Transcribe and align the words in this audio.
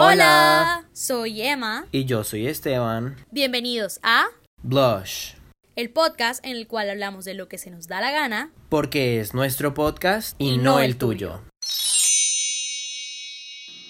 Hola, 0.00 0.84
soy 0.92 1.42
Emma. 1.42 1.86
Y 1.90 2.04
yo 2.04 2.22
soy 2.22 2.46
Esteban. 2.46 3.16
Bienvenidos 3.32 3.98
a 4.04 4.26
Blush. 4.62 5.32
El 5.74 5.90
podcast 5.90 6.44
en 6.46 6.52
el 6.52 6.68
cual 6.68 6.88
hablamos 6.88 7.24
de 7.24 7.34
lo 7.34 7.48
que 7.48 7.58
se 7.58 7.68
nos 7.72 7.88
da 7.88 8.00
la 8.00 8.12
gana. 8.12 8.52
Porque 8.68 9.18
es 9.18 9.34
nuestro 9.34 9.74
podcast 9.74 10.40
y, 10.40 10.56
no, 10.56 10.78
el 10.78 10.98
tuyo. 10.98 11.40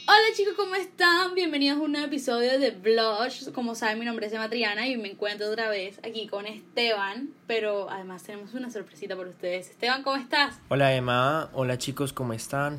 Hola 0.07 0.35
chicos, 0.35 0.55
¿cómo 0.57 0.77
están? 0.77 1.35
Bienvenidos 1.35 1.79
a 1.79 1.83
un 1.83 1.93
nuevo 1.93 2.07
episodio 2.07 2.59
de 2.59 2.71
Blush. 2.71 3.53
Como 3.53 3.75
saben, 3.75 3.99
mi 3.99 4.07
nombre 4.07 4.29
es 4.29 4.33
Emma 4.33 4.49
Triana 4.49 4.89
y 4.89 4.97
me 4.97 5.11
encuentro 5.11 5.51
otra 5.51 5.69
vez 5.69 5.99
aquí 6.03 6.27
con 6.27 6.47
Esteban. 6.47 7.29
Pero 7.47 7.91
además 7.91 8.23
tenemos 8.23 8.55
una 8.55 8.71
sorpresita 8.71 9.15
para 9.15 9.29
ustedes. 9.29 9.69
Esteban, 9.69 10.03
¿cómo 10.03 10.17
estás? 10.17 10.55
Hola 10.71 10.95
Emma, 10.95 11.51
hola 11.53 11.77
chicos, 11.77 12.15
¿cómo 12.15 12.33
están? 12.33 12.79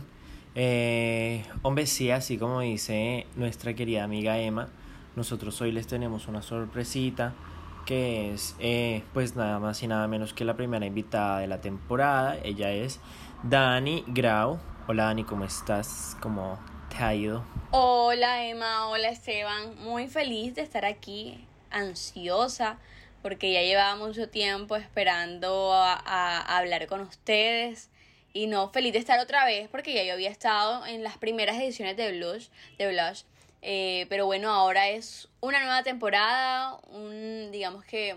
Eh, 0.55 1.45
hombre, 1.61 1.85
sí, 1.85 2.11
así 2.11 2.37
como 2.37 2.61
dice 2.61 3.27
nuestra 3.35 3.73
querida 3.73 4.03
amiga 4.03 4.39
Emma, 4.39 4.69
nosotros 5.15 5.59
hoy 5.61 5.71
les 5.71 5.87
tenemos 5.87 6.27
una 6.27 6.41
sorpresita 6.41 7.33
que 7.85 8.33
es 8.33 8.55
eh, 8.59 9.03
pues 9.13 9.35
nada 9.35 9.59
más 9.59 9.81
y 9.81 9.87
nada 9.87 10.07
menos 10.07 10.33
que 10.33 10.45
la 10.45 10.55
primera 10.55 10.85
invitada 10.85 11.39
de 11.39 11.47
la 11.47 11.59
temporada. 11.59 12.37
Ella 12.43 12.71
es 12.71 12.99
Dani 13.43 14.03
Grau. 14.07 14.59
Hola 14.87 15.05
Dani, 15.05 15.23
¿cómo 15.23 15.43
estás? 15.43 16.15
¿Cómo 16.21 16.59
te 16.89 17.03
ha 17.03 17.15
ido? 17.15 17.43
Hola 17.71 18.45
Emma, 18.45 18.89
hola 18.89 19.09
Esteban. 19.09 19.75
Muy 19.77 20.07
feliz 20.07 20.55
de 20.55 20.61
estar 20.61 20.85
aquí, 20.85 21.47
ansiosa, 21.71 22.77
porque 23.21 23.51
ya 23.53 23.61
llevaba 23.61 23.95
mucho 23.95 24.29
tiempo 24.29 24.75
esperando 24.75 25.73
a, 25.73 26.57
hablar 26.57 26.87
con 26.87 27.01
ustedes. 27.01 27.89
Y 28.33 28.47
no, 28.47 28.69
feliz 28.69 28.93
de 28.93 28.99
estar 28.99 29.19
otra 29.19 29.45
vez 29.45 29.67
porque 29.69 29.93
ya 29.93 30.03
yo 30.03 30.13
había 30.13 30.29
estado 30.29 30.85
en 30.85 31.03
las 31.03 31.17
primeras 31.17 31.57
ediciones 31.57 31.97
de 31.97 32.11
Blush, 32.11 32.47
de 32.77 32.91
Blush 32.91 33.23
eh, 33.61 34.05
pero 34.09 34.25
bueno, 34.25 34.49
ahora 34.51 34.89
es 34.89 35.27
una 35.41 35.59
nueva 35.59 35.83
temporada, 35.83 36.79
un, 36.91 37.49
digamos 37.51 37.83
que 37.83 38.15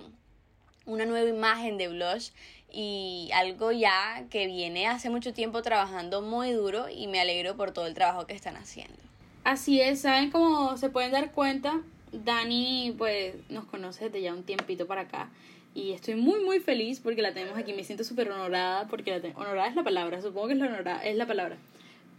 una 0.87 1.05
nueva 1.05 1.29
imagen 1.29 1.79
de 1.79 1.89
Blush 1.89 2.31
y 2.73 3.31
algo 3.35 3.73
ya 3.73 4.25
que 4.31 4.47
viene 4.47 4.87
hace 4.87 5.11
mucho 5.11 5.33
tiempo 5.33 5.63
trabajando 5.63 6.23
muy 6.23 6.53
duro 6.53 6.89
y 6.89 7.07
me 7.07 7.21
alegro 7.21 7.57
por 7.57 7.73
todo 7.73 7.87
el 7.87 7.95
trabajo 7.95 8.27
que 8.27 8.35
están 8.35 8.57
haciendo. 8.57 8.97
Así 9.45 9.81
es, 9.81 10.03
¿saben 10.03 10.31
cómo 10.31 10.77
se 10.77 10.89
pueden 10.89 11.13
dar 11.13 11.33
cuenta? 11.33 11.81
Dani 12.13 12.95
pues 12.97 13.35
nos 13.49 13.65
conoce 13.65 14.05
desde 14.05 14.23
ya 14.23 14.33
un 14.33 14.45
tiempito 14.45 14.87
para 14.87 15.03
acá 15.03 15.31
y 15.75 15.93
estoy 15.93 16.15
muy 16.17 16.45
muy 16.45 16.61
feliz 16.61 17.01
porque 17.01 17.23
la 17.23 17.33
tenemos 17.33 17.59
aquí, 17.59 17.73
me 17.73 17.85
siento 17.85 18.05
súper 18.05 18.31
honorada 18.31 18.87
porque 18.89 19.19
la 19.19 19.29
honorada 19.35 19.69
es 19.69 19.75
la 19.75 19.85
palabra, 19.85 20.21
supongo 20.21 20.49
que 20.49 20.55
es 20.55 20.59
la, 20.59 20.67
honorada, 20.67 21.05
es 21.05 21.17
la 21.17 21.27
palabra, 21.27 21.57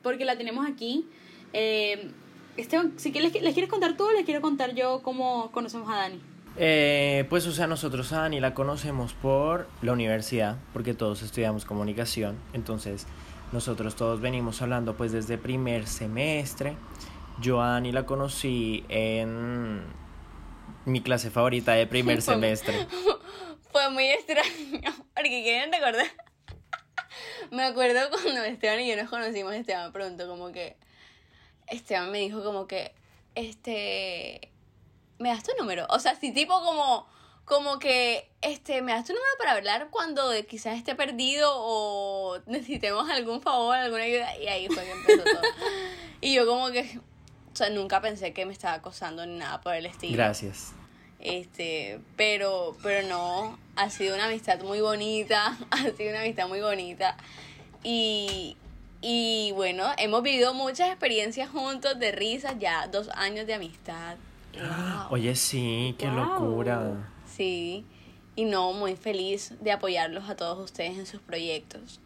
porque 0.01 0.25
la 0.25 0.37
tenemos 0.37 0.67
aquí. 0.67 1.05
Eh, 1.53 2.11
Esteban, 2.57 2.93
si 2.97 3.11
les, 3.11 3.41
les 3.41 3.53
quieres 3.53 3.69
contar 3.69 3.97
tú, 3.97 4.05
les 4.15 4.25
quiero 4.25 4.41
contar 4.41 4.75
yo 4.75 5.01
cómo 5.01 5.51
conocemos 5.51 5.89
a 5.89 5.95
Dani. 5.95 6.19
Eh, 6.55 7.25
pues, 7.29 7.47
o 7.47 7.51
sea, 7.51 7.65
nosotros 7.65 8.13
a 8.13 8.21
Dani 8.21 8.39
la 8.39 8.53
conocemos 8.53 9.13
por 9.13 9.67
la 9.81 9.93
universidad, 9.93 10.57
porque 10.71 10.93
todos 10.93 11.23
estudiamos 11.23 11.65
comunicación. 11.65 12.37
Entonces, 12.53 13.07
nosotros 13.51 13.95
todos 13.95 14.21
venimos 14.21 14.61
hablando, 14.61 14.95
pues, 14.95 15.11
desde 15.11 15.37
primer 15.37 15.87
semestre. 15.87 16.75
Yo 17.41 17.61
a 17.61 17.69
Dani 17.69 17.91
la 17.91 18.05
conocí 18.05 18.83
en 18.89 19.81
mi 20.85 21.01
clase 21.01 21.29
favorita 21.29 21.73
de 21.73 21.87
primer 21.87 22.21
semestre. 22.21 22.87
Fue 23.71 23.89
muy 23.89 24.05
extraño, 24.05 24.93
porque 25.15 25.43
quieren 25.43 25.71
recordar. 25.71 26.05
Me 27.51 27.63
acuerdo 27.63 28.09
cuando 28.09 28.43
Esteban 28.43 28.79
y 28.81 28.89
yo 28.89 28.95
nos 28.95 29.09
conocimos, 29.09 29.53
Esteban 29.53 29.91
pronto, 29.91 30.27
como 30.27 30.51
que 30.51 30.77
Esteban 31.67 32.11
me 32.11 32.19
dijo 32.19 32.43
como 32.43 32.67
que, 32.67 32.93
este, 33.35 34.51
¿me 35.19 35.29
das 35.29 35.43
tu 35.43 35.51
número? 35.59 35.85
O 35.89 35.99
sea, 35.99 36.15
si 36.15 36.31
tipo 36.31 36.53
como, 36.61 37.07
como 37.45 37.79
que, 37.79 38.29
este, 38.41 38.81
¿me 38.81 38.93
das 38.93 39.05
tu 39.05 39.13
número 39.13 39.31
para 39.37 39.53
hablar 39.53 39.89
cuando 39.89 40.31
quizás 40.47 40.77
esté 40.77 40.95
perdido 40.95 41.49
o 41.53 42.39
necesitemos 42.45 43.09
algún 43.09 43.41
favor, 43.41 43.75
alguna 43.75 44.03
ayuda? 44.03 44.37
Y 44.37 44.47
ahí 44.47 44.67
fue 44.67 44.83
que 44.83 44.91
empezó 44.91 45.23
todo. 45.23 45.41
y 46.21 46.33
yo 46.33 46.45
como 46.45 46.69
que, 46.71 46.99
o 47.53 47.55
sea, 47.55 47.69
nunca 47.69 48.01
pensé 48.01 48.33
que 48.33 48.45
me 48.47 48.53
estaba 48.53 48.73
acosando 48.73 49.25
ni 49.25 49.37
nada 49.37 49.61
por 49.61 49.75
el 49.75 49.85
estilo. 49.85 50.17
Gracias. 50.17 50.73
Este, 51.19 51.99
pero, 52.17 52.75
pero 52.81 53.07
no, 53.07 53.57
ha 53.75 53.89
sido 53.91 54.15
una 54.15 54.25
amistad 54.25 54.61
muy 54.63 54.81
bonita, 54.81 55.57
ha 55.71 55.83
sido 55.91 56.09
una 56.09 56.21
amistad 56.21 56.47
muy 56.47 56.61
bonita. 56.61 57.15
Y, 57.83 58.57
y 59.01 59.51
bueno, 59.53 59.85
hemos 59.99 60.23
vivido 60.23 60.53
muchas 60.55 60.89
experiencias 60.89 61.49
juntos 61.49 61.99
de 61.99 62.11
risas, 62.11 62.55
ya 62.59 62.87
dos 62.87 63.09
años 63.09 63.45
de 63.45 63.53
amistad. 63.53 64.17
Oye, 65.11 65.35
sí, 65.35 65.95
qué 65.99 66.07
locura. 66.07 67.11
Sí, 67.27 67.85
y 68.35 68.45
no, 68.45 68.73
muy 68.73 68.95
feliz 68.95 69.53
de 69.61 69.71
apoyarlos 69.71 70.27
a 70.29 70.35
todos 70.35 70.59
ustedes 70.59 70.97
en 70.97 71.05
sus 71.05 71.21
proyectos. 71.21 71.99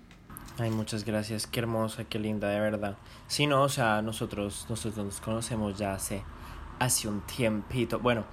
Ay, 0.59 0.71
muchas 0.71 1.05
gracias, 1.05 1.45
qué 1.45 1.59
hermosa, 1.59 2.05
qué 2.05 2.17
linda, 2.17 2.49
de 2.49 2.59
verdad. 2.59 2.97
Sí, 3.27 3.45
no, 3.45 3.61
o 3.61 3.69
sea, 3.69 4.01
nosotros, 4.01 4.65
nosotros 4.69 5.05
nos 5.05 5.21
conocemos 5.21 5.77
ya 5.77 5.93
hace, 5.93 6.23
hace 6.79 7.07
un 7.07 7.21
tiempito. 7.21 7.99
Bueno, 7.99 8.25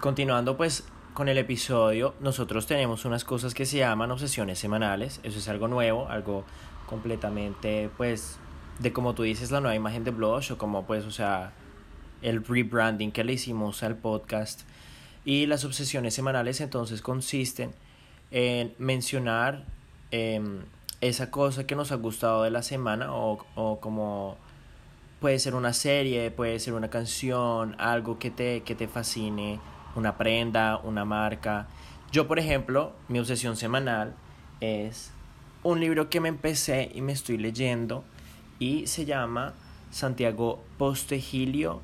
continuando 0.00 0.56
pues 0.56 0.84
con 1.12 1.28
el 1.28 1.38
episodio, 1.38 2.16
nosotros 2.18 2.66
tenemos 2.66 3.04
unas 3.04 3.24
cosas 3.24 3.54
que 3.54 3.66
se 3.66 3.78
llaman 3.78 4.10
obsesiones 4.10 4.58
semanales. 4.58 5.20
Eso 5.22 5.38
es 5.38 5.48
algo 5.48 5.68
nuevo, 5.68 6.08
algo 6.08 6.44
completamente, 6.86 7.88
pues, 7.96 8.36
de 8.80 8.92
como 8.92 9.14
tú 9.14 9.22
dices, 9.22 9.52
la 9.52 9.60
nueva 9.60 9.76
imagen 9.76 10.02
de 10.02 10.10
Blush 10.10 10.50
o 10.50 10.58
como, 10.58 10.84
pues, 10.86 11.04
o 11.04 11.12
sea, 11.12 11.52
el 12.20 12.44
rebranding 12.44 13.12
que 13.12 13.22
le 13.22 13.34
hicimos 13.34 13.84
al 13.84 13.96
podcast. 13.96 14.62
Y 15.24 15.46
las 15.46 15.64
obsesiones 15.64 16.14
semanales 16.14 16.60
entonces 16.60 17.00
consisten 17.00 17.70
en 18.32 18.74
mencionar 18.78 19.64
em, 20.10 20.64
esa 21.00 21.30
cosa 21.30 21.66
que 21.66 21.76
nos 21.76 21.92
ha 21.92 21.96
gustado 21.96 22.42
de 22.42 22.50
la 22.50 22.62
semana 22.62 23.14
o, 23.14 23.44
o 23.54 23.80
como 23.80 24.36
puede 25.20 25.38
ser 25.38 25.54
una 25.54 25.72
serie, 25.72 26.30
puede 26.30 26.58
ser 26.58 26.74
una 26.74 26.90
canción, 26.90 27.76
algo 27.78 28.18
que 28.18 28.30
te, 28.30 28.62
que 28.62 28.74
te 28.74 28.88
fascine, 28.88 29.58
una 29.94 30.18
prenda, 30.18 30.78
una 30.78 31.04
marca. 31.04 31.66
Yo, 32.12 32.28
por 32.28 32.38
ejemplo, 32.38 32.92
mi 33.08 33.18
obsesión 33.18 33.56
semanal 33.56 34.14
es 34.60 35.12
un 35.62 35.80
libro 35.80 36.10
que 36.10 36.20
me 36.20 36.28
empecé 36.28 36.90
y 36.94 37.00
me 37.00 37.12
estoy 37.12 37.38
leyendo 37.38 38.04
y 38.58 38.86
se 38.86 39.06
llama 39.06 39.54
Santiago 39.90 40.62
Postegilio, 40.76 41.80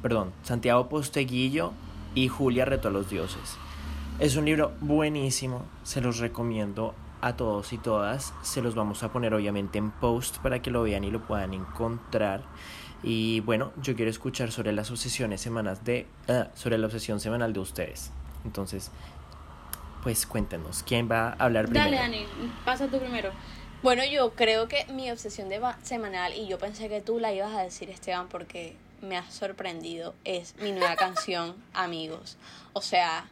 perdón, 0.00 0.32
Santiago 0.42 0.88
Posteguillo 0.88 1.72
y 2.14 2.28
Julia 2.28 2.64
Reto 2.64 2.88
a 2.88 2.90
los 2.90 3.10
Dioses. 3.10 3.56
Es 4.18 4.36
un 4.36 4.46
libro 4.46 4.72
buenísimo, 4.80 5.66
se 5.82 6.00
los 6.00 6.18
recomiendo 6.18 6.94
a 7.20 7.36
todos 7.36 7.72
y 7.72 7.78
todas. 7.78 8.34
Se 8.42 8.62
los 8.62 8.74
vamos 8.74 9.02
a 9.02 9.12
poner 9.12 9.34
obviamente 9.34 9.78
en 9.78 9.90
post 9.90 10.38
para 10.38 10.60
que 10.62 10.70
lo 10.70 10.82
vean 10.82 11.04
y 11.04 11.10
lo 11.10 11.20
puedan 11.20 11.54
encontrar. 11.54 12.42
Y 13.02 13.40
bueno, 13.40 13.72
yo 13.80 13.94
quiero 13.94 14.10
escuchar 14.10 14.50
sobre 14.50 14.72
las 14.72 14.90
obsesiones 14.90 15.40
semanas 15.40 15.84
de 15.84 16.06
ah, 16.28 16.48
sobre 16.54 16.78
la 16.78 16.86
obsesión 16.86 17.20
semanal 17.20 17.52
de 17.52 17.60
ustedes. 17.60 18.10
Entonces, 18.44 18.90
pues 20.02 20.26
cuéntenos, 20.26 20.82
¿quién 20.84 21.08
va 21.10 21.30
a 21.30 21.44
hablar 21.44 21.66
primero? 21.66 21.84
Dale, 21.84 21.96
Dani, 21.96 22.26
pasa 22.64 22.88
tú 22.88 22.98
primero. 22.98 23.30
Bueno, 23.82 24.02
yo 24.04 24.32
creo 24.34 24.66
que 24.66 24.86
mi 24.92 25.10
obsesión 25.10 25.48
de 25.48 25.60
semanal, 25.82 26.34
y 26.34 26.48
yo 26.48 26.58
pensé 26.58 26.88
que 26.88 27.00
tú 27.00 27.20
la 27.20 27.32
ibas 27.32 27.54
a 27.54 27.62
decir, 27.62 27.90
Esteban, 27.90 28.28
porque 28.28 28.76
me 29.02 29.16
has 29.16 29.32
sorprendido, 29.32 30.14
es 30.24 30.56
mi 30.60 30.72
nueva 30.72 30.96
canción, 30.96 31.54
Amigos. 31.74 32.36
O 32.72 32.80
sea, 32.80 33.26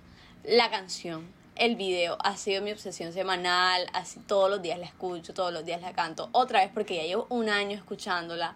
la 0.45 0.71
canción, 0.71 1.27
el 1.56 1.77
video, 1.77 2.17
ha 2.22 2.37
sido 2.37 2.62
mi 2.62 2.71
obsesión 2.72 3.12
semanal, 3.12 3.87
así 3.93 4.21
todos 4.21 4.50
los 4.50 4.62
días 4.62 4.78
la 4.78 4.87
escucho, 4.87 5.34
todos 5.34 5.53
los 5.53 5.65
días 5.65 5.81
la 5.81 5.93
canto, 5.93 6.28
otra 6.33 6.61
vez 6.61 6.71
porque 6.72 6.97
ya 6.97 7.03
llevo 7.03 7.27
un 7.31 7.49
año 7.49 7.77
escuchándola, 7.77 8.55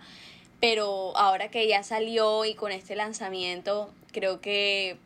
pero 0.60 1.16
ahora 1.16 1.50
que 1.50 1.66
ya 1.66 1.82
salió 1.82 2.44
y 2.44 2.54
con 2.54 2.72
este 2.72 2.94
lanzamiento, 2.96 3.90
creo 4.12 4.40
que 4.40 4.98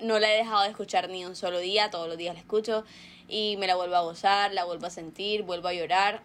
no 0.00 0.18
la 0.18 0.32
he 0.32 0.36
dejado 0.36 0.62
de 0.62 0.68
escuchar 0.68 1.08
ni 1.08 1.24
un 1.24 1.36
solo 1.36 1.58
día, 1.58 1.90
todos 1.90 2.08
los 2.08 2.16
días 2.16 2.34
la 2.34 2.40
escucho 2.40 2.84
y 3.28 3.56
me 3.58 3.66
la 3.66 3.74
vuelvo 3.74 3.96
a 3.96 4.02
gozar, 4.02 4.52
la 4.52 4.64
vuelvo 4.64 4.86
a 4.86 4.90
sentir, 4.90 5.42
vuelvo 5.42 5.68
a 5.68 5.72
llorar 5.72 6.22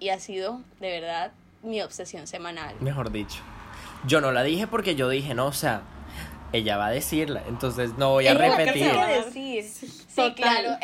y 0.00 0.10
ha 0.10 0.18
sido 0.18 0.60
de 0.80 1.00
verdad 1.00 1.32
mi 1.62 1.80
obsesión 1.80 2.26
semanal. 2.26 2.74
Mejor 2.80 3.12
dicho. 3.12 3.40
Yo 4.06 4.20
no 4.20 4.32
la 4.32 4.42
dije 4.42 4.66
porque 4.66 4.96
yo 4.96 5.08
dije, 5.08 5.34
no, 5.34 5.46
o 5.46 5.52
sea, 5.52 5.82
ella 6.52 6.76
va 6.76 6.86
a 6.86 6.90
decirla, 6.90 7.42
entonces 7.48 7.96
no 7.98 8.10
voy 8.10 8.26
a 8.26 8.34
repetir. 8.34 8.90
decir. 9.24 9.64
Sí, 9.64 10.32
claro, 10.36 10.76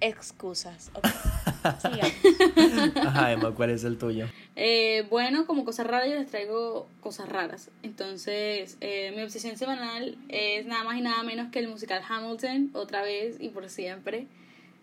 excusas. 0.00 0.90
Ajá, 1.62 3.32
Emma, 3.32 3.50
¿cuál 3.52 3.70
es 3.70 3.84
el 3.84 3.98
tuyo? 3.98 4.26
Eh, 4.54 5.06
bueno, 5.10 5.46
como 5.46 5.64
cosas 5.64 5.86
raras, 5.86 6.08
yo 6.08 6.14
les 6.14 6.28
traigo 6.28 6.88
cosas 7.00 7.28
raras. 7.28 7.70
Entonces, 7.82 8.76
eh, 8.80 9.12
mi 9.16 9.22
obsesión 9.22 9.56
semanal 9.56 10.16
es 10.28 10.66
nada 10.66 10.84
más 10.84 10.96
y 10.96 11.00
nada 11.00 11.22
menos 11.22 11.50
que 11.50 11.58
el 11.58 11.68
musical 11.68 12.02
Hamilton, 12.08 12.70
otra 12.74 13.02
vez 13.02 13.36
y 13.40 13.48
por 13.48 13.68
siempre. 13.68 14.26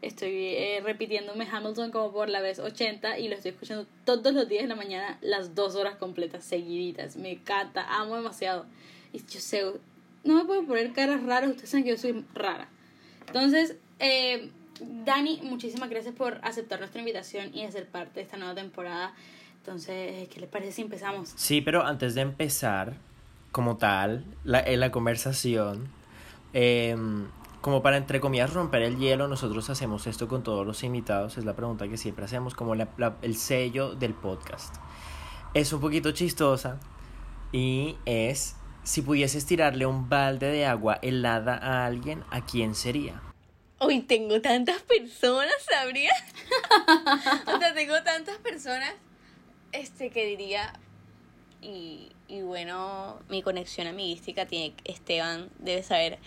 estoy 0.01 0.55
eh, 0.55 0.81
repitiéndome 0.83 1.47
Hamilton 1.49 1.91
como 1.91 2.11
por 2.11 2.27
la 2.27 2.41
vez 2.41 2.59
80 2.59 3.19
y 3.19 3.29
lo 3.29 3.35
estoy 3.35 3.51
escuchando 3.51 3.87
todos 4.03 4.33
los 4.33 4.49
días 4.49 4.63
de 4.63 4.67
la 4.67 4.75
mañana, 4.75 5.17
las 5.21 5.55
dos 5.55 5.75
horas 5.75 5.95
completas, 5.95 6.43
seguiditas. 6.43 7.15
Me 7.15 7.31
encanta, 7.31 7.85
amo 7.87 8.15
demasiado. 8.15 8.65
Y 9.13 9.19
yo 9.19 9.39
sé, 9.39 9.63
no 10.23 10.35
me 10.35 10.45
puedo 10.45 10.65
poner 10.65 10.93
caras 10.93 11.23
raras, 11.23 11.51
ustedes 11.51 11.69
saben 11.69 11.83
que 11.83 11.91
yo 11.91 11.97
soy 11.97 12.25
rara. 12.33 12.67
Entonces, 13.27 13.77
eh, 13.99 14.51
Dani, 14.79 15.41
muchísimas 15.43 15.89
gracias 15.89 16.15
por 16.15 16.39
aceptar 16.43 16.79
nuestra 16.79 16.99
invitación 16.99 17.53
y 17.53 17.63
hacer 17.63 17.87
parte 17.87 18.15
de 18.15 18.21
esta 18.21 18.37
nueva 18.37 18.55
temporada. 18.55 19.13
Entonces, 19.57 20.27
¿qué 20.29 20.39
les 20.39 20.49
parece 20.49 20.73
si 20.73 20.81
empezamos? 20.81 21.33
Sí, 21.35 21.61
pero 21.61 21.85
antes 21.85 22.15
de 22.15 22.21
empezar, 22.21 22.95
como 23.51 23.77
tal, 23.77 24.25
en 24.45 24.79
la 24.79 24.91
conversación, 24.91 25.87
eh, 26.53 26.97
como 27.63 27.81
para 27.81 27.95
entre 27.95 28.19
comillas 28.19 28.51
romper 28.51 28.81
el 28.81 28.97
hielo, 28.97 29.29
nosotros 29.29 29.69
hacemos 29.69 30.05
esto 30.05 30.27
con 30.27 30.43
todos 30.43 30.67
los 30.67 30.83
invitados, 30.83 31.37
es 31.37 31.45
la 31.45 31.55
pregunta 31.55 31.87
que 31.87 31.95
siempre 31.95 32.25
hacemos, 32.25 32.55
como 32.55 32.73
el 32.73 33.35
sello 33.35 33.95
del 33.95 34.13
podcast. 34.13 34.75
Es 35.53 35.71
un 35.71 35.79
poquito 35.79 36.11
chistosa 36.11 36.77
y 37.53 37.95
es, 38.03 38.57
si 38.83 39.01
pudieses 39.01 39.45
tirarle 39.45 39.85
un 39.85 40.09
balde 40.09 40.47
de 40.47 40.65
agua 40.65 40.99
helada 41.01 41.57
a 41.57 41.85
alguien, 41.85 42.23
¿a 42.29 42.45
quién 42.45 42.75
sería? 42.75 43.21
Hoy 43.79 44.01
tengo 44.01 44.41
tantas 44.41 44.81
personas, 44.81 45.53
¿sabría? 45.69 46.13
o 47.47 47.59
sea, 47.59 47.73
tengo 47.73 48.01
tantas 48.03 48.37
personas 48.37 48.93
este 49.71 50.09
que 50.09 50.25
diría 50.25 50.73
y, 51.61 52.11
y 52.27 52.41
bueno, 52.41 53.19
mi 53.29 53.41
conexión 53.41 53.87
amiguística 53.87 54.45
tiene 54.45 54.75
Esteban 54.85 55.49
debe 55.59 55.83
saber 55.83 56.19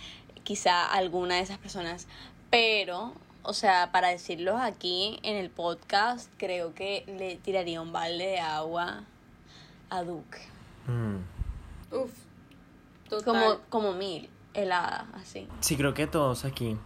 quizá 0.44 0.86
alguna 0.86 1.36
de 1.36 1.42
esas 1.42 1.58
personas, 1.58 2.06
pero, 2.50 3.12
o 3.42 3.52
sea, 3.52 3.90
para 3.92 4.08
decirlo 4.08 4.56
aquí 4.56 5.18
en 5.22 5.36
el 5.36 5.50
podcast, 5.50 6.30
creo 6.36 6.74
que 6.74 7.04
le 7.06 7.36
tiraría 7.36 7.80
un 7.80 7.92
balde 7.92 8.26
de 8.26 8.38
agua 8.38 9.04
a 9.90 10.02
Duke. 10.02 10.38
Mm. 10.86 11.94
Uf, 11.94 12.12
total. 13.08 13.24
Como, 13.24 13.60
como 13.68 13.92
mil, 13.92 14.28
helada, 14.54 15.08
así. 15.14 15.48
Sí, 15.60 15.76
creo 15.76 15.94
que 15.94 16.06
todos 16.06 16.44
aquí. 16.44 16.76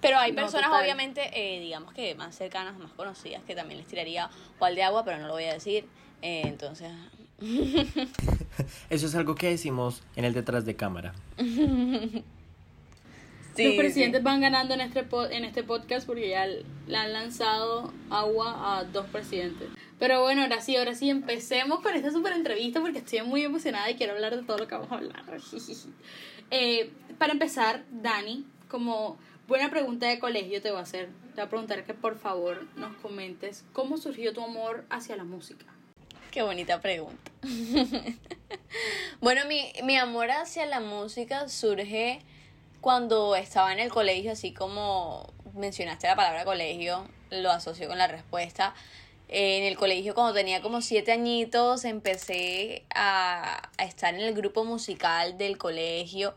Pero 0.00 0.18
hay 0.18 0.32
personas, 0.32 0.70
obviamente, 0.70 1.30
eh, 1.32 1.60
digamos 1.60 1.94
que 1.94 2.14
más 2.16 2.34
cercanas, 2.34 2.76
más 2.78 2.92
conocidas, 2.92 3.42
que 3.44 3.54
también 3.54 3.78
les 3.78 3.86
tiraría 3.86 4.30
balde 4.58 4.80
de 4.80 4.82
agua, 4.84 5.04
pero 5.04 5.18
no 5.18 5.28
lo 5.28 5.34
voy 5.34 5.44
a 5.44 5.52
decir. 5.52 5.86
Eh, 6.22 6.42
entonces, 6.44 6.90
Eso 8.90 9.06
es 9.06 9.14
algo 9.14 9.34
que 9.34 9.48
decimos 9.48 10.02
en 10.16 10.24
el 10.24 10.32
detrás 10.34 10.64
de 10.64 10.76
cámara. 10.76 11.14
sí, 13.54 13.64
Los 13.64 13.72
sí. 13.72 13.78
presidentes 13.78 14.22
van 14.22 14.40
ganando 14.40 14.74
en 14.74 14.80
este, 14.80 15.04
en 15.30 15.44
este 15.44 15.62
podcast 15.62 16.06
porque 16.06 16.30
ya 16.30 16.46
le 16.46 16.96
han 16.96 17.12
lanzado 17.12 17.92
agua 18.10 18.78
a 18.78 18.84
dos 18.84 19.06
presidentes. 19.06 19.68
Pero 19.98 20.20
bueno, 20.22 20.42
ahora 20.42 20.60
sí, 20.60 20.76
ahora 20.76 20.94
sí, 20.94 21.10
empecemos 21.10 21.80
con 21.80 21.94
esta 21.94 22.10
super 22.10 22.32
entrevista 22.32 22.80
porque 22.80 22.98
estoy 22.98 23.22
muy 23.22 23.42
emocionada 23.42 23.88
y 23.90 23.94
quiero 23.94 24.14
hablar 24.14 24.36
de 24.36 24.42
todo 24.42 24.58
lo 24.58 24.66
que 24.66 24.74
vamos 24.74 24.90
a 24.92 24.96
hablar. 24.96 25.24
Eh, 26.54 26.90
para 27.16 27.32
empezar, 27.32 27.82
Dani, 27.90 28.44
como 28.68 29.16
buena 29.48 29.70
pregunta 29.70 30.06
de 30.06 30.18
colegio 30.18 30.60
te 30.60 30.70
voy 30.70 30.80
a 30.80 30.82
hacer. 30.82 31.08
Te 31.34 31.36
voy 31.36 31.44
a 31.44 31.48
preguntar 31.48 31.84
que 31.86 31.94
por 31.94 32.18
favor 32.18 32.66
nos 32.76 32.94
comentes 32.96 33.64
cómo 33.72 33.96
surgió 33.96 34.34
tu 34.34 34.42
amor 34.42 34.84
hacia 34.90 35.16
la 35.16 35.24
música. 35.24 35.64
Qué 36.30 36.42
bonita 36.42 36.80
pregunta. 36.82 37.30
bueno, 39.22 39.46
mi, 39.46 39.72
mi 39.82 39.96
amor 39.96 40.30
hacia 40.30 40.66
la 40.66 40.80
música 40.80 41.48
surge 41.48 42.20
cuando 42.82 43.36
estaba 43.36 43.72
en 43.72 43.78
el 43.78 43.90
colegio, 43.90 44.32
así 44.32 44.52
como 44.52 45.32
mencionaste 45.54 46.08
la 46.08 46.16
palabra 46.16 46.44
colegio, 46.44 47.06
lo 47.30 47.50
asocio 47.50 47.88
con 47.88 47.96
la 47.96 48.08
respuesta. 48.08 48.74
En 49.28 49.62
el 49.62 49.76
colegio, 49.78 50.14
cuando 50.14 50.34
tenía 50.34 50.60
como 50.60 50.82
siete 50.82 51.12
añitos, 51.12 51.84
empecé 51.84 52.84
a, 52.94 53.70
a 53.78 53.84
estar 53.84 54.12
en 54.12 54.20
el 54.20 54.34
grupo 54.34 54.64
musical 54.64 55.38
del 55.38 55.58
colegio 55.58 56.34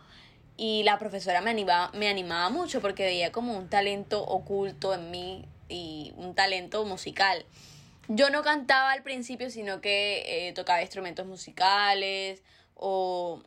y 0.56 0.84
la 0.84 1.00
profesora 1.00 1.42
me 1.42 1.50
animaba, 1.50 1.90
me 1.96 2.08
animaba 2.08 2.50
mucho 2.52 2.80
porque 2.80 3.04
veía 3.04 3.32
como 3.32 3.58
un 3.58 3.68
talento 3.68 4.24
oculto 4.24 4.94
en 4.94 5.10
mí 5.10 5.46
y 5.68 6.14
un 6.16 6.36
talento 6.36 6.86
musical. 6.86 7.44
Yo 8.08 8.30
no 8.30 8.44
cantaba 8.44 8.92
al 8.92 9.02
principio, 9.02 9.50
sino 9.50 9.82
que 9.82 10.48
eh, 10.48 10.54
tocaba 10.54 10.84
instrumentos 10.84 11.26
musicales 11.26 12.44
o 12.76 13.42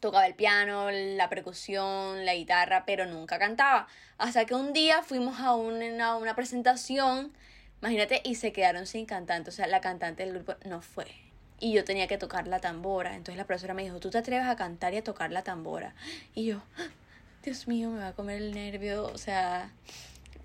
tocaba 0.00 0.26
el 0.26 0.34
piano, 0.34 0.90
la 0.90 1.28
percusión, 1.28 2.24
la 2.24 2.34
guitarra, 2.34 2.84
pero 2.86 3.06
nunca 3.06 3.38
cantaba. 3.38 3.86
Hasta 4.18 4.46
que 4.46 4.54
un 4.54 4.72
día 4.72 5.02
fuimos 5.02 5.40
a 5.40 5.54
una, 5.54 6.34
presentación, 6.34 7.32
imagínate, 7.80 8.22
y 8.24 8.34
se 8.34 8.52
quedaron 8.52 8.86
sin 8.86 9.06
cantante. 9.06 9.50
O 9.50 9.52
sea, 9.52 9.66
la 9.66 9.80
cantante 9.80 10.24
del 10.24 10.34
grupo 10.34 10.54
no 10.64 10.82
fue. 10.82 11.06
Y 11.60 11.72
yo 11.72 11.84
tenía 11.84 12.06
que 12.08 12.18
tocar 12.18 12.48
la 12.48 12.58
tambora. 12.58 13.14
Entonces 13.14 13.36
la 13.36 13.44
profesora 13.44 13.74
me 13.74 13.82
dijo, 13.82 14.00
¿tú 14.00 14.10
te 14.10 14.18
atreves 14.18 14.46
a 14.46 14.56
cantar 14.56 14.94
y 14.94 14.98
a 14.98 15.04
tocar 15.04 15.30
la 15.30 15.42
tambora? 15.42 15.94
Y 16.34 16.46
yo, 16.46 16.62
"Ah, 16.78 16.88
Dios 17.44 17.68
mío, 17.68 17.90
me 17.90 18.00
va 18.00 18.08
a 18.08 18.14
comer 18.14 18.38
el 18.38 18.52
nervio. 18.52 19.04
O 19.04 19.18
sea, 19.18 19.70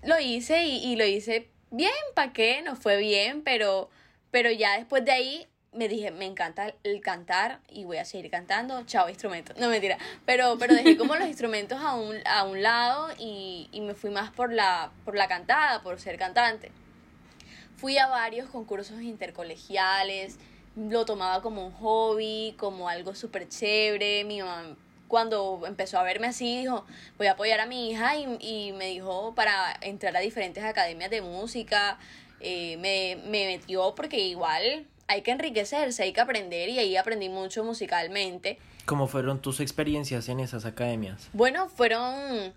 lo 0.02 0.18
hice 0.20 0.64
y, 0.64 0.76
y 0.84 0.96
lo 0.96 1.04
hice 1.04 1.48
bien, 1.70 1.92
¿para 2.14 2.32
qué? 2.32 2.62
No 2.62 2.76
fue 2.76 2.96
bien, 2.98 3.42
pero, 3.42 3.90
pero 4.30 4.50
ya 4.50 4.76
después 4.78 5.04
de 5.04 5.12
ahí 5.12 5.46
me 5.76 5.88
dije, 5.88 6.10
me 6.10 6.24
encanta 6.24 6.74
el 6.82 7.00
cantar 7.00 7.60
y 7.68 7.84
voy 7.84 7.98
a 7.98 8.04
seguir 8.04 8.30
cantando. 8.30 8.82
Chao, 8.84 9.08
instrumentos. 9.08 9.56
No, 9.58 9.68
mentira. 9.68 9.98
Pero, 10.24 10.56
pero 10.58 10.74
dejé 10.74 10.96
como 10.96 11.14
los 11.14 11.28
instrumentos 11.28 11.80
a 11.80 11.94
un, 11.94 12.16
a 12.24 12.44
un 12.44 12.62
lado 12.62 13.08
y, 13.18 13.68
y 13.72 13.80
me 13.82 13.94
fui 13.94 14.10
más 14.10 14.30
por 14.30 14.52
la, 14.52 14.90
por 15.04 15.16
la 15.16 15.28
cantada, 15.28 15.82
por 15.82 16.00
ser 16.00 16.18
cantante. 16.18 16.72
Fui 17.76 17.98
a 17.98 18.06
varios 18.06 18.48
concursos 18.48 19.02
intercolegiales, 19.02 20.38
lo 20.76 21.04
tomaba 21.04 21.42
como 21.42 21.66
un 21.66 21.72
hobby, 21.72 22.54
como 22.58 22.88
algo 22.88 23.14
súper 23.14 23.48
chévere. 23.48 24.24
Mi 24.24 24.40
mamá 24.40 24.76
cuando 25.08 25.62
empezó 25.66 25.98
a 25.98 26.02
verme 26.02 26.26
así 26.26 26.60
dijo, 26.60 26.84
voy 27.16 27.28
a 27.28 27.32
apoyar 27.32 27.60
a 27.60 27.66
mi 27.66 27.90
hija 27.90 28.16
y, 28.16 28.26
y 28.40 28.72
me 28.72 28.86
dijo 28.86 29.34
para 29.34 29.76
entrar 29.80 30.16
a 30.16 30.20
diferentes 30.20 30.64
academias 30.64 31.10
de 31.10 31.22
música. 31.22 31.98
Eh, 32.40 32.76
me, 32.78 33.16
me 33.28 33.46
metió 33.46 33.94
porque 33.94 34.18
igual 34.18 34.86
hay 35.08 35.22
que 35.22 35.30
enriquecerse, 35.30 36.02
hay 36.02 36.12
que 36.12 36.20
aprender 36.20 36.68
y 36.68 36.78
ahí 36.78 36.96
aprendí 36.96 37.28
mucho 37.28 37.64
musicalmente. 37.64 38.58
¿Cómo 38.84 39.06
fueron 39.06 39.40
tus 39.40 39.60
experiencias 39.60 40.28
en 40.28 40.40
esas 40.40 40.64
academias? 40.64 41.28
Bueno, 41.32 41.68
fueron, 41.68 42.54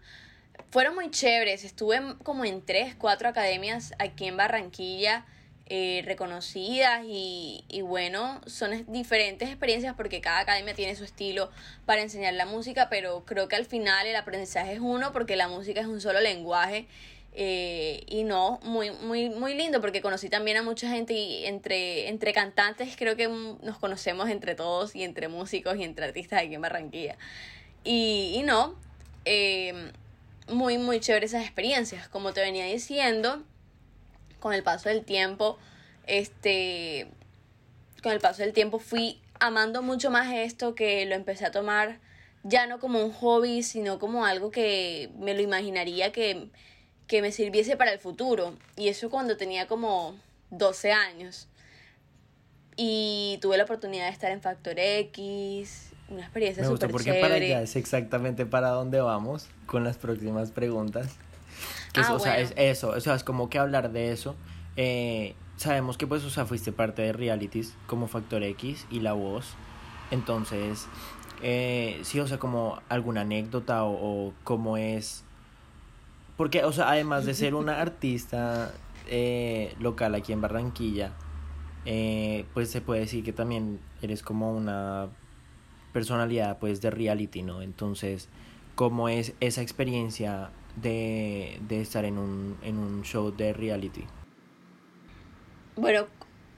fueron 0.72 0.96
muy 0.96 1.10
chéveres. 1.12 1.64
Estuve 1.64 2.02
como 2.24 2.46
en 2.46 2.62
tres, 2.64 2.96
cuatro 2.96 3.30
academias 3.30 3.94
aquí 4.00 4.26
en 4.28 4.38
Barranquilla 4.38 5.26
eh, 5.72 6.02
reconocidas 6.06 7.04
y, 7.08 7.64
y 7.68 7.82
bueno, 7.82 8.42
son 8.48 8.74
es- 8.74 8.92
diferentes 8.92 9.50
experiencias 9.50 9.94
porque 9.96 10.20
cada 10.20 10.40
academia 10.40 10.74
tiene 10.74 10.96
su 10.96 11.04
estilo 11.04 11.52
para 11.86 12.02
enseñar 12.02 12.34
la 12.34 12.48
música, 12.48 12.90
pero 12.90 13.24
creo 13.26 13.48
que 13.48 13.56
al 13.56 13.66
final 13.66 14.08
el 14.08 14.16
aprendizaje 14.16 14.74
es 14.74 14.80
uno 14.80 15.14
porque 15.14 15.36
la 15.36 15.48
música 15.48 15.82
es 15.82 15.88
un 15.88 16.02
solo 16.02 16.20
lenguaje. 16.22 16.88
Eh, 17.34 18.04
y 18.08 18.24
no, 18.24 18.60
muy, 18.64 18.92
muy, 18.92 19.30
muy 19.30 19.54
lindo 19.54 19.82
porque 19.82 20.02
conocí 20.02 20.30
también 20.30 20.58
a 20.58 20.64
mucha 20.64 20.90
gente 20.90 21.14
y 21.14 21.46
entre, 21.46 22.10
entre 22.10 22.34
cantantes 22.34 22.96
creo 22.98 23.16
que 23.16 23.28
nos 23.28 23.78
conocemos 23.78 24.30
entre 24.30 24.56
todos 24.56 24.96
y 24.96 25.04
entre 25.04 25.28
músicos 25.28 25.78
y 25.78 25.84
entre 25.84 26.06
artistas 26.06 26.42
aquí 26.44 26.56
en 26.56 26.62
Barranquilla. 26.62 27.18
Y, 27.84 28.34
y 28.36 28.44
no, 28.44 28.76
eh, 29.26 29.92
muy, 30.48 30.78
muy 30.78 31.00
chévere 31.00 31.26
esas 31.26 31.44
experiencias. 31.44 32.08
Como 32.10 32.34
te 32.34 32.42
venía 32.42 32.66
diciendo, 32.66 33.44
con 34.40 34.54
el 34.54 34.64
paso 34.64 34.90
del 34.90 35.06
tiempo, 35.06 35.58
este, 36.08 37.08
con 38.02 38.12
el 38.12 38.20
paso 38.20 38.42
del 38.42 38.54
tiempo 38.54 38.80
fui 38.80 39.22
amando 39.40 39.82
mucho 39.82 40.12
más 40.12 40.34
esto 40.34 40.76
que 40.76 41.06
lo 41.06 41.16
empecé 41.16 41.46
a 41.46 41.52
tomar 41.52 42.00
ya 42.44 42.68
no 42.68 42.80
como 42.80 43.04
un 43.04 43.12
hobby, 43.12 43.64
sino 43.64 44.00
como 44.00 44.26
algo 44.26 44.52
que 44.52 45.12
me 45.18 45.34
lo 45.34 45.42
imaginaría 45.42 46.12
que, 46.12 46.50
que 47.10 47.22
me 47.22 47.34
sirviese 47.34 47.76
para 47.76 47.92
el 47.92 48.00
futuro. 48.00 48.54
Y 48.78 48.88
eso 48.88 49.10
cuando 49.10 49.36
tenía 49.36 49.68
como 49.68 50.16
12 50.52 50.94
años. 50.94 51.50
Y 52.78 53.40
tuve 53.42 53.58
la 53.58 53.64
oportunidad 53.66 54.06
de 54.06 54.12
estar 54.12 54.32
en 54.32 54.42
Factor 54.42 54.76
X, 54.78 55.90
una 56.08 56.22
experiencia 56.22 56.64
Me 56.64 56.70
gusta 56.70 56.88
súper 56.88 57.04
porque 57.04 57.20
para 57.20 57.36
allá 57.36 57.62
es 57.62 57.76
exactamente 57.76 58.46
para 58.46 58.70
dónde 58.70 59.02
vamos 59.02 59.50
con 59.66 59.84
las 59.84 59.98
próximas 59.98 60.52
preguntas. 60.52 61.18
Que 61.92 62.02
es, 62.02 62.08
Ah, 62.08 62.14
o 62.14 62.20
sea, 62.20 62.34
bueno. 62.36 62.48
es 62.48 62.54
eso, 62.56 62.90
o 62.90 63.00
sea, 63.02 63.16
es 63.16 63.24
como 63.24 63.50
que 63.50 63.58
hablar 63.60 63.92
de 63.92 64.12
eso. 64.12 64.36
Eh, 64.78 65.34
sabemos 65.58 65.98
que 65.98 66.08
pues, 66.08 66.24
o 66.24 66.30
sea, 66.30 66.46
fuiste 66.46 66.72
parte 66.72 67.02
de 67.02 67.12
realities 67.12 67.74
como 67.88 68.08
Factor 68.08 68.44
X 68.44 68.86
y 68.92 69.00
La 69.02 69.14
Voz. 69.14 69.56
Entonces, 70.12 70.86
eh, 71.42 72.00
sí, 72.04 72.20
o 72.20 72.28
sea, 72.28 72.38
como 72.38 72.82
alguna 72.88 73.22
anécdota 73.22 73.84
o, 73.84 74.28
o 74.28 74.34
cómo 74.44 74.78
es... 74.78 75.26
Porque, 76.40 76.64
o 76.64 76.72
sea, 76.72 76.90
además 76.90 77.26
de 77.26 77.34
ser 77.34 77.54
una 77.64 77.82
artista 77.82 78.72
eh, 79.08 79.76
local 79.78 80.16
aquí 80.16 80.32
en 80.32 80.40
Barranquilla, 80.40 81.12
eh, 81.84 82.46
pues 82.54 82.72
se 82.72 82.80
puede 82.80 83.02
decir 83.02 83.26
que 83.26 83.34
también 83.34 83.82
eres 84.02 84.24
como 84.24 84.56
una 84.56 85.10
personalidad 85.92 86.58
pues 86.58 86.80
de 86.80 86.92
reality, 86.92 87.44
¿no? 87.44 87.62
Entonces, 87.62 88.30
¿cómo 88.76 89.10
es 89.10 89.34
esa 89.42 89.62
experiencia 89.62 90.52
de, 90.78 91.60
de 91.68 91.82
estar 91.82 92.06
en 92.06 92.18
un, 92.18 92.56
en 92.64 92.78
un 92.78 93.04
show 93.04 93.36
de 93.36 93.52
reality? 93.52 94.06
Bueno, 95.76 96.06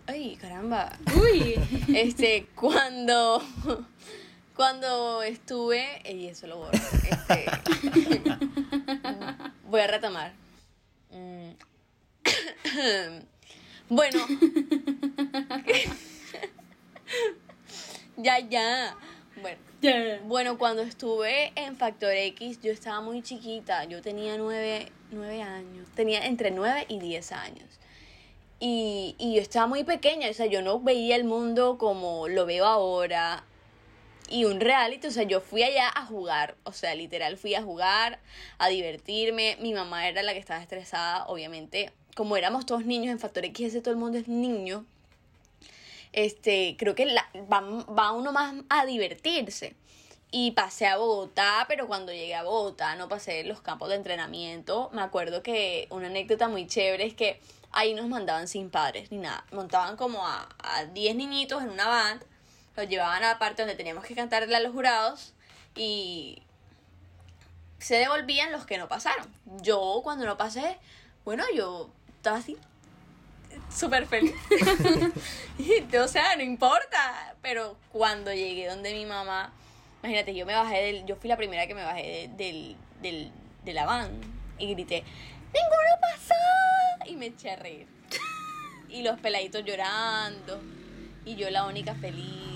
ay, 0.06 0.38
caramba. 0.40 0.92
Uy. 1.20 1.56
Este, 1.88 2.46
cuando 2.56 3.42
cuando 4.62 5.24
estuve, 5.24 5.84
y 6.08 6.28
eso 6.28 6.46
lo 6.46 6.58
borro. 6.58 6.72
Este, 6.74 7.46
voy 9.72 9.82
a 9.82 9.88
retomar. 9.88 10.34
Mm. 11.10 11.52
Bueno. 13.90 14.26
ya, 18.16 18.40
ya. 18.40 18.96
Bueno. 19.42 19.58
Bueno, 20.28 20.58
cuando 20.58 20.82
estuve 20.82 21.52
en 21.56 21.76
Factor 21.76 22.14
X, 22.14 22.62
yo 22.62 22.72
estaba 22.72 23.02
muy 23.02 23.22
chiquita. 23.22 23.84
Yo 23.84 24.02
tenía 24.02 24.38
nueve, 24.38 24.90
nueve 25.12 25.42
años. 25.42 25.90
Tenía 25.94 26.26
entre 26.26 26.52
nueve 26.52 26.86
y 26.88 27.00
diez 27.00 27.34
años. 27.34 27.68
Y, 28.62 29.16
y 29.18 29.36
yo 29.36 29.42
estaba 29.42 29.68
muy 29.68 29.84
pequeña. 29.84 30.30
O 30.30 30.34
sea, 30.34 30.46
yo 30.46 30.62
no 30.62 30.80
veía 30.80 31.18
el 31.18 31.26
mundo 31.26 31.78
como 31.78 32.30
lo 32.30 32.46
veo 32.46 32.66
ahora. 32.66 33.44
Y 34.32 34.46
un 34.46 34.62
reality, 34.62 35.08
o 35.08 35.12
sea, 35.12 35.24
yo 35.24 35.42
fui 35.42 35.64
allá 35.64 35.92
a 35.94 36.06
jugar. 36.06 36.56
O 36.64 36.72
sea, 36.72 36.96
literal, 36.96 37.38
fui 37.38 37.54
a 37.56 37.62
jugar, 37.62 38.20
a 38.58 38.70
divertirme. 38.70 39.58
Mi 39.60 39.74
mamá 39.74 40.08
era 40.08 40.24
la 40.24 40.34
que 40.34 40.40
estaba 40.40 40.62
estresada, 40.62 41.26
obviamente. 41.28 41.92
Como 42.16 42.38
éramos 42.38 42.66
todos 42.66 42.86
niños 42.86 43.12
en 43.12 43.20
Factor 43.20 43.46
X, 43.46 43.68
ese 43.68 43.82
todo 43.82 43.94
el 43.94 44.00
mundo 44.00 44.18
es 44.18 44.28
niño 44.28 44.86
este, 46.14 46.76
creo 46.78 46.96
que 46.96 47.06
la, 47.06 47.26
va, 47.52 47.62
va 47.62 48.12
uno 48.12 48.32
más 48.32 48.56
a 48.70 48.86
divertirse. 48.86 49.76
Y 50.34 50.52
pasé 50.52 50.88
a 50.88 50.98
Bogotá, 50.98 51.66
pero 51.68 51.88
cuando 51.88 52.14
llegué 52.14 52.36
a 52.36 52.44
Bogotá 52.44 52.96
no 52.96 53.10
pasé 53.10 53.44
los 53.44 53.62
campos 53.62 53.90
de 53.90 53.96
entrenamiento. 53.96 54.90
Me 54.94 55.02
acuerdo 55.02 55.44
que 55.44 55.88
una 55.90 56.08
anécdota 56.08 56.48
muy 56.48 56.68
chévere 56.68 57.06
es 57.06 57.14
que 57.14 57.40
ahí 57.72 57.94
nos 57.94 58.08
mandaban 58.08 58.48
sin 58.48 58.70
padres 58.70 59.12
ni 59.12 59.18
nada. 59.18 59.46
Montaban 59.52 59.98
como 59.98 60.26
a, 60.26 60.48
a 60.60 60.86
10 60.86 61.16
niñitos 61.18 61.62
en 61.64 61.70
una 61.70 61.88
band, 61.88 62.24
los 62.76 62.88
llevaban 62.88 63.24
a 63.24 63.30
la 63.30 63.40
parte 63.40 63.62
donde 63.62 63.76
teníamos 63.76 64.06
que 64.06 64.16
cantarle 64.16 64.56
a 64.56 64.60
los 64.60 64.72
jurados 64.72 65.34
y 65.76 66.42
se 67.80 67.96
devolvían 67.96 68.52
los 68.52 68.66
que 68.66 68.78
no 68.78 68.88
pasaron. 68.88 69.28
Yo 69.62 70.02
cuando 70.04 70.26
no 70.26 70.38
pasé, 70.38 70.78
bueno, 71.26 71.44
yo 71.56 71.90
estaba 72.18 72.38
así 72.38 72.58
súper 73.74 74.06
feliz. 74.08 74.36
O 76.04 76.08
sea, 76.08 76.36
no 76.36 76.44
importa. 76.44 77.36
Pero 77.42 77.78
cuando 77.92 78.34
llegué 78.34 78.68
donde 78.68 78.94
mi 78.94 79.06
mamá, 79.06 79.54
imagínate, 80.02 80.34
yo 80.34 80.46
me 80.46 80.54
bajé 80.54 80.82
del, 80.82 81.06
yo 81.06 81.16
fui 81.16 81.30
la 81.30 81.38
primera 81.38 81.68
que 81.68 81.76
me 81.76 81.84
bajé 81.84 82.04
de, 82.04 82.44
del, 82.44 82.76
del, 83.02 83.32
de 83.64 83.74
la 83.74 83.86
van 83.86 84.12
y 84.58 84.74
grité, 84.74 85.04
¡Ninguno 85.54 86.00
pasó! 86.00 87.10
Y 87.12 87.16
me 87.16 87.28
eché 87.28 87.52
a 87.52 87.56
reír. 87.56 87.88
Y 88.90 89.04
los 89.04 89.20
peladitos 89.20 89.64
llorando. 89.64 90.62
Y 91.26 91.36
yo 91.36 91.50
la 91.50 91.66
única 91.66 91.96
feliz. 91.96 92.51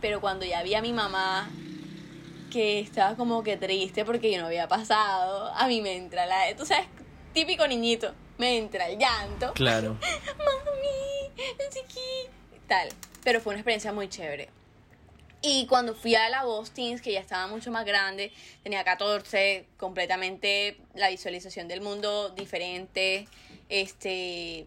Pero 0.00 0.20
cuando 0.20 0.44
ya 0.44 0.62
vi 0.62 0.74
a 0.74 0.82
mi 0.82 0.92
mamá 0.92 1.50
que 2.50 2.80
estaba 2.80 3.16
como 3.16 3.42
que 3.42 3.56
triste 3.56 4.04
porque 4.04 4.32
yo 4.32 4.40
no 4.40 4.46
había 4.46 4.66
pasado, 4.66 5.52
a 5.54 5.66
mí 5.68 5.80
me 5.80 5.96
entra 5.96 6.26
la... 6.26 6.54
Tú 6.56 6.66
sabes, 6.66 6.86
típico 7.32 7.66
niñito 7.66 8.12
me 8.40 8.56
entra 8.56 8.88
el 8.88 8.98
llanto. 8.98 9.52
Claro. 9.52 9.98
Mami, 10.38 11.46
chiqui. 11.70 12.30
Tal. 12.66 12.88
Pero 13.22 13.40
fue 13.40 13.50
una 13.50 13.60
experiencia 13.60 13.92
muy 13.92 14.08
chévere. 14.08 14.48
Y 15.42 15.66
cuando 15.66 15.94
fui 15.94 16.14
a 16.14 16.28
la 16.30 16.44
Bostins, 16.44 17.02
que 17.02 17.12
ya 17.12 17.20
estaba 17.20 17.46
mucho 17.46 17.70
más 17.70 17.84
grande, 17.84 18.32
tenía 18.62 18.82
14, 18.82 19.66
completamente 19.78 20.78
la 20.94 21.10
visualización 21.10 21.68
del 21.68 21.82
mundo 21.82 22.30
diferente, 22.30 23.28
este, 23.68 24.66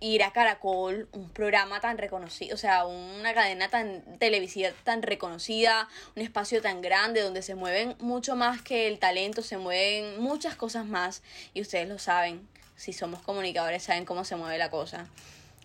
ir 0.00 0.22
a 0.22 0.32
Caracol, 0.32 1.08
un 1.12 1.28
programa 1.28 1.80
tan 1.80 1.98
reconocido, 1.98 2.54
o 2.54 2.58
sea, 2.58 2.86
una 2.86 3.34
cadena 3.34 3.68
tan 3.68 4.02
televisiva 4.18 4.70
tan 4.82 5.02
reconocida, 5.02 5.88
un 6.16 6.22
espacio 6.22 6.62
tan 6.62 6.80
grande 6.80 7.20
donde 7.20 7.42
se 7.42 7.54
mueven 7.54 7.94
mucho 8.00 8.34
más 8.34 8.62
que 8.62 8.88
el 8.88 8.98
talento, 8.98 9.42
se 9.42 9.58
mueven 9.58 10.20
muchas 10.20 10.56
cosas 10.56 10.86
más 10.86 11.22
y 11.52 11.60
ustedes 11.60 11.88
lo 11.88 11.98
saben 11.98 12.48
si 12.76 12.94
somos 12.94 13.20
comunicadores 13.20 13.82
saben 13.82 14.06
cómo 14.06 14.24
se 14.24 14.36
mueve 14.36 14.56
la 14.56 14.70
cosa. 14.70 15.06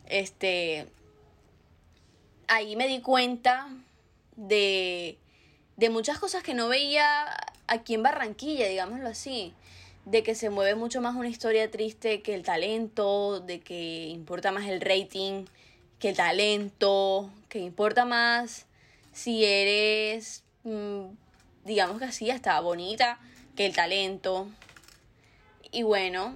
Este, 0.07 0.85
ahí 2.49 2.75
me 2.75 2.89
di 2.89 2.99
cuenta 2.99 3.69
de, 4.35 5.17
de 5.77 5.89
muchas 5.89 6.19
cosas 6.19 6.43
que 6.43 6.53
no 6.53 6.67
veía 6.67 7.25
aquí 7.67 7.93
en 7.93 8.03
Barranquilla, 8.03 8.67
digámoslo 8.67 9.07
así. 9.07 9.53
De 10.05 10.23
que 10.23 10.35
se 10.35 10.49
mueve 10.49 10.75
mucho 10.75 11.01
más 11.01 11.15
una 11.15 11.29
historia 11.29 11.69
triste 11.69 12.21
que 12.21 12.35
el 12.35 12.43
talento, 12.43 13.39
de 13.39 13.59
que 13.59 14.07
importa 14.07 14.51
más 14.51 14.67
el 14.67 14.81
rating 14.81 15.45
que 15.99 16.09
el 16.09 16.15
talento, 16.15 17.31
que 17.49 17.59
importa 17.59 18.05
más 18.05 18.65
si 19.13 19.45
eres, 19.45 20.43
mm, 20.63 21.05
digamos 21.63 21.99
que 21.99 22.05
así, 22.05 22.29
hasta 22.29 22.59
bonita 22.59 23.19
que 23.55 23.65
el 23.65 23.73
talento. 23.73 24.47
Y 25.71 25.83
bueno, 25.83 26.35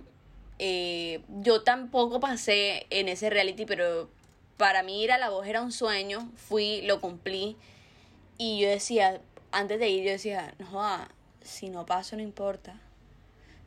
eh, 0.60 1.22
yo 1.42 1.62
tampoco 1.64 2.20
pasé 2.20 2.88
en 2.90 3.10
ese 3.10 3.30
reality, 3.30 3.66
pero 3.66 4.10
para 4.58 4.84
mí 4.84 5.04
ir 5.04 5.12
a 5.12 5.18
la 5.18 5.30
voz 5.30 5.46
era 5.48 5.62
un 5.62 5.72
sueño. 5.72 6.32
Fui, 6.36 6.82
lo 6.84 7.02
cumplí. 7.02 7.58
Y 8.38 8.60
yo 8.62 8.70
decía, 8.70 9.22
antes 9.52 9.80
de 9.80 9.90
ir, 9.90 10.06
yo 10.06 10.12
decía, 10.12 10.54
no, 10.60 11.08
si 11.42 11.70
no 11.70 11.86
paso, 11.86 12.16
no 12.16 12.22
importa. 12.22 12.80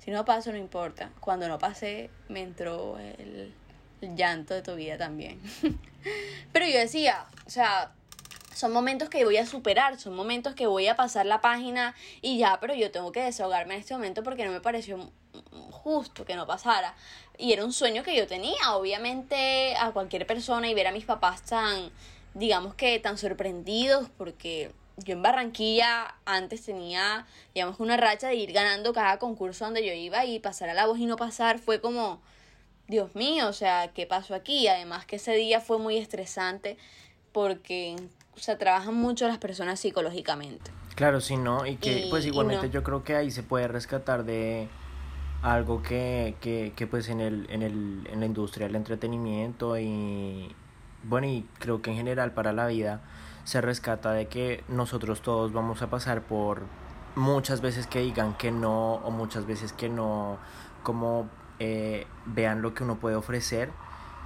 Si 0.03 0.11
no 0.11 0.25
paso, 0.25 0.51
no 0.51 0.59
importa. 0.59 1.11
Cuando 1.21 1.49
no 1.49 1.59
pasé, 1.59 2.11
me 2.29 2.43
entró 2.43 2.99
el, 2.99 3.55
el 4.01 4.17
llanto 4.17 4.53
de 4.53 4.63
tu 4.63 4.75
vida 4.75 4.99
también. 4.99 5.41
pero 6.53 6.67
yo 6.67 6.79
decía, 6.79 7.27
o 7.47 7.51
sea, 7.51 7.93
son 8.53 8.73
momentos 8.73 9.09
que 9.09 9.25
voy 9.25 9.37
a 9.37 9.47
superar, 9.47 9.99
son 10.01 10.15
momentos 10.15 10.55
que 10.55 10.67
voy 10.67 10.89
a 10.89 10.97
pasar 10.97 11.27
la 11.27 11.41
página 11.41 11.95
y 12.21 12.39
ya, 12.39 12.59
pero 12.61 12.75
yo 12.75 12.91
tengo 12.91 13.13
que 13.13 13.23
desahogarme 13.23 13.75
en 13.75 13.81
este 13.81 13.95
momento 13.95 14.25
porque 14.25 14.45
no 14.45 14.51
me 14.51 14.61
pareció 14.61 15.11
justo 15.71 16.25
que 16.25 16.35
no 16.35 16.47
pasara. 16.47 16.95
Y 17.39 17.53
era 17.53 17.65
un 17.65 17.73
sueño 17.73 18.03
que 18.03 18.17
yo 18.17 18.27
tenía, 18.27 18.75
obviamente, 18.75 19.77
a 19.77 19.93
cualquier 19.93 20.27
persona 20.27 20.69
y 20.69 20.75
ver 20.75 20.89
a 20.89 20.93
mis 20.93 21.05
papás 21.05 21.43
tan, 21.43 21.91
digamos 22.35 22.75
que 22.75 22.99
tan 22.99 23.19
sorprendidos 23.19 24.09
porque 24.19 24.73
yo 25.05 25.15
en 25.15 25.23
Barranquilla 25.23 26.15
antes 26.25 26.65
tenía, 26.65 27.27
digamos, 27.55 27.81
una 27.81 27.97
racha 27.97 28.29
de 28.29 28.37
ir 28.37 28.53
ganando 28.53 28.93
cada 28.93 29.19
concurso 29.19 29.65
donde 29.65 29.87
yo 29.87 29.93
iba 29.93 30.25
y 30.25 30.39
pasar 30.39 30.69
a 30.69 30.75
la 30.75 30.87
voz 30.87 30.99
y 30.99 31.07
no 31.07 31.17
pasar 31.17 31.59
fue 31.59 31.81
como, 31.81 32.21
Dios 32.89 33.15
mío, 33.15 33.49
o 33.49 33.53
sea, 33.53 33.93
¿qué 33.95 34.07
pasó 34.07 34.35
aquí? 34.35 34.69
Además 34.69 35.07
que 35.07 35.17
ese 35.17 35.35
día 35.35 35.61
fue 35.61 35.79
muy 35.79 35.99
estresante 35.99 36.77
porque, 37.33 37.97
o 38.37 38.39
sea, 38.39 38.59
trabajan 38.59 38.95
mucho 38.95 39.27
las 39.29 39.39
personas 39.39 39.81
psicológicamente. 39.81 40.71
Claro, 40.95 41.21
sí, 41.21 41.37
¿no? 41.37 41.67
Y 41.67 41.77
que, 41.77 42.07
pues 42.11 42.27
igualmente 42.27 42.71
yo 42.71 42.83
creo 42.83 43.03
que 43.03 43.17
ahí 43.17 43.31
se 43.31 43.43
puede 43.43 43.67
rescatar 43.67 44.25
de 44.25 44.69
algo 45.43 45.83
que, 45.83 46.37
que, 46.41 46.73
que 46.77 46.87
pues 46.87 47.09
en, 47.09 47.21
el, 47.21 47.47
en, 47.51 47.63
el, 47.63 48.07
en 48.11 48.21
la 48.21 48.27
industria 48.27 48.67
del 48.67 48.77
entretenimiento 48.77 49.77
y 49.77 50.55
bueno 51.03 51.27
y 51.27 51.45
creo 51.59 51.83
que 51.83 51.91
en 51.91 51.97
general 51.97 52.33
para 52.33 52.53
la 52.53 52.69
vida 52.69 53.01
se 53.45 53.61
rescata 53.61 54.13
de 54.13 54.27
que 54.29 54.65
nosotros 54.69 55.23
todos 55.23 55.53
vamos 55.53 55.83
a 55.83 55.91
pasar 55.91 56.23
por 56.23 56.63
muchas 57.17 57.61
veces 57.61 57.87
que 57.87 58.01
digan 58.01 58.35
que 58.35 58.51
no 58.51 58.95
o 58.95 59.11
muchas 59.11 59.47
veces 59.47 59.73
que 59.73 59.89
no 59.89 60.39
como 60.83 61.29
eh, 61.59 62.07
vean 62.27 62.63
lo 62.63 62.75
que 62.75 62.85
uno 62.85 62.97
puede 62.97 63.17
ofrecer. 63.17 63.71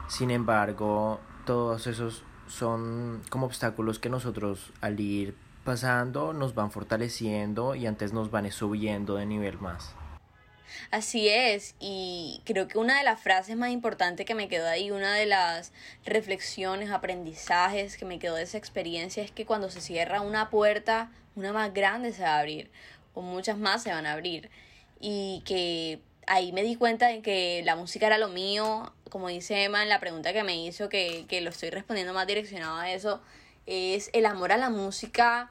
Sin 0.08 0.30
embargo 0.30 1.20
todos 1.44 1.86
esos 1.86 2.24
son 2.46 3.22
como 3.30 3.46
obstáculos 3.46 3.98
que 3.98 4.08
nosotros 4.08 4.72
al 4.80 5.00
ir 5.00 5.36
pasando 5.64 6.32
nos 6.32 6.54
van 6.54 6.70
fortaleciendo 6.70 7.74
y 7.74 7.86
antes 7.86 8.12
nos 8.12 8.30
van 8.30 8.50
subiendo 8.52 9.16
de 9.16 9.26
nivel 9.26 9.58
más 9.58 9.94
Así 10.90 11.28
es, 11.28 11.74
y 11.80 12.42
creo 12.44 12.68
que 12.68 12.78
una 12.78 12.98
de 12.98 13.04
las 13.04 13.20
frases 13.20 13.56
más 13.56 13.70
importantes 13.70 14.26
que 14.26 14.34
me 14.34 14.48
quedó 14.48 14.68
ahí, 14.68 14.90
una 14.90 15.14
de 15.14 15.26
las 15.26 15.72
reflexiones, 16.04 16.90
aprendizajes 16.90 17.96
que 17.96 18.04
me 18.04 18.18
quedó 18.18 18.36
de 18.36 18.42
esa 18.42 18.58
experiencia 18.58 19.22
es 19.22 19.30
que 19.30 19.46
cuando 19.46 19.70
se 19.70 19.80
cierra 19.80 20.20
una 20.20 20.50
puerta, 20.50 21.10
una 21.34 21.52
más 21.52 21.72
grande 21.74 22.12
se 22.12 22.22
va 22.22 22.36
a 22.36 22.40
abrir, 22.40 22.70
o 23.14 23.22
muchas 23.22 23.58
más 23.58 23.82
se 23.82 23.90
van 23.90 24.06
a 24.06 24.12
abrir, 24.12 24.50
y 25.00 25.42
que 25.44 26.00
ahí 26.26 26.52
me 26.52 26.62
di 26.62 26.76
cuenta 26.76 27.08
de 27.08 27.22
que 27.22 27.62
la 27.64 27.76
música 27.76 28.06
era 28.06 28.18
lo 28.18 28.28
mío, 28.28 28.92
como 29.10 29.28
dice 29.28 29.64
Emma 29.64 29.82
en 29.82 29.88
la 29.88 30.00
pregunta 30.00 30.32
que 30.32 30.42
me 30.44 30.56
hizo, 30.56 30.88
que, 30.88 31.26
que 31.28 31.40
lo 31.40 31.50
estoy 31.50 31.70
respondiendo 31.70 32.12
más 32.12 32.26
direccionado 32.26 32.78
a 32.78 32.90
eso, 32.92 33.20
es 33.66 34.10
el 34.12 34.26
amor 34.26 34.52
a 34.52 34.56
la 34.56 34.70
música, 34.70 35.50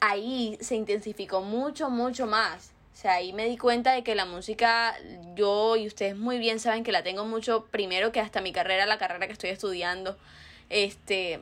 ahí 0.00 0.58
se 0.60 0.74
intensificó 0.74 1.42
mucho, 1.42 1.90
mucho 1.90 2.26
más 2.26 2.71
o 2.92 2.96
sea, 2.96 3.14
ahí 3.14 3.32
me 3.32 3.46
di 3.46 3.56
cuenta 3.56 3.92
de 3.92 4.04
que 4.04 4.14
la 4.14 4.26
música, 4.26 4.94
yo 5.34 5.76
y 5.76 5.86
ustedes 5.86 6.16
muy 6.16 6.38
bien 6.38 6.60
saben 6.60 6.84
que 6.84 6.92
la 6.92 7.02
tengo 7.02 7.24
mucho 7.24 7.64
primero 7.70 8.12
que 8.12 8.20
hasta 8.20 8.40
mi 8.40 8.52
carrera, 8.52 8.86
la 8.86 8.98
carrera 8.98 9.26
que 9.26 9.32
estoy 9.32 9.50
estudiando. 9.50 10.16
Este, 10.68 11.40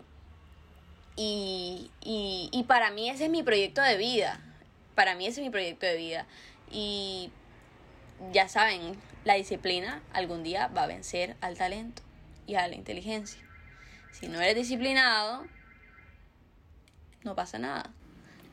y, 1.17 1.91
y, 2.01 2.49
y 2.53 2.65
para 2.65 2.91
mí 2.91 3.11
ese 3.11 3.25
es 3.25 3.31
mi 3.31 3.43
proyecto 3.43 3.83
de 3.83 3.97
vida. 3.97 4.41
Para 4.95 5.15
mí 5.15 5.27
ese 5.27 5.41
es 5.41 5.47
mi 5.47 5.51
proyecto 5.51 5.87
de 5.87 5.97
vida. 5.97 6.27
Y 6.71 7.31
ya 8.33 8.49
saben, 8.49 8.97
la 9.25 9.35
disciplina 9.35 10.03
algún 10.13 10.43
día 10.43 10.69
va 10.69 10.85
a 10.85 10.87
vencer 10.87 11.37
al 11.41 11.59
talento 11.59 12.03
y 12.47 12.55
a 12.55 12.67
la 12.69 12.75
inteligencia. 12.75 13.43
Si 14.13 14.29
no 14.29 14.41
eres 14.41 14.55
disciplinado, 14.55 15.47
no 17.23 17.35
pasa 17.35 17.59
nada. 17.59 17.91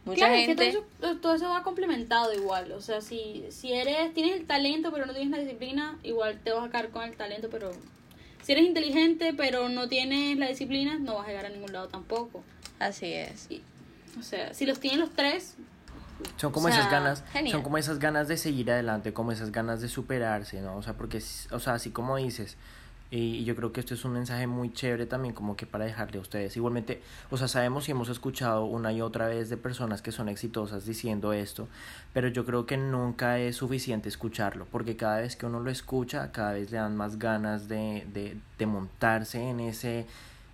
Mucha 0.08 0.18
claro, 0.28 0.34
es 0.36 0.48
que 0.48 0.56
todo 0.56 0.66
eso, 0.66 1.18
todo 1.22 1.34
eso 1.36 1.50
va 1.50 1.64
complementado 1.64 2.34
igual. 2.34 2.72
O 2.72 2.82
sea, 2.82 3.02
si, 3.02 3.46
si 3.50 3.74
eres, 3.74 4.14
tienes 4.14 4.36
el 4.40 4.48
talento 4.48 4.92
pero 4.92 5.06
no 5.06 5.14
tienes 5.14 5.32
la 5.32 5.38
disciplina, 5.38 5.98
igual 6.04 6.40
te 6.44 6.52
vas 6.52 6.66
a 6.66 6.70
caer 6.70 6.90
con 6.90 7.04
el 7.04 7.16
talento, 7.16 7.50
pero 7.52 7.72
si 8.42 8.54
eres 8.54 8.66
inteligente 8.66 9.34
pero 9.36 9.70
no 9.70 9.88
tienes 9.88 10.38
la 10.38 10.48
disciplina, 10.48 10.98
no 10.98 11.16
vas 11.16 11.26
a 11.28 11.30
llegar 11.30 11.46
a 11.46 11.50
ningún 11.50 11.72
lado 11.74 11.88
tampoco. 11.88 12.44
Así 12.80 13.14
es. 13.14 13.48
Y, 13.52 13.62
o 14.20 14.24
sea, 14.24 14.54
si 14.54 14.66
los 14.66 14.80
tienen 14.80 15.00
los 15.00 15.12
tres, 15.12 15.56
Son 16.38 16.52
como 16.52 16.68
O 16.68 16.70
sea, 16.70 16.80
esas 16.80 16.92
ganas, 16.92 17.24
genial. 17.32 17.52
son 17.54 17.62
como 17.64 17.78
esas 17.78 18.00
ganas 18.00 18.28
de 18.28 18.38
seguir 18.38 18.72
adelante, 18.72 19.14
como 19.14 19.32
esas 19.32 19.52
ganas 19.52 19.82
de 19.82 19.88
superarse, 19.88 20.62
¿no? 20.62 20.76
O 20.78 20.82
sea, 20.82 20.94
porque, 20.94 21.22
o 21.52 21.60
sea, 21.60 21.74
así 21.74 21.92
como 21.92 22.18
dices, 22.18 22.58
y 23.10 23.46
yo 23.46 23.56
creo 23.56 23.72
que 23.72 23.80
esto 23.80 23.94
es 23.94 24.04
un 24.04 24.14
mensaje 24.14 24.48
muy 24.48 24.74
chévere 24.74 25.06
también 25.06 25.34
como 25.34 25.56
que 25.56 25.66
para 25.66 25.86
dejarle 25.86 26.18
a 26.18 26.22
ustedes. 26.22 26.58
Igualmente, 26.58 27.02
o 27.30 27.38
sea, 27.38 27.48
sabemos 27.48 27.88
y 27.88 27.92
hemos 27.92 28.10
escuchado 28.10 28.66
una 28.66 28.92
y 28.92 29.02
otra 29.02 29.28
vez 29.28 29.50
de 29.50 29.58
personas 29.58 30.02
que 30.02 30.12
son 30.12 30.28
exitosas 30.28 30.86
diciendo 30.86 31.32
esto, 31.32 31.68
pero 32.14 32.28
yo 32.28 32.46
creo 32.46 32.66
que 32.66 32.76
nunca 32.76 33.40
es 33.40 33.56
suficiente 33.56 34.10
escucharlo, 34.10 34.66
porque 34.72 34.98
cada 34.98 35.22
vez 35.22 35.36
que 35.36 35.46
uno 35.46 35.60
lo 35.62 35.72
escucha, 35.72 36.32
cada 36.32 36.54
vez 36.54 36.70
le 36.72 36.78
dan 36.78 36.98
más 36.98 37.18
ganas 37.18 37.70
de, 37.70 38.06
de, 38.14 38.38
de 38.58 38.66
montarse 38.66 39.42
en 39.42 39.62
ese 39.62 40.06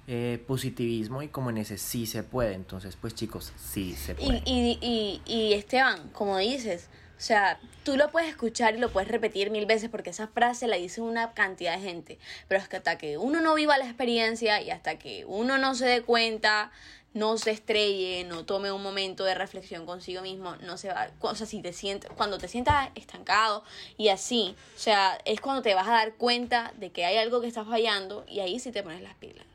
eh, 0.06 0.44
positivismo 0.46 1.24
y 1.24 1.30
como 1.30 1.50
en 1.50 1.58
ese 1.58 1.78
sí 1.78 2.06
se 2.06 2.24
puede. 2.24 2.54
Entonces, 2.54 2.98
pues 3.00 3.16
chicos, 3.16 3.54
sí 3.58 3.94
se 3.94 4.16
puede. 4.16 4.44
Y, 4.46 4.78
y, 4.82 5.22
y, 5.26 5.34
y 5.34 5.54
Esteban, 5.54 6.10
como 6.10 6.38
dices, 6.38 6.90
o 7.18 7.22
sea, 7.26 7.60
tú 7.84 7.96
lo 7.96 8.12
puedes 8.12 8.30
escuchar 8.30 8.76
y 8.76 8.80
lo 8.80 8.92
puedes 8.92 9.10
repetir 9.10 9.50
mil 9.50 9.66
veces 9.66 9.90
porque 9.90 10.10
esa 10.10 10.28
frase 10.28 10.68
la 10.68 10.76
dice 10.76 11.02
una 11.02 11.34
cantidad 11.34 11.78
de 11.78 11.84
gente. 11.84 12.20
Pero 12.48 12.62
es 12.62 12.68
que 12.68 12.78
hasta 12.78 12.98
que 12.98 13.18
uno 13.18 13.40
no 13.42 13.56
viva 13.56 13.78
la 13.78 13.86
experiencia 13.86 14.62
y 14.62 14.72
hasta 14.72 14.98
que 15.00 15.24
uno 15.26 15.58
no 15.58 15.76
se 15.76 15.86
dé 15.86 16.02
cuenta, 16.02 16.72
no 17.14 17.38
se 17.38 17.52
estrelle, 17.52 18.24
no 18.26 18.44
tome 18.46 18.72
un 18.72 18.82
momento 18.82 19.24
de 19.24 19.36
reflexión 19.36 19.86
consigo 19.86 20.22
mismo, 20.22 20.56
no 20.58 20.78
se 20.78 20.90
va, 20.90 21.12
o 21.20 21.36
sea, 21.36 21.46
si 21.46 21.62
te 21.62 21.72
sientes, 21.72 22.10
cuando 22.16 22.38
te 22.40 22.48
sientas 22.48 22.90
estancado 22.96 23.64
y 23.98 24.10
así, 24.10 24.56
o 24.76 24.80
sea, 24.80 25.18
es 25.26 25.40
cuando 25.40 25.62
te 25.62 25.76
vas 25.76 25.88
a 25.88 25.92
dar 25.92 26.14
cuenta 26.16 26.74
de 26.78 26.92
que 26.92 27.06
hay 27.06 27.18
algo 27.18 27.40
que 27.42 27.48
está 27.48 27.64
fallando 27.64 28.26
y 28.28 28.40
ahí 28.40 28.60
sí 28.60 28.72
te 28.72 28.84
pones 28.84 29.02
las 29.02 29.16
pilas. 29.16 29.46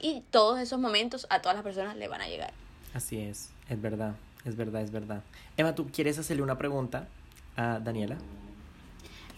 Y 0.00 0.22
todos 0.30 0.60
esos 0.60 0.78
momentos 0.78 1.26
a 1.30 1.40
todas 1.40 1.56
las 1.56 1.64
personas 1.64 1.96
le 1.96 2.06
van 2.08 2.20
a 2.20 2.28
llegar. 2.28 2.52
Así 2.94 3.18
es, 3.18 3.50
es 3.68 3.80
verdad, 3.80 4.14
es 4.44 4.56
verdad, 4.56 4.82
es 4.82 4.90
verdad. 4.90 5.22
Emma, 5.56 5.74
¿tú 5.74 5.88
quieres 5.88 6.18
hacerle 6.18 6.42
una 6.42 6.58
pregunta 6.58 7.08
a 7.56 7.80
Daniela? 7.80 8.18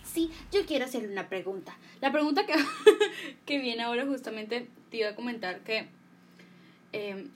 Sí, 0.04 0.30
yo 0.52 0.66
quiero 0.66 0.86
hacerle 0.86 1.12
una 1.12 1.28
pregunta. 1.28 1.76
La 2.00 2.10
pregunta 2.10 2.44
que, 2.46 2.54
que 3.46 3.58
viene 3.58 3.82
ahora 3.82 4.06
justamente 4.06 4.68
te 4.90 4.98
iba 4.98 5.10
a 5.10 5.14
comentar 5.14 5.60
que 5.60 5.88
eh, 6.92 7.28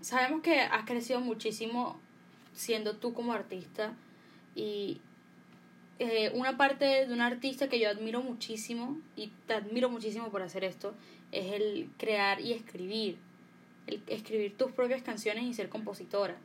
sabemos 0.00 0.42
que 0.42 0.60
has 0.60 0.84
crecido 0.84 1.20
muchísimo 1.20 1.98
siendo 2.54 2.96
tú 2.96 3.14
como 3.14 3.32
artista 3.32 3.94
y 4.54 5.00
eh, 5.98 6.30
una 6.34 6.56
parte 6.56 7.06
de 7.06 7.12
un 7.12 7.20
artista 7.20 7.68
que 7.68 7.80
yo 7.80 7.88
admiro 7.88 8.22
muchísimo 8.22 8.98
y 9.16 9.32
te 9.46 9.54
admiro 9.54 9.88
muchísimo 9.88 10.30
por 10.30 10.42
hacer 10.42 10.64
esto 10.64 10.94
es 11.32 11.52
el 11.52 11.90
crear 11.98 12.40
y 12.40 12.52
escribir, 12.52 13.18
el 13.86 14.02
escribir 14.06 14.56
tus 14.56 14.72
propias 14.72 15.02
canciones 15.02 15.44
y 15.44 15.54
ser 15.54 15.68
compositora. 15.68 16.36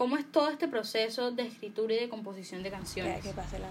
¿Cómo 0.00 0.16
es 0.16 0.32
todo 0.32 0.48
este 0.48 0.66
proceso 0.66 1.30
de 1.30 1.42
escritura 1.42 1.92
y 1.92 1.98
de 1.98 2.08
composición 2.08 2.62
de 2.62 2.70
canciones? 2.70 3.22
que 3.22 3.34
pase 3.34 3.58
la. 3.58 3.68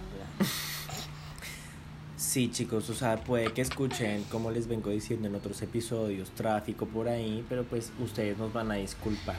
Sí, 2.17 2.51
chicos, 2.51 2.87
o 2.91 2.93
sea, 2.93 3.17
puede 3.17 3.51
que 3.51 3.61
escuchen, 3.61 4.23
como 4.25 4.51
les 4.51 4.67
vengo 4.67 4.91
diciendo 4.91 5.27
en 5.27 5.33
otros 5.33 5.59
episodios, 5.63 6.29
tráfico 6.29 6.85
por 6.85 7.07
ahí, 7.07 7.43
pero 7.49 7.63
pues 7.63 7.91
ustedes 7.99 8.37
nos 8.37 8.53
van 8.53 8.71
a 8.71 8.75
disculpar. 8.75 9.37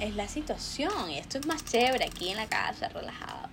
Es 0.00 0.16
la 0.16 0.26
situación 0.26 1.08
y 1.08 1.18
esto 1.18 1.38
es 1.38 1.46
más 1.46 1.64
chévere 1.64 2.06
aquí 2.06 2.30
en 2.30 2.38
la 2.38 2.48
casa, 2.48 2.88
relajado. 2.88 3.48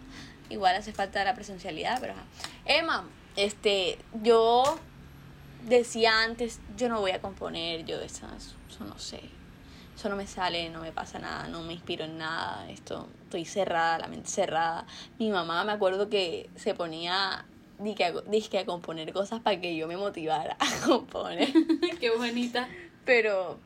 Igual 0.50 0.78
hace 0.78 0.92
falta 0.94 1.24
la 1.24 1.36
presencialidad, 1.36 2.00
pero 2.02 2.13
ajá. 2.13 2.24
Emma, 2.65 3.08
este, 3.36 4.00
yo 4.24 4.80
decía 5.67 6.24
antes, 6.24 6.60
yo 6.76 6.89
no 6.89 7.02
voy 7.02 7.12
a 7.12 7.22
componer, 7.22 7.86
yo 7.86 8.02
eso, 8.02 8.26
eso 8.67 8.84
no 8.84 8.98
sé. 8.98 9.22
Eso 9.99 10.07
no 10.07 10.15
me 10.15 10.27
sale, 10.27 10.69
no 10.69 10.79
me 10.79 10.93
pasa 10.93 11.19
nada, 11.19 11.49
no 11.49 11.62
me 11.62 11.73
inspiro 11.73 12.05
en 12.05 12.17
nada, 12.17 12.69
esto, 12.71 13.05
estoy 13.23 13.43
cerrada, 13.43 13.97
la 13.99 14.07
mente 14.07 14.29
cerrada. 14.29 14.85
Mi 15.17 15.29
mamá 15.29 15.65
me 15.65 15.73
acuerdo 15.73 16.07
que 16.09 16.49
se 16.55 16.73
ponía 16.73 17.43
dizque 17.79 18.05
a, 18.05 18.13
dizque 18.27 18.59
a 18.59 18.65
componer 18.65 19.12
cosas 19.12 19.41
para 19.41 19.59
que 19.59 19.75
yo 19.75 19.89
me 19.89 19.97
motivara 19.97 20.55
a 20.57 20.67
componer. 20.88 21.49
Qué 21.99 22.12
bonita. 22.15 22.69
Pero, 23.03 23.57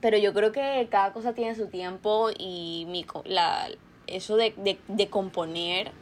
pero 0.00 0.16
yo 0.16 0.32
creo 0.32 0.50
que 0.50 0.88
cada 0.90 1.12
cosa 1.12 1.34
tiene 1.34 1.54
su 1.54 1.66
tiempo 1.66 2.30
y 2.38 2.86
mi, 2.88 3.04
co- 3.04 3.22
la, 3.26 3.68
eso 4.06 4.36
de, 4.36 4.54
de, 4.56 4.78
de 4.88 5.10
componer 5.10 5.92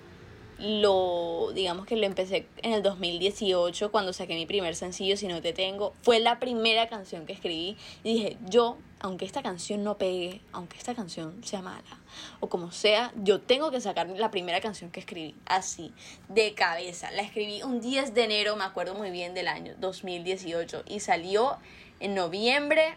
lo, 0.62 1.50
digamos 1.54 1.86
que 1.86 1.96
lo 1.96 2.06
empecé 2.06 2.46
en 2.62 2.72
el 2.72 2.82
2018 2.82 3.90
cuando 3.90 4.12
saqué 4.12 4.34
mi 4.34 4.46
primer 4.46 4.76
sencillo, 4.76 5.16
Si 5.16 5.26
no 5.26 5.42
te 5.42 5.52
tengo. 5.52 5.92
Fue 6.02 6.20
la 6.20 6.38
primera 6.38 6.88
canción 6.88 7.26
que 7.26 7.32
escribí 7.32 7.76
y 8.04 8.14
dije, 8.14 8.38
yo, 8.48 8.78
aunque 9.00 9.24
esta 9.24 9.42
canción 9.42 9.82
no 9.82 9.98
pegue, 9.98 10.40
aunque 10.52 10.78
esta 10.78 10.94
canción 10.94 11.42
sea 11.44 11.62
mala 11.62 12.00
o 12.38 12.48
como 12.48 12.70
sea, 12.70 13.12
yo 13.16 13.40
tengo 13.40 13.70
que 13.72 13.80
sacar 13.80 14.08
la 14.08 14.30
primera 14.30 14.60
canción 14.60 14.90
que 14.90 15.00
escribí, 15.00 15.34
así, 15.46 15.92
de 16.28 16.54
cabeza. 16.54 17.10
La 17.10 17.22
escribí 17.22 17.62
un 17.62 17.80
10 17.80 18.14
de 18.14 18.24
enero, 18.24 18.54
me 18.54 18.64
acuerdo 18.64 18.94
muy 18.94 19.10
bien 19.10 19.34
del 19.34 19.48
año 19.48 19.74
2018 19.78 20.84
y 20.86 21.00
salió 21.00 21.58
en 21.98 22.14
noviembre 22.14 22.94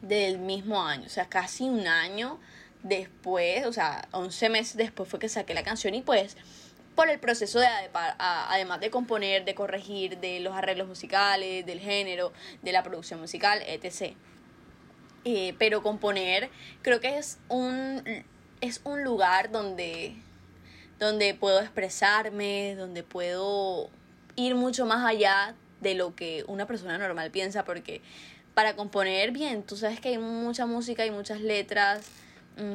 del 0.00 0.38
mismo 0.38 0.82
año, 0.82 1.06
o 1.06 1.10
sea, 1.10 1.28
casi 1.28 1.64
un 1.64 1.86
año 1.86 2.38
después, 2.82 3.66
o 3.66 3.72
sea, 3.72 4.08
11 4.12 4.48
meses 4.48 4.76
después 4.76 5.08
fue 5.08 5.18
que 5.18 5.28
saqué 5.28 5.54
la 5.54 5.62
canción 5.62 5.94
y 5.94 6.02
pues 6.02 6.36
por 6.94 7.08
el 7.08 7.20
proceso 7.20 7.60
de 7.60 7.68
además 7.94 8.80
de 8.80 8.90
componer, 8.90 9.44
de 9.44 9.54
corregir, 9.54 10.18
de 10.18 10.40
los 10.40 10.54
arreglos 10.54 10.88
musicales, 10.88 11.64
del 11.64 11.78
género, 11.78 12.32
de 12.62 12.72
la 12.72 12.82
producción 12.82 13.20
musical, 13.20 13.62
etc. 13.66 14.16
Eh, 15.24 15.54
pero 15.58 15.82
componer 15.82 16.50
creo 16.82 17.00
que 17.00 17.18
es 17.18 17.38
un 17.48 18.02
es 18.60 18.80
un 18.84 19.04
lugar 19.04 19.52
donde 19.52 20.16
donde 20.98 21.34
puedo 21.34 21.60
expresarme, 21.60 22.74
donde 22.74 23.04
puedo 23.04 23.90
ir 24.34 24.54
mucho 24.56 24.84
más 24.84 25.04
allá 25.06 25.54
de 25.80 25.94
lo 25.94 26.16
que 26.16 26.44
una 26.48 26.66
persona 26.66 26.98
normal 26.98 27.30
piensa, 27.30 27.64
porque 27.64 28.02
para 28.54 28.74
componer 28.74 29.30
bien, 29.30 29.62
tú 29.62 29.76
sabes 29.76 30.00
que 30.00 30.08
hay 30.08 30.18
mucha 30.18 30.66
música 30.66 31.06
y 31.06 31.12
muchas 31.12 31.40
letras 31.40 32.10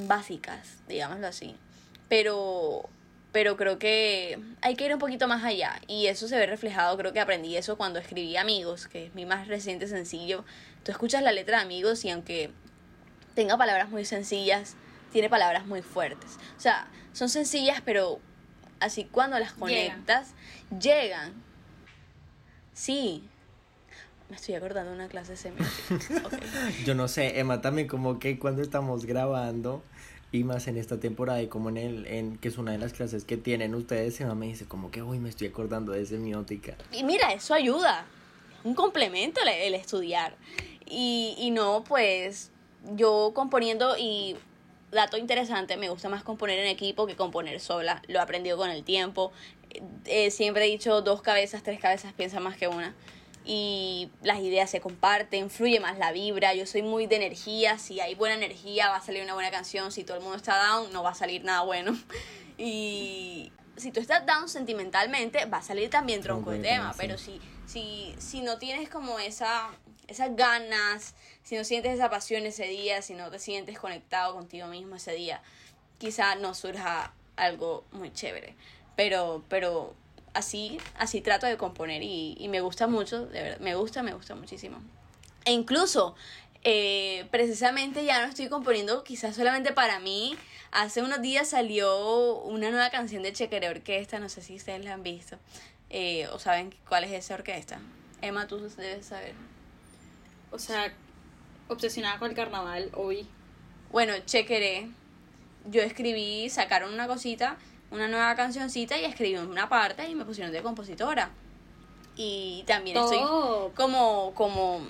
básicas, 0.07 0.77
digámoslo 0.87 1.27
así, 1.27 1.55
pero 2.09 2.89
pero 3.31 3.57
creo 3.57 3.79
que 3.79 4.39
hay 4.61 4.75
que 4.75 4.85
ir 4.85 4.93
un 4.93 4.99
poquito 4.99 5.27
más 5.27 5.43
allá 5.43 5.81
y 5.87 6.05
eso 6.05 6.27
se 6.27 6.37
ve 6.37 6.45
reflejado, 6.45 6.95
creo 6.97 7.13
que 7.13 7.19
aprendí 7.19 7.57
eso 7.57 7.77
cuando 7.77 7.97
escribí 7.97 8.37
Amigos, 8.37 8.87
que 8.87 9.07
es 9.07 9.15
mi 9.15 9.25
más 9.25 9.47
reciente 9.47 9.87
sencillo. 9.87 10.45
Tú 10.83 10.91
escuchas 10.91 11.23
la 11.23 11.31
letra 11.31 11.57
de 11.57 11.63
Amigos 11.63 12.05
y 12.05 12.11
aunque 12.11 12.51
tenga 13.33 13.57
palabras 13.57 13.89
muy 13.89 14.05
sencillas, 14.05 14.75
tiene 15.11 15.29
palabras 15.29 15.65
muy 15.65 15.81
fuertes. 15.81 16.37
O 16.57 16.61
sea, 16.61 16.87
son 17.11 17.27
sencillas, 17.27 17.81
pero 17.83 18.19
así 18.79 19.05
cuando 19.05 19.39
las 19.39 19.55
Llegan. 19.55 19.59
conectas, 19.59 20.33
llegan. 20.79 21.33
Sí. 22.73 23.27
Me 24.33 24.37
estoy 24.37 24.55
acordando 24.55 24.89
de 24.89 24.95
una 24.95 25.09
clase 25.09 25.37
semiótica. 25.37 26.25
Ok. 26.25 26.33
Yo 26.85 26.95
no 26.95 27.07
sé, 27.07 27.39
Emma, 27.39 27.61
también 27.61 27.87
como 27.87 28.17
que 28.17 28.39
cuando 28.39 28.63
estamos 28.63 29.05
grabando 29.05 29.83
y 30.31 30.43
más 30.43 30.65
en 30.65 30.77
esta 30.77 30.99
temporada 30.99 31.39
y 31.43 31.45
como 31.45 31.69
en 31.69 31.77
el, 31.77 32.07
en 32.07 32.37
que 32.39 32.47
es 32.47 32.57
una 32.57 32.71
de 32.71 32.79
las 32.79 32.93
clases 32.93 33.25
que 33.25 33.37
tienen 33.37 33.75
ustedes, 33.75 34.19
Emma 34.19 34.33
me 34.33 34.47
dice 34.47 34.65
como 34.65 34.89
que, 34.89 35.03
uy, 35.03 35.19
me 35.19 35.29
estoy 35.29 35.49
acordando 35.49 35.91
de 35.91 36.03
semiótica. 36.07 36.73
Y 36.91 37.03
mira, 37.03 37.31
eso 37.31 37.53
ayuda. 37.53 38.07
Un 38.63 38.73
complemento 38.73 39.39
el, 39.43 39.49
el 39.49 39.75
estudiar. 39.75 40.35
Y, 40.87 41.35
y 41.37 41.51
no, 41.51 41.83
pues 41.87 42.49
yo 42.95 43.33
componiendo 43.35 43.95
y 43.99 44.35
dato 44.89 45.15
interesante, 45.17 45.77
me 45.77 45.89
gusta 45.89 46.09
más 46.09 46.23
componer 46.23 46.57
en 46.57 46.65
equipo 46.65 47.05
que 47.05 47.15
componer 47.15 47.59
sola. 47.59 48.01
Lo 48.07 48.17
he 48.17 48.21
aprendido 48.21 48.57
con 48.57 48.71
el 48.71 48.83
tiempo. 48.83 49.31
Eh, 50.05 50.31
siempre 50.31 50.65
he 50.65 50.71
dicho 50.71 51.03
dos 51.03 51.21
cabezas, 51.21 51.61
tres 51.61 51.79
cabezas 51.79 52.13
piensa 52.13 52.39
más 52.39 52.57
que 52.57 52.67
una. 52.67 52.95
Y 53.45 54.09
las 54.21 54.39
ideas 54.39 54.69
se 54.69 54.79
comparten, 54.79 55.49
fluye 55.49 55.79
más 55.79 55.97
la 55.97 56.11
vibra. 56.11 56.53
Yo 56.53 56.65
soy 56.65 56.81
muy 56.81 57.07
de 57.07 57.17
energía. 57.17 57.77
Si 57.77 57.99
hay 57.99 58.15
buena 58.15 58.35
energía, 58.35 58.89
va 58.89 58.97
a 58.97 59.01
salir 59.01 59.23
una 59.23 59.33
buena 59.33 59.51
canción. 59.51 59.91
Si 59.91 60.03
todo 60.03 60.17
el 60.17 60.23
mundo 60.23 60.37
está 60.37 60.63
down, 60.65 60.93
no 60.93 61.03
va 61.03 61.11
a 61.11 61.15
salir 61.15 61.43
nada 61.43 61.61
bueno. 61.61 61.97
Y 62.55 63.51
si 63.77 63.91
tú 63.91 63.99
estás 63.99 64.27
down 64.27 64.47
sentimentalmente, 64.47 65.45
va 65.45 65.57
a 65.57 65.63
salir 65.63 65.89
también 65.89 66.21
tronco 66.21 66.51
de 66.51 66.59
tema. 66.59 66.93
Pero 66.97 67.17
si, 67.17 67.41
si, 67.65 68.13
si 68.19 68.41
no 68.41 68.59
tienes 68.59 68.89
como 68.89 69.17
esa, 69.17 69.71
esas 70.07 70.35
ganas, 70.35 71.15
si 71.41 71.57
no 71.57 71.63
sientes 71.63 71.93
esa 71.93 72.11
pasión 72.11 72.45
ese 72.45 72.67
día, 72.67 73.01
si 73.01 73.15
no 73.15 73.31
te 73.31 73.39
sientes 73.39 73.79
conectado 73.79 74.35
contigo 74.35 74.67
mismo 74.67 74.97
ese 74.97 75.13
día, 75.13 75.41
quizá 75.97 76.35
no 76.35 76.53
surja 76.53 77.11
algo 77.35 77.83
muy 77.91 78.13
chévere. 78.13 78.55
pero, 78.95 79.43
pero 79.49 79.95
así, 80.33 80.77
así 80.97 81.21
trato 81.21 81.45
de 81.45 81.57
componer 81.57 82.03
y, 82.03 82.35
y 82.39 82.47
me 82.47 82.61
gusta 82.61 82.87
mucho, 82.87 83.25
de 83.27 83.43
verdad, 83.43 83.59
me 83.59 83.75
gusta, 83.75 84.03
me 84.03 84.13
gusta 84.13 84.35
muchísimo. 84.35 84.81
E 85.45 85.51
incluso, 85.51 86.15
eh, 86.63 87.27
precisamente 87.31 88.05
ya 88.05 88.21
no 88.21 88.29
estoy 88.29 88.47
componiendo 88.47 89.03
quizás 89.03 89.35
solamente 89.35 89.73
para 89.73 89.99
mí. 89.99 90.37
Hace 90.71 91.01
unos 91.01 91.21
días 91.21 91.49
salió 91.49 92.37
una 92.43 92.71
nueva 92.71 92.89
canción 92.89 93.21
de 93.21 93.33
Chequere 93.33 93.69
Orquesta, 93.69 94.19
no 94.19 94.29
sé 94.29 94.41
si 94.41 94.55
ustedes 94.55 94.83
la 94.83 94.93
han 94.93 95.03
visto 95.03 95.37
eh, 95.89 96.27
o 96.29 96.39
saben 96.39 96.73
cuál 96.89 97.03
es 97.03 97.11
esa 97.11 97.35
orquesta. 97.35 97.79
Emma, 98.21 98.47
tú 98.47 98.57
debes 98.59 99.05
saber. 99.05 99.35
O 100.51 100.59
sea, 100.59 100.91
obsesionada 101.67 102.17
con 102.17 102.29
el 102.29 102.35
carnaval 102.35 102.89
hoy. 102.93 103.27
Bueno, 103.91 104.13
Chequeré, 104.25 104.89
yo 105.69 105.81
escribí, 105.81 106.49
sacaron 106.49 106.93
una 106.93 107.07
cosita, 107.07 107.57
una 107.93 108.07
nueva 108.07 108.35
cancioncita 108.35 108.97
y 108.97 109.05
escribí 109.05 109.37
una 109.37 109.69
parte 109.69 110.09
y 110.09 110.15
me 110.15 110.25
pusieron 110.25 110.51
de 110.51 110.61
compositora. 110.61 111.29
Y 112.15 112.63
también 112.67 112.97
estoy 112.97 113.19
como, 113.75 114.33
como, 114.33 114.81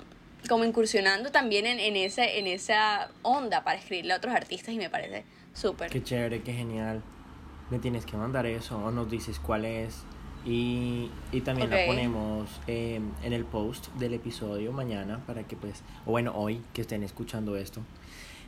como 0.48 0.64
incursionando 0.64 1.30
también 1.30 1.66
en, 1.66 1.78
en, 1.78 1.96
esa, 1.96 2.24
en 2.24 2.46
esa 2.46 3.10
onda 3.22 3.62
para 3.62 3.78
escribirle 3.78 4.14
a 4.14 4.16
otros 4.16 4.34
artistas 4.34 4.74
y 4.74 4.78
me 4.78 4.90
parece 4.90 5.24
súper. 5.54 5.90
Qué 5.90 6.02
chévere, 6.02 6.42
qué 6.42 6.52
genial. 6.52 7.02
Me 7.70 7.78
tienes 7.78 8.04
que 8.04 8.16
mandar 8.16 8.46
eso 8.46 8.76
o 8.78 8.90
nos 8.90 9.10
dices 9.10 9.38
cuál 9.38 9.64
es. 9.64 10.02
Y, 10.46 11.10
y 11.32 11.40
también 11.40 11.68
Ok. 11.68 11.74
la 11.74 11.86
ponemos 11.86 12.50
eh, 12.66 13.00
en 13.22 13.32
el 13.32 13.46
post 13.46 13.88
del 13.94 14.12
episodio 14.12 14.72
mañana 14.72 15.22
para 15.26 15.44
que 15.44 15.56
pues, 15.56 15.82
o 16.04 16.10
bueno, 16.10 16.32
hoy 16.36 16.60
que 16.74 16.82
estén 16.82 17.02
escuchando 17.02 17.56
esto. 17.56 17.80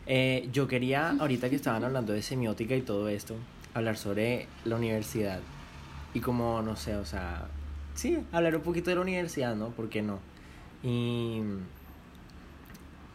Eh, 0.06 0.48
yo 0.52 0.68
quería, 0.68 1.16
ahorita 1.18 1.48
que 1.50 1.56
estaban 1.56 1.82
hablando 1.82 2.12
de 2.12 2.20
semiótica 2.22 2.76
y 2.76 2.82
todo 2.82 3.08
esto, 3.08 3.34
hablar 3.76 3.96
sobre 3.98 4.46
la 4.64 4.76
universidad. 4.76 5.40
Y 6.14 6.20
como, 6.20 6.62
no 6.62 6.76
sé, 6.76 6.96
o 6.96 7.04
sea, 7.04 7.46
sí, 7.94 8.18
hablar 8.32 8.56
un 8.56 8.62
poquito 8.62 8.88
de 8.90 8.96
la 8.96 9.02
universidad, 9.02 9.54
¿no? 9.54 9.68
¿Por 9.68 9.90
qué 9.90 10.00
no? 10.00 10.18
Y, 10.82 11.42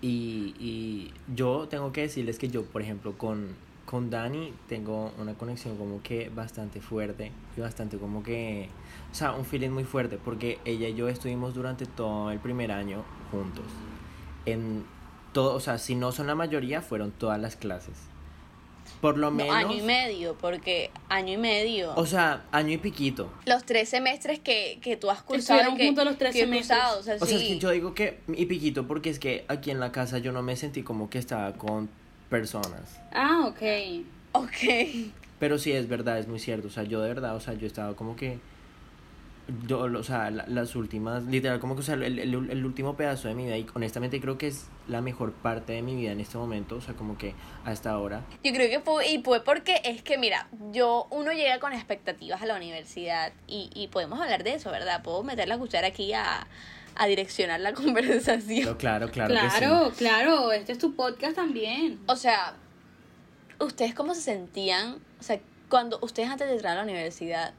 y, 0.01 0.53
y 0.59 1.13
yo 1.35 1.67
tengo 1.67 1.91
que 1.91 2.01
decirles 2.01 2.37
que 2.37 2.47
yo, 2.47 2.63
por 2.63 2.83
ejemplo, 2.83 3.17
con, 3.17 3.55
con 3.85 4.11
Dani 4.11 4.53
tengo 4.69 5.11
una 5.17 5.33
conexión 5.33 5.77
como 5.77 6.03
que 6.03 6.29
bastante 6.29 6.79
fuerte 6.79 7.31
y 7.57 7.61
bastante 7.61 7.97
como 7.97 8.21
que, 8.21 8.69
o 9.11 9.15
sea, 9.15 9.31
un 9.31 9.45
feeling 9.45 9.71
muy 9.71 9.83
fuerte 9.83 10.19
porque 10.23 10.59
ella 10.63 10.87
y 10.87 10.93
yo 10.93 11.09
estuvimos 11.09 11.55
durante 11.55 11.87
todo 11.87 12.29
el 12.29 12.39
primer 12.39 12.71
año 12.71 13.03
juntos. 13.31 13.65
En 14.45 14.85
todo, 15.33 15.55
o 15.55 15.59
sea, 15.59 15.79
si 15.79 15.95
no 15.95 16.11
son 16.11 16.27
la 16.27 16.35
mayoría, 16.35 16.83
fueron 16.83 17.11
todas 17.11 17.39
las 17.39 17.55
clases. 17.55 18.11
Por 18.99 19.17
lo 19.17 19.31
No, 19.31 19.37
menos... 19.37 19.55
año 19.55 19.73
y 19.75 19.81
medio, 19.81 20.35
porque 20.39 20.91
año 21.09 21.33
y 21.33 21.37
medio. 21.37 21.93
O 21.95 22.05
sea, 22.05 22.43
año 22.51 22.73
y 22.73 22.77
piquito. 22.77 23.31
los 23.45 23.63
tres 23.65 23.89
semestres 23.89 24.39
que, 24.39 24.79
que 24.81 24.97
tú 24.97 25.09
has 25.09 25.21
cursado. 25.23 25.59
Estuvieron 25.59 25.77
que, 25.77 25.85
juntos 25.87 26.05
los 26.05 26.17
tres 26.17 26.33
que 26.33 26.39
he 26.41 26.43
semestres. 26.43 26.77
cursado, 26.79 26.99
o 26.99 27.03
sea, 27.03 27.15
O 27.19 27.25
sea, 27.25 27.35
es 27.37 27.41
sí. 27.41 27.47
que 27.47 27.59
yo 27.59 27.69
digo 27.71 27.93
que 27.95 28.19
y 28.27 28.45
piquito 28.45 28.87
porque 28.87 29.09
es 29.09 29.17
que 29.19 29.45
aquí 29.47 29.71
en 29.71 29.79
la 29.79 29.91
casa 29.91 30.17
yo 30.19 30.31
no 30.31 30.41
me 30.43 30.55
sentí 30.55 30.83
como 30.83 31.09
que 31.09 31.17
estaba 31.19 31.53
con 31.53 31.89
personas. 32.29 32.99
Ah, 33.13 33.45
ok. 33.47 34.03
Ok. 34.33 35.11
Pero 35.39 35.57
sí, 35.57 35.71
es 35.71 35.87
verdad, 35.87 36.19
es 36.19 36.27
muy 36.27 36.39
cierto. 36.39 36.67
O 36.67 36.71
sea, 36.71 36.83
yo 36.83 37.01
de 37.01 37.07
verdad, 37.09 37.35
o 37.35 37.39
sea, 37.39 37.53
yo 37.55 37.65
estaba 37.67 37.95
como 37.95 38.15
que. 38.15 38.39
Yo, 39.67 39.79
o 39.81 40.03
sea, 40.03 40.29
la- 40.31 40.45
las 40.47 40.75
últimas, 40.75 41.23
literal, 41.23 41.59
como 41.59 41.75
que, 41.75 41.81
o 41.81 41.83
sea, 41.83 41.95
el, 41.95 42.03
el, 42.19 42.33
el 42.49 42.65
último 42.65 42.95
pedazo 42.95 43.27
de 43.27 43.33
mi 43.35 43.45
vida, 43.45 43.57
y 43.57 43.65
honestamente 43.73 44.19
creo 44.21 44.37
que 44.37 44.47
es 44.47 44.67
la 44.87 45.01
mejor 45.01 45.31
parte 45.33 45.73
de 45.73 45.81
mi 45.81 45.95
vida 45.95 46.11
en 46.11 46.19
este 46.19 46.37
momento, 46.37 46.75
o 46.75 46.81
sea, 46.81 46.93
como 46.93 47.17
que 47.17 47.33
hasta 47.65 47.91
ahora. 47.91 48.21
Yo 48.43 48.53
creo 48.53 48.69
que 48.69 48.79
fue, 48.79 49.07
y 49.09 49.21
fue 49.23 49.43
porque 49.43 49.81
es 49.83 50.01
que, 50.03 50.17
mira, 50.17 50.47
yo, 50.71 51.07
uno 51.09 51.31
llega 51.31 51.59
con 51.59 51.73
expectativas 51.73 52.41
a 52.41 52.45
la 52.45 52.55
universidad 52.55 53.31
y, 53.47 53.69
y 53.73 53.87
podemos 53.87 54.19
hablar 54.21 54.43
de 54.43 54.53
eso, 54.55 54.71
¿verdad? 54.71 55.01
Puedo 55.03 55.23
meter 55.23 55.47
la 55.47 55.57
cuchara 55.57 55.87
aquí 55.87 56.13
a, 56.13 56.47
a 56.95 57.07
direccionar 57.07 57.59
la 57.59 57.73
conversación. 57.75 58.59
Pero 58.65 58.77
claro, 58.77 59.09
claro, 59.09 59.33
que 59.33 59.39
sí. 59.49 59.57
Claro, 59.59 59.91
claro, 59.97 60.51
este 60.51 60.71
es 60.73 60.77
tu 60.77 60.95
podcast 60.95 61.35
también. 61.35 61.99
O 62.07 62.15
sea, 62.15 62.53
¿ustedes 63.59 63.93
cómo 63.93 64.13
se 64.15 64.21
sentían? 64.21 64.97
O 65.19 65.23
sea, 65.23 65.39
cuando 65.69 65.99
ustedes 66.01 66.29
antes 66.29 66.47
de 66.47 66.53
entrar 66.53 66.73
a 66.73 66.75
la 66.77 66.83
universidad, 66.83 67.53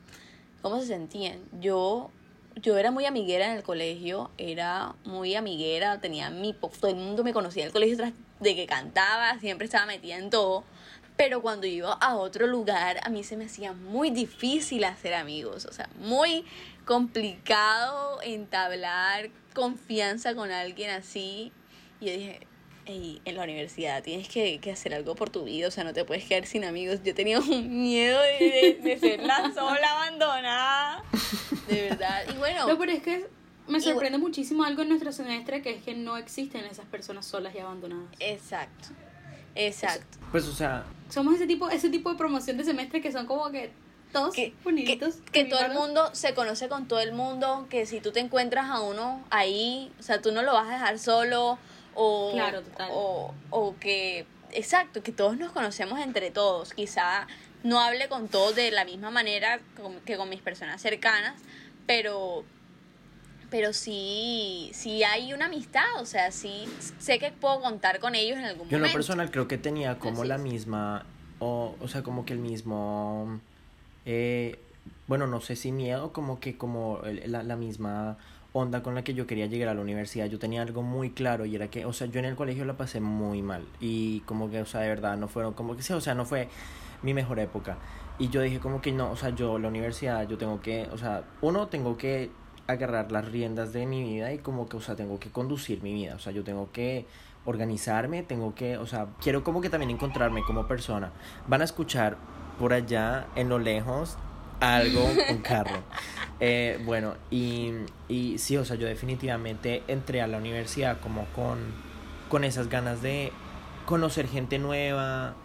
¿cómo 0.63 0.81
se 0.81 0.87
sentían? 0.87 1.41
Yo, 1.61 2.11
yo 2.57 2.79
era 2.79 2.91
muy 2.91 3.05
amiguera 3.05 3.51
en 3.51 3.57
el 3.59 3.63
colegio, 3.63 4.31
era 4.39 4.95
muy 5.05 5.35
amiguera, 5.35 6.01
tenía 6.01 6.31
mi... 6.31 6.53
po- 6.55 6.71
Todo 6.81 6.91
el 6.91 6.97
mundo 6.97 7.23
me 7.25 7.33
conocía 7.33 7.63
en 7.65 7.67
el 7.69 7.73
colegio 7.73 7.97
tras 7.99 8.13
de 8.41 8.57
que 8.57 8.67
cantaba, 8.67 9.39
siempre 9.39 9.67
estaba 9.67 9.87
metida 9.87 10.17
en 10.17 10.31
todo. 10.31 10.65
Pero 11.17 11.43
cuando 11.43 11.67
iba 11.67 11.93
a 11.93 12.17
otro 12.17 12.47
lugar, 12.47 12.99
a 13.05 13.11
mí 13.11 13.23
se 13.23 13.37
me 13.37 13.45
hacía 13.45 13.73
muy 13.75 14.11
difícil 14.11 14.83
hacer 14.85 15.13
amigos. 15.15 15.67
O 15.67 15.73
sea, 15.73 15.89
muy 15.99 16.45
complicado 16.87 18.21
entablar 18.23 19.31
confianza 19.55 20.35
con 20.35 20.51
alguien 20.51 20.91
así. 20.91 21.53
Y 22.01 22.07
yo 22.07 22.13
dije, 22.13 22.47
Ey, 22.85 23.21
en 23.25 23.37
la 23.37 23.45
universidad 23.45 24.03
tienes 24.03 24.29
que, 24.29 24.59
que 24.59 24.73
hacer 24.73 24.93
algo 24.95 25.15
por 25.15 25.31
tu 25.31 25.45
vida, 25.45 25.69
o 25.69 25.71
sea, 25.71 25.85
no 25.85 25.93
te 25.93 26.05
puedes 26.05 26.25
quedar 26.25 26.47
sin 26.47 26.65
amigos. 26.65 27.01
Yo 27.05 27.15
tenía 27.15 27.39
un 27.39 27.81
miedo 27.83 28.21
de, 28.21 28.79
de, 28.83 28.91
de 28.91 28.99
ser 28.99 29.23
la 29.23 29.53
sola 29.55 29.89
abandonada. 29.93 31.05
De 31.69 31.83
verdad. 31.91 32.23
Y 32.35 32.39
bueno, 32.39 32.67
No, 32.67 32.77
pero 32.79 32.91
es 32.93 33.03
que 33.03 33.27
me 33.69 33.81
sorprende 33.81 34.19
muchísimo 34.19 34.65
algo 34.65 34.83
en 34.83 34.89
nuestro 34.89 35.13
semestre 35.13 35.63
que 35.63 35.71
es 35.71 35.83
que 35.85 35.95
no 35.95 36.17
existen 36.17 36.65
esas 36.65 36.85
personas 36.87 37.25
solas 37.25 37.55
y 37.55 37.59
abandonadas. 37.61 38.07
exacto. 38.19 38.89
Exacto. 39.55 40.19
Pues, 40.31 40.47
o 40.47 40.53
sea, 40.55 40.85
Somos 41.11 41.35
ese 41.35 41.47
tipo, 41.47 41.69
ese 41.69 41.91
tipo 41.91 42.11
de 42.11 42.17
promoción 42.17 42.57
de 42.57 42.65
semestre 42.65 43.01
que 43.03 43.13
son 43.13 43.27
como 43.27 43.51
que 43.51 43.71
todos 44.11 44.35
Que, 44.35 44.51
que, 44.53 44.57
bonitos. 44.65 45.17
que 45.31 45.45
todo 45.45 45.61
el 45.61 45.73
mundo 45.73 46.09
se 46.15 46.33
conoce 46.35 46.69
con 46.69 46.89
todo 46.89 47.01
el 47.01 47.13
mundo, 47.13 47.67
que 47.71 47.85
si 47.87 48.01
tú 48.01 48.13
te 48.13 48.21
encuentras 48.21 48.71
a 48.71 48.81
uno 48.81 49.23
ahí, 49.31 49.93
o 50.01 50.03
sea, 50.03 50.21
tú 50.23 50.33
no 50.33 50.43
lo 50.43 50.55
vas 50.55 50.69
a 50.69 50.73
dejar 50.73 50.99
solo 50.99 51.59
o, 51.95 52.31
Claro, 52.33 52.63
total. 52.63 52.91
o, 52.93 53.35
o 53.51 53.77
que, 53.79 54.27
exacto, 54.53 55.03
que 55.03 55.13
todos 55.13 55.37
nos 55.37 55.53
conocemos 55.53 55.99
entre 56.01 56.31
todos. 56.31 56.73
Quizá 56.75 57.27
no 57.63 57.81
hable 57.81 58.09
con 58.09 58.29
todos 58.29 58.55
de 58.57 58.71
la 58.71 58.85
misma 58.85 59.11
manera 59.11 59.61
con- 59.81 60.01
que 60.01 60.17
con 60.17 60.29
mis 60.29 60.41
personas 60.41 60.81
cercanas, 60.81 61.35
pero 61.87 62.45
pero 63.51 63.75
sí, 63.75 64.71
sí 64.73 65.05
hay 65.05 65.35
una 65.35 65.45
amistad, 65.45 65.85
o 65.99 66.07
sea, 66.07 66.31
sí 66.33 66.65
sé 66.99 67.19
que 67.19 67.33
puedo 67.33 67.61
contar 67.61 68.01
con 68.01 68.15
ellos 68.15 68.39
en 68.39 68.47
algún 68.47 68.67
Yo 68.71 68.77
en 68.77 68.83
lo 68.83 68.87
momento. 68.89 68.97
personal 68.97 69.31
creo 69.31 69.47
que 69.47 69.59
tenía 69.59 69.99
como 69.99 70.23
Así 70.23 70.29
la 70.29 70.37
es. 70.37 70.41
misma, 70.41 71.05
o, 71.39 71.77
o 71.79 71.87
sea, 71.89 72.03
como 72.03 72.25
que 72.25 72.33
el 72.33 72.39
mismo, 72.39 73.41
eh, 74.07 74.59
bueno, 75.07 75.27
no 75.27 75.43
sé 75.43 75.55
si 75.57 75.71
miedo, 75.71 76.15
como 76.15 76.41
que 76.41 76.57
como 76.57 77.01
la, 77.27 77.43
la 77.43 77.57
misma 77.57 78.17
onda 78.53 78.83
con 78.83 78.95
la 78.95 79.03
que 79.03 79.15
yo 79.15 79.27
quería 79.27 79.47
llegar 79.47 79.69
a 79.69 79.75
la 79.75 79.81
universidad. 79.81 80.27
Yo 80.27 80.39
tenía 80.39 80.63
algo 80.63 80.83
muy 80.83 81.11
claro 81.11 81.45
y 81.45 81.57
era 81.57 81.69
que, 81.69 81.85
o 81.87 81.93
sea, 81.93 82.07
yo 82.07 82.19
en 82.19 82.27
el 82.27 82.37
colegio 82.37 82.65
la 82.65 82.77
pasé 82.77 83.01
muy 83.01 83.43
mal 83.43 83.67
y 83.81 84.21
como 84.21 84.51
que, 84.51 84.61
o 84.61 84.67
sea, 84.67 84.81
de 84.81 84.89
verdad, 84.89 85.17
no 85.17 85.29
fueron, 85.29 85.55
como 85.55 85.77
que 85.77 85.83
sí, 85.83 85.93
o 85.93 86.01
sea, 86.01 86.15
no 86.15 86.25
fue 86.25 86.49
mi 87.03 87.15
mejor 87.15 87.39
época. 87.39 87.79
Y 88.19 88.29
yo 88.29 88.41
dije 88.43 88.61
como 88.61 88.81
que 88.81 88.93
no, 88.93 89.11
o 89.11 89.17
sea, 89.17 89.31
yo 89.31 89.59
la 89.59 89.69
universidad, 89.69 90.29
yo 90.29 90.39
tengo 90.39 90.61
que, 90.61 90.89
o 90.93 90.99
sea, 90.99 91.25
uno, 91.41 91.69
tengo 91.69 91.97
que 91.97 92.31
agarrar 92.67 93.11
las 93.11 93.27
riendas 93.31 93.73
de 93.73 93.87
mi 93.87 94.03
vida 94.03 94.33
y 94.33 94.39
como 94.39 94.69
que, 94.69 94.77
o 94.77 94.81
sea, 94.81 94.97
tengo 94.97 95.19
que 95.19 95.31
conducir 95.31 95.83
mi 95.83 95.93
vida, 95.95 96.15
o 96.15 96.19
sea, 96.19 96.33
yo 96.33 96.45
tengo 96.45 96.71
que 96.73 97.07
organizarme, 97.45 98.23
tengo 98.23 98.55
que, 98.55 98.77
o 98.79 98.87
sea, 98.87 99.09
quiero 99.21 99.43
como 99.43 99.61
que 99.61 99.71
también 99.71 99.91
encontrarme 99.91 100.43
como 100.43 100.69
persona. 100.69 101.11
Van 101.49 101.61
a 101.63 101.65
escuchar 101.65 102.17
por 102.59 102.73
allá 102.73 103.27
en 103.35 103.49
lo 103.49 103.59
lejos 103.59 104.17
algo, 104.61 105.03
un 105.31 105.39
carro. 105.39 105.83
Eh, 106.45 106.81
bueno, 106.85 107.15
y, 107.31 107.71
y 108.09 108.37
sí, 108.39 108.57
o 108.57 108.65
sea, 108.65 108.75
yo 108.75 108.89
definitivamente 108.89 109.85
entré 109.87 110.23
a 110.23 110.27
la 110.27 110.39
universidad 110.39 110.99
como 110.99 111.25
con, 111.27 111.59
con 112.29 112.43
esas 112.43 112.69
ganas 112.69 113.01
de 113.01 113.31
conocer 113.87 114.27
gente 114.27 114.59
nueva, 114.59 115.37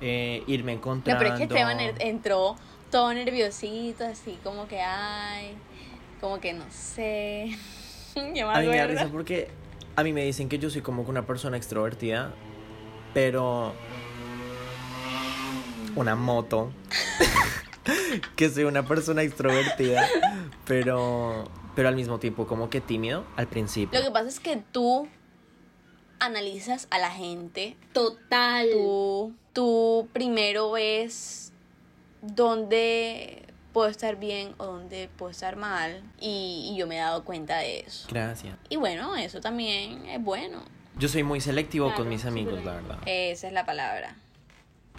eh, 0.00 0.44
irme 0.46 0.72
No, 0.72 0.78
encontrando. 0.78 1.18
pero 1.22 1.34
es 1.34 1.38
que 1.38 1.44
Esteban 1.54 1.78
entró 1.98 2.56
todo 2.90 3.12
nerviosito, 3.12 4.06
así 4.06 4.38
como 4.42 4.66
que, 4.68 4.80
ay, 4.80 5.54
como 6.18 6.40
que 6.40 6.54
no 6.54 6.64
sé. 6.70 7.50
Yo 8.34 8.48
A 8.50 8.60
mí 8.60 8.68
me 8.68 8.78
da 8.78 8.86
risa 8.86 9.08
porque 9.12 9.48
a 9.96 10.02
mí 10.02 10.14
me 10.14 10.24
dicen 10.24 10.48
que 10.48 10.58
yo 10.58 10.70
soy 10.70 10.80
como 10.80 11.04
que 11.04 11.10
una 11.10 11.26
persona 11.26 11.58
extrovertida, 11.58 12.32
pero 13.12 13.74
una 15.94 16.16
moto. 16.16 16.72
que 18.36 18.48
soy 18.50 18.64
una 18.64 18.86
persona 18.86 19.22
extrovertida, 19.22 20.06
pero 20.66 21.44
pero 21.74 21.88
al 21.88 21.94
mismo 21.94 22.18
tiempo 22.18 22.46
como 22.48 22.70
que 22.70 22.80
tímido 22.80 23.24
al 23.36 23.46
principio. 23.46 23.98
Lo 24.00 24.04
que 24.04 24.10
pasa 24.10 24.28
es 24.28 24.40
que 24.40 24.60
tú 24.72 25.06
analizas 26.18 26.88
a 26.90 26.98
la 26.98 27.10
gente, 27.10 27.76
Total. 27.92 28.68
tú, 28.72 29.32
tú 29.52 30.08
primero 30.12 30.72
ves 30.72 31.52
dónde 32.20 33.44
puedo 33.72 33.88
estar 33.88 34.16
bien 34.16 34.54
o 34.58 34.66
dónde 34.66 35.08
puedo 35.16 35.30
estar 35.30 35.54
mal 35.54 36.02
y, 36.20 36.70
y 36.72 36.76
yo 36.76 36.88
me 36.88 36.96
he 36.96 37.00
dado 37.00 37.24
cuenta 37.24 37.58
de 37.58 37.80
eso. 37.80 38.08
Gracias. 38.10 38.56
Y 38.68 38.76
bueno, 38.76 39.14
eso 39.14 39.40
también 39.40 40.04
es 40.06 40.20
bueno. 40.20 40.64
Yo 40.98 41.08
soy 41.08 41.22
muy 41.22 41.40
selectivo 41.40 41.86
Claro, 41.86 42.02
con 42.02 42.08
mis 42.08 42.24
amigos, 42.24 42.64
la 42.64 42.74
verdad. 42.74 42.98
Esa 43.06 43.46
es 43.46 43.52
la 43.52 43.64
palabra. 43.64 44.16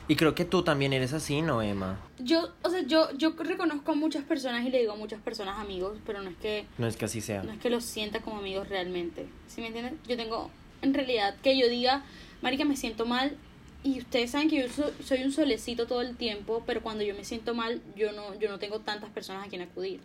Y 0.09 0.15
creo 0.15 0.33
que 0.35 0.43
tú 0.43 0.63
también 0.63 0.91
eres 0.91 1.13
así, 1.13 1.41
¿no, 1.41 1.61
Emma? 1.61 1.99
Yo, 2.17 2.49
o 2.63 2.69
sea, 2.69 2.81
yo, 2.81 3.11
yo 3.15 3.33
reconozco 3.37 3.91
a 3.91 3.95
muchas 3.95 4.23
personas 4.25 4.65
y 4.65 4.69
le 4.71 4.79
digo 4.79 4.93
a 4.93 4.95
muchas 4.97 5.21
personas 5.21 5.57
amigos, 5.59 5.97
pero 6.05 6.21
no 6.21 6.29
es 6.31 6.35
que, 6.37 6.65
No 6.77 6.87
es 6.87 6.97
que 6.97 7.05
así 7.05 7.21
sea. 7.21 7.43
no 7.43 7.51
es 7.53 7.59
que 7.59 7.69
los 7.69 7.85
sienta 7.85 8.19
como 8.21 8.39
amigos 8.39 8.67
realmente. 8.67 9.27
¿Sí 9.47 9.61
me 9.61 9.67
entienden? 9.67 9.99
Yo 10.07 10.17
tengo, 10.17 10.49
en 10.81 10.93
realidad, 10.95 11.35
que 11.43 11.57
yo 11.57 11.69
diga, 11.69 12.03
marica, 12.41 12.65
me 12.65 12.75
siento 12.75 13.05
mal. 13.05 13.37
Y 13.83 13.99
ustedes 13.99 14.31
saben 14.31 14.49
que 14.49 14.57
yo 14.63 14.67
so- 14.67 14.91
soy 15.05 15.23
un 15.23 15.31
solecito 15.31 15.85
todo 15.87 16.01
el 16.01 16.17
tiempo, 16.17 16.63
pero 16.65 16.81
cuando 16.81 17.03
yo 17.03 17.13
me 17.15 17.23
siento 17.23 17.53
mal, 17.53 17.81
yo 17.95 18.11
no, 18.11 18.33
yo 18.39 18.49
no 18.49 18.57
tengo 18.59 18.79
tantas 18.79 19.09
personas 19.11 19.45
a 19.45 19.49
quien 19.49 19.61
acudir. 19.61 20.01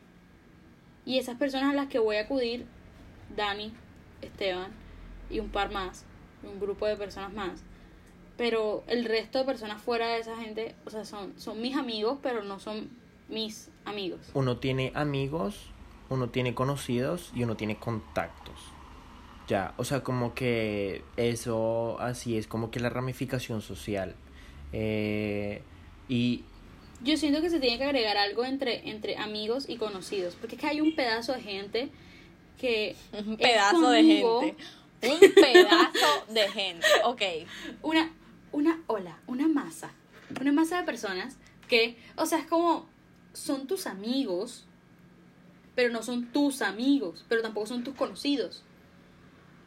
Y 1.07 1.19
esas 1.19 1.37
personas 1.39 1.71
a 1.71 1.75
las 1.75 1.89
que 1.89 1.99
voy 1.99 2.17
a 2.17 2.21
acudir, 2.23 2.67
Dani, 3.35 3.73
Esteban 4.23 4.71
y 5.31 5.41
un 5.41 5.49
par 5.49 5.73
más, 5.73 6.05
un 6.43 6.61
grupo 6.61 6.87
de 6.87 6.97
personas 6.97 7.33
más. 7.33 7.63
Pero 8.37 8.83
el 8.89 9.05
resto 9.05 9.39
de 9.39 9.45
personas 9.45 9.81
fuera 9.81 10.09
de 10.09 10.19
esa 10.19 10.37
gente, 10.37 10.75
o 10.85 10.91
sea, 10.91 11.05
son, 11.05 11.39
son 11.39 11.61
mis 11.61 11.77
amigos, 11.77 12.19
pero 12.23 12.43
no 12.43 12.59
son 12.59 12.91
mis 13.29 13.71
amigos. 13.85 14.21
Uno 14.35 14.59
tiene 14.59 14.93
amigos, 14.95 15.71
uno 16.09 16.29
tiene 16.31 16.55
conocidos 16.55 17.31
y 17.35 17.45
uno 17.45 17.57
tiene 17.57 17.77
contactos. 17.77 18.55
Ya, 19.47 19.75
o 19.77 19.85
sea, 19.85 20.03
como 20.03 20.35
que 20.35 21.05
eso 21.17 21.99
así 22.01 22.37
es 22.39 22.47
como 22.47 22.71
que 22.71 22.81
la 22.81 22.89
ramificación 22.89 23.61
social. 23.61 24.15
Eh, 24.73 25.63
y 26.09 26.45
Yo 27.03 27.17
siento 27.17 27.41
que 27.41 27.51
se 27.51 27.61
tiene 27.61 27.79
que 27.79 27.85
agregar 27.85 28.17
algo 28.17 28.45
entre, 28.45 28.89
entre 28.89 29.17
amigos 29.17 29.67
y 29.69 29.77
conocidos, 29.77 30.35
porque 30.35 30.57
es 30.57 30.61
que 30.61 30.67
hay 30.67 30.81
un 30.81 30.97
pedazo 30.97 31.35
de 31.35 31.41
gente 31.41 31.89
que 32.59 32.97
Un 33.13 33.35
es 33.35 33.39
pedazo 33.39 33.91
de 33.91 34.03
gente. 34.03 34.57
Un 35.03 35.35
pedazo 35.35 36.33
de 36.33 36.49
gente. 36.49 36.87
Ok. 37.05 37.23
Una, 37.83 38.11
una 38.55 38.81
ola, 38.87 39.19
una 39.27 39.49
masa, 39.49 39.91
una 40.41 40.53
masa 40.53 40.79
de 40.79 40.85
personas 40.85 41.37
que, 41.69 41.99
o 42.17 42.25
sea, 42.25 42.39
es 42.39 42.47
como, 42.47 42.89
son 43.33 43.67
tus 43.67 43.87
amigos, 43.89 44.65
pero 45.75 45.93
no 45.93 46.03
son 46.05 46.27
tus 46.27 46.63
amigos, 46.63 47.25
pero 47.29 47.43
tampoco 47.43 47.67
son 47.67 47.83
tus 47.83 47.95
conocidos. 47.97 48.63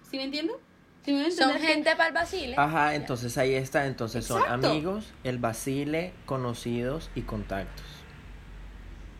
¿Sí 0.10 0.18
me 0.18 0.24
a 0.24 1.32
Son 1.32 1.54
que- 1.54 1.60
gente 1.60 1.92
para 1.98 2.08
el 2.08 2.14
vacile. 2.14 2.56
Ajá, 2.58 2.96
entonces 2.96 3.38
ahí 3.38 3.56
está, 3.56 3.88
entonces 3.88 4.26
son 4.26 4.42
amigos, 4.50 5.14
el 5.26 5.38
vacile, 5.38 6.14
conocidos 6.26 7.10
y 7.14 7.22
contactos. 7.22 7.86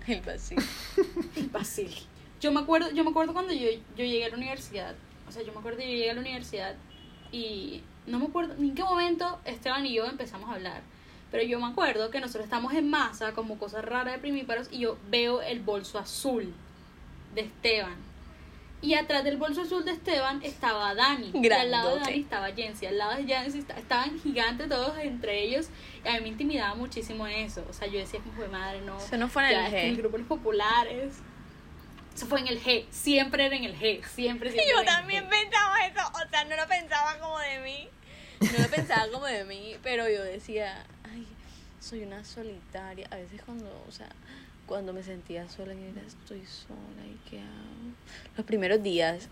El 0.08 0.22
vacile. 0.22 0.62
Fácil. 1.52 1.94
Yo 2.40 2.54
me 2.54 2.62
acuerdo, 2.62 2.92
yo 2.92 3.04
me 3.04 3.10
acuerdo 3.10 3.34
cuando 3.34 3.52
yo, 3.52 3.68
yo 3.98 4.06
llegué 4.06 4.24
a 4.26 4.30
la 4.30 4.38
universidad. 4.38 4.96
O 5.28 5.32
sea, 5.32 5.44
yo 5.44 5.52
me 5.52 5.60
acuerdo 5.60 5.80
que 5.80 5.86
yo 5.86 5.92
llegué 5.98 6.12
a 6.12 6.14
la 6.14 6.22
universidad 6.22 6.76
y 7.34 7.84
no 8.08 8.20
me 8.20 8.26
acuerdo 8.26 8.56
ni 8.58 8.70
en 8.70 8.76
qué 8.76 8.84
momento 8.84 9.40
Esteban 9.46 9.86
y 9.86 9.94
yo 9.94 10.06
empezamos 10.06 10.50
a 10.50 10.54
hablar. 10.56 10.82
Pero 11.30 11.44
yo 11.44 11.60
me 11.60 11.68
acuerdo 11.68 12.10
que 12.10 12.20
nosotros 12.22 12.46
estamos 12.46 12.74
en 12.74 12.90
masa 12.90 13.34
como 13.34 13.60
cosas 13.60 13.84
raras 13.86 14.14
de 14.14 14.20
primíparos 14.20 14.70
y 14.72 14.80
yo 14.80 14.98
veo 15.10 15.42
el 15.42 15.60
bolso 15.60 16.00
azul 16.00 16.54
de 17.36 17.42
Esteban. 17.42 17.96
Y 18.80 18.94
atrás 18.94 19.24
del 19.24 19.38
bolso 19.38 19.64
azul 19.64 19.84
de 19.84 19.92
Esteban 19.92 20.40
estaba 20.44 20.94
Dani. 20.94 21.32
Y 21.34 21.50
al 21.52 21.72
lado 21.72 21.90
de 21.90 21.96
Grandote. 21.96 22.00
Dani 22.12 22.20
estaba 22.22 22.52
Jensi. 22.54 22.86
Al 22.86 22.98
lado 23.00 23.16
de 23.18 23.26
Jensi 23.26 23.60
esta- 23.60 23.74
estaban 23.78 24.20
gigantes 24.20 24.70
todos 24.70 24.98
entre 25.00 25.44
ellos. 25.44 25.68
Y 26.06 26.08
a 26.08 26.14
mí 26.14 26.22
me 26.22 26.28
intimidaba 26.30 26.76
muchísimo 26.76 27.26
eso. 27.28 27.66
O 27.70 27.74
sea, 27.74 27.88
yo 27.88 27.98
decía, 28.00 28.20
como 28.22 28.48
madre, 28.52 28.82
no. 28.82 28.98
Eso 28.98 29.18
no 29.18 29.28
fue 29.28 29.52
en 29.52 29.60
el 29.66 29.72
G. 29.74 29.76
el 29.90 29.98
grupo 29.98 30.14
de 30.14 30.20
los 30.20 30.28
populares. 30.30 31.16
Eso 32.16 32.26
fue 32.28 32.40
en 32.40 32.48
el 32.48 32.62
G. 32.64 32.86
Siempre 32.92 33.48
era 33.48 33.56
en 33.56 33.64
el 33.64 33.74
G. 33.78 34.04
Siempre, 34.06 34.52
siempre. 34.52 34.64
Yo 34.72 34.82
en 34.82 34.88
el 34.88 34.94
también 34.94 35.28
pensaba 35.28 35.86
eso, 35.88 36.02
o 36.14 36.30
sea, 36.30 36.46
no 36.46 36.56
lo 36.56 36.68
pensaba 36.68 37.18
como 37.20 37.38
de 37.40 37.60
mí, 37.60 37.90
no 38.40 38.60
lo 38.64 38.70
pensaba 38.70 39.08
como 39.12 39.26
de 39.26 39.44
mí, 39.46 39.76
pero 39.84 40.10
yo 40.10 40.24
decía, 40.24 40.86
ay, 41.12 41.26
soy 41.80 42.04
una 42.04 42.24
solitaria, 42.24 43.08
a 43.12 43.16
veces 43.16 43.42
cuando, 43.44 43.70
o 43.88 43.92
sea, 43.92 44.10
cuando 44.66 44.94
me 44.94 45.04
sentía 45.04 45.48
sola, 45.50 45.74
y 45.74 45.84
era, 45.84 46.02
estoy 46.06 46.46
sola, 46.46 47.06
¿y 47.06 47.30
qué 47.30 47.40
hago? 47.40 47.96
Los 48.36 48.46
primeros 48.46 48.84
días, 48.84 49.30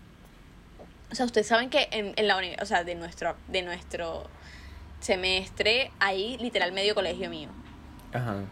o 1.10 1.14
sea, 1.14 1.26
ustedes 1.26 1.46
saben 1.46 1.70
que 1.70 1.88
en, 1.92 2.12
en 2.16 2.26
la 2.26 2.36
uni, 2.36 2.54
o 2.60 2.66
sea, 2.66 2.84
de 2.84 2.94
nuestro, 2.94 3.36
de 3.48 3.62
nuestro 3.62 4.28
semestre, 5.00 5.90
hay 5.98 6.36
literal 6.38 6.72
medio 6.72 6.94
colegio 6.94 7.30
mío. 7.30 7.48
Ajá. 8.12 8.44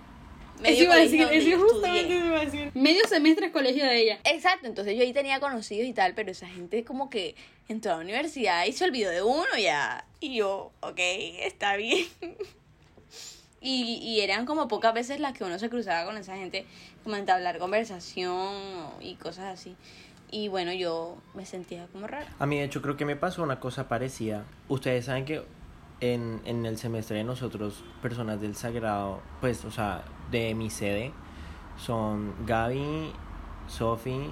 Medio 0.61 0.75
Eso 0.75 0.85
iba 0.85 0.95
a 0.95 0.99
decir, 0.99 1.23
eso 1.33 1.49
yo 1.49 1.59
justamente 1.59 2.17
iba 2.17 2.41
a 2.41 2.45
decir. 2.45 2.71
Medio 2.75 3.09
semestre 3.09 3.51
colegio 3.51 3.85
de 3.85 4.03
ella. 4.03 4.21
Exacto, 4.25 4.67
entonces 4.67 4.97
yo 4.97 5.03
ahí 5.03 5.13
tenía 5.13 5.41
conocidos 5.41 5.89
y 5.89 5.93
tal, 5.93 6.15
pero 6.15 6.31
esa 6.31 6.47
gente 6.47 6.85
como 6.85 7.11
que 7.11 7.35
entró 7.69 7.93
a 7.93 7.97
la 7.97 8.03
universidad 8.03 8.65
y 8.67 8.73
se 8.73 8.85
olvidó 8.85 9.11
de 9.11 9.23
uno 9.23 9.57
ya. 9.61 10.05
Y 10.21 10.37
yo, 10.37 10.73
ok, 10.81 10.99
está 10.99 11.77
bien. 11.77 12.07
Y, 13.67 13.95
y 14.03 14.21
eran 14.21 14.45
como 14.45 14.69
pocas 14.69 14.93
veces 14.93 15.21
las 15.21 15.33
que 15.33 15.43
uno 15.43 15.59
se 15.59 15.71
cruzaba 15.71 16.05
con 16.05 16.19
esa 16.19 16.37
gente, 16.37 16.67
como 17.03 17.17
entablar 17.17 17.59
conversación 17.59 18.53
y 19.01 19.15
cosas 19.15 19.59
así. 19.59 19.75
Y 20.31 20.49
bueno, 20.49 20.71
yo 20.75 21.17
me 21.33 21.47
sentía 21.47 21.87
como 21.87 22.07
rara. 22.07 22.27
A 22.39 22.45
mí, 22.45 22.59
de 22.59 22.65
hecho, 22.65 22.83
creo 22.83 22.99
que 22.99 23.07
me 23.07 23.17
pasó 23.17 23.43
una 23.43 23.61
cosa 23.61 23.89
parecida. 23.89 24.45
Ustedes 24.69 25.07
saben 25.07 25.25
que 25.25 25.43
en, 26.01 26.43
en 26.45 26.67
el 26.67 26.77
semestre 26.77 27.17
de 27.17 27.25
nosotros, 27.25 27.83
personas 28.03 28.39
del 28.41 28.55
Sagrado, 28.55 29.23
pues, 29.41 29.65
o 29.65 29.71
sea, 29.71 30.05
de 30.31 30.55
mi 30.55 30.69
sede, 30.69 31.13
son 31.79 32.35
Gaby, 32.45 33.13
Sofi, 33.67 34.31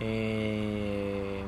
eh, 0.00 1.42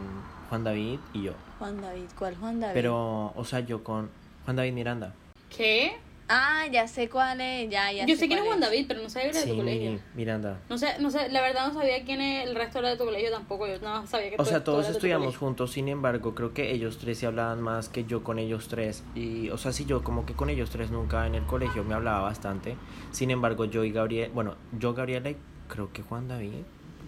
Juan 0.52 0.64
David 0.64 0.98
y 1.14 1.22
yo. 1.22 1.32
Juan 1.58 1.80
David, 1.80 2.04
¿cuál 2.18 2.36
Juan 2.36 2.60
David? 2.60 2.74
Pero, 2.74 3.32
o 3.34 3.42
sea, 3.46 3.60
yo 3.60 3.82
con 3.82 4.10
Juan 4.44 4.54
David 4.56 4.74
Miranda. 4.74 5.14
¿Qué? 5.48 5.92
Ah, 6.28 6.66
ya 6.70 6.86
sé 6.86 7.08
cuál 7.08 7.40
es, 7.40 7.70
ya, 7.70 7.90
ya 7.90 8.04
Yo 8.04 8.14
sé 8.16 8.26
quién 8.26 8.38
es 8.40 8.44
Juan 8.44 8.60
David, 8.60 8.84
pero 8.86 9.00
no 9.02 9.08
sabía 9.08 9.30
que 9.30 9.38
era 9.38 9.40
de 9.40 9.44
Sí, 9.46 9.50
tu 9.52 9.56
colegio. 9.56 9.90
Mi- 9.92 10.00
Miranda. 10.14 10.60
No 10.68 10.76
sé, 10.76 10.88
no 11.00 11.10
sé, 11.10 11.30
la 11.30 11.40
verdad 11.40 11.68
no 11.68 11.72
sabía 11.80 12.04
quién 12.04 12.20
es 12.20 12.46
el 12.46 12.54
resto 12.54 12.80
era 12.80 12.90
de 12.90 12.98
tu 12.98 13.04
colegio 13.06 13.30
tampoco. 13.30 13.66
Yo 13.66 13.78
no 13.78 14.06
sabía 14.06 14.28
que 14.28 14.34
O 14.34 14.44
tú- 14.44 14.50
sea, 14.50 14.62
todos 14.62 14.86
estudiamos 14.90 15.24
colegio. 15.28 15.40
juntos, 15.40 15.72
sin 15.72 15.88
embargo, 15.88 16.34
creo 16.34 16.52
que 16.52 16.70
ellos 16.70 16.98
tres 16.98 17.16
se 17.16 17.26
hablaban 17.26 17.62
más 17.62 17.88
que 17.88 18.04
yo 18.04 18.22
con 18.22 18.38
ellos 18.38 18.68
tres. 18.68 19.04
Y, 19.14 19.48
o 19.48 19.56
sea, 19.56 19.72
sí, 19.72 19.86
yo 19.86 20.04
como 20.04 20.26
que 20.26 20.34
con 20.34 20.50
ellos 20.50 20.68
tres 20.68 20.90
nunca 20.90 21.26
en 21.26 21.34
el 21.34 21.44
colegio 21.46 21.82
me 21.82 21.94
hablaba 21.94 22.20
bastante. 22.20 22.76
Sin 23.10 23.30
embargo, 23.30 23.64
yo 23.64 23.84
y 23.84 23.90
Gabriel, 23.90 24.30
bueno, 24.34 24.56
yo, 24.78 24.92
Gabriela 24.92 25.30
y 25.30 25.36
creo 25.68 25.90
que 25.94 26.02
Juan 26.02 26.28
David, 26.28 26.52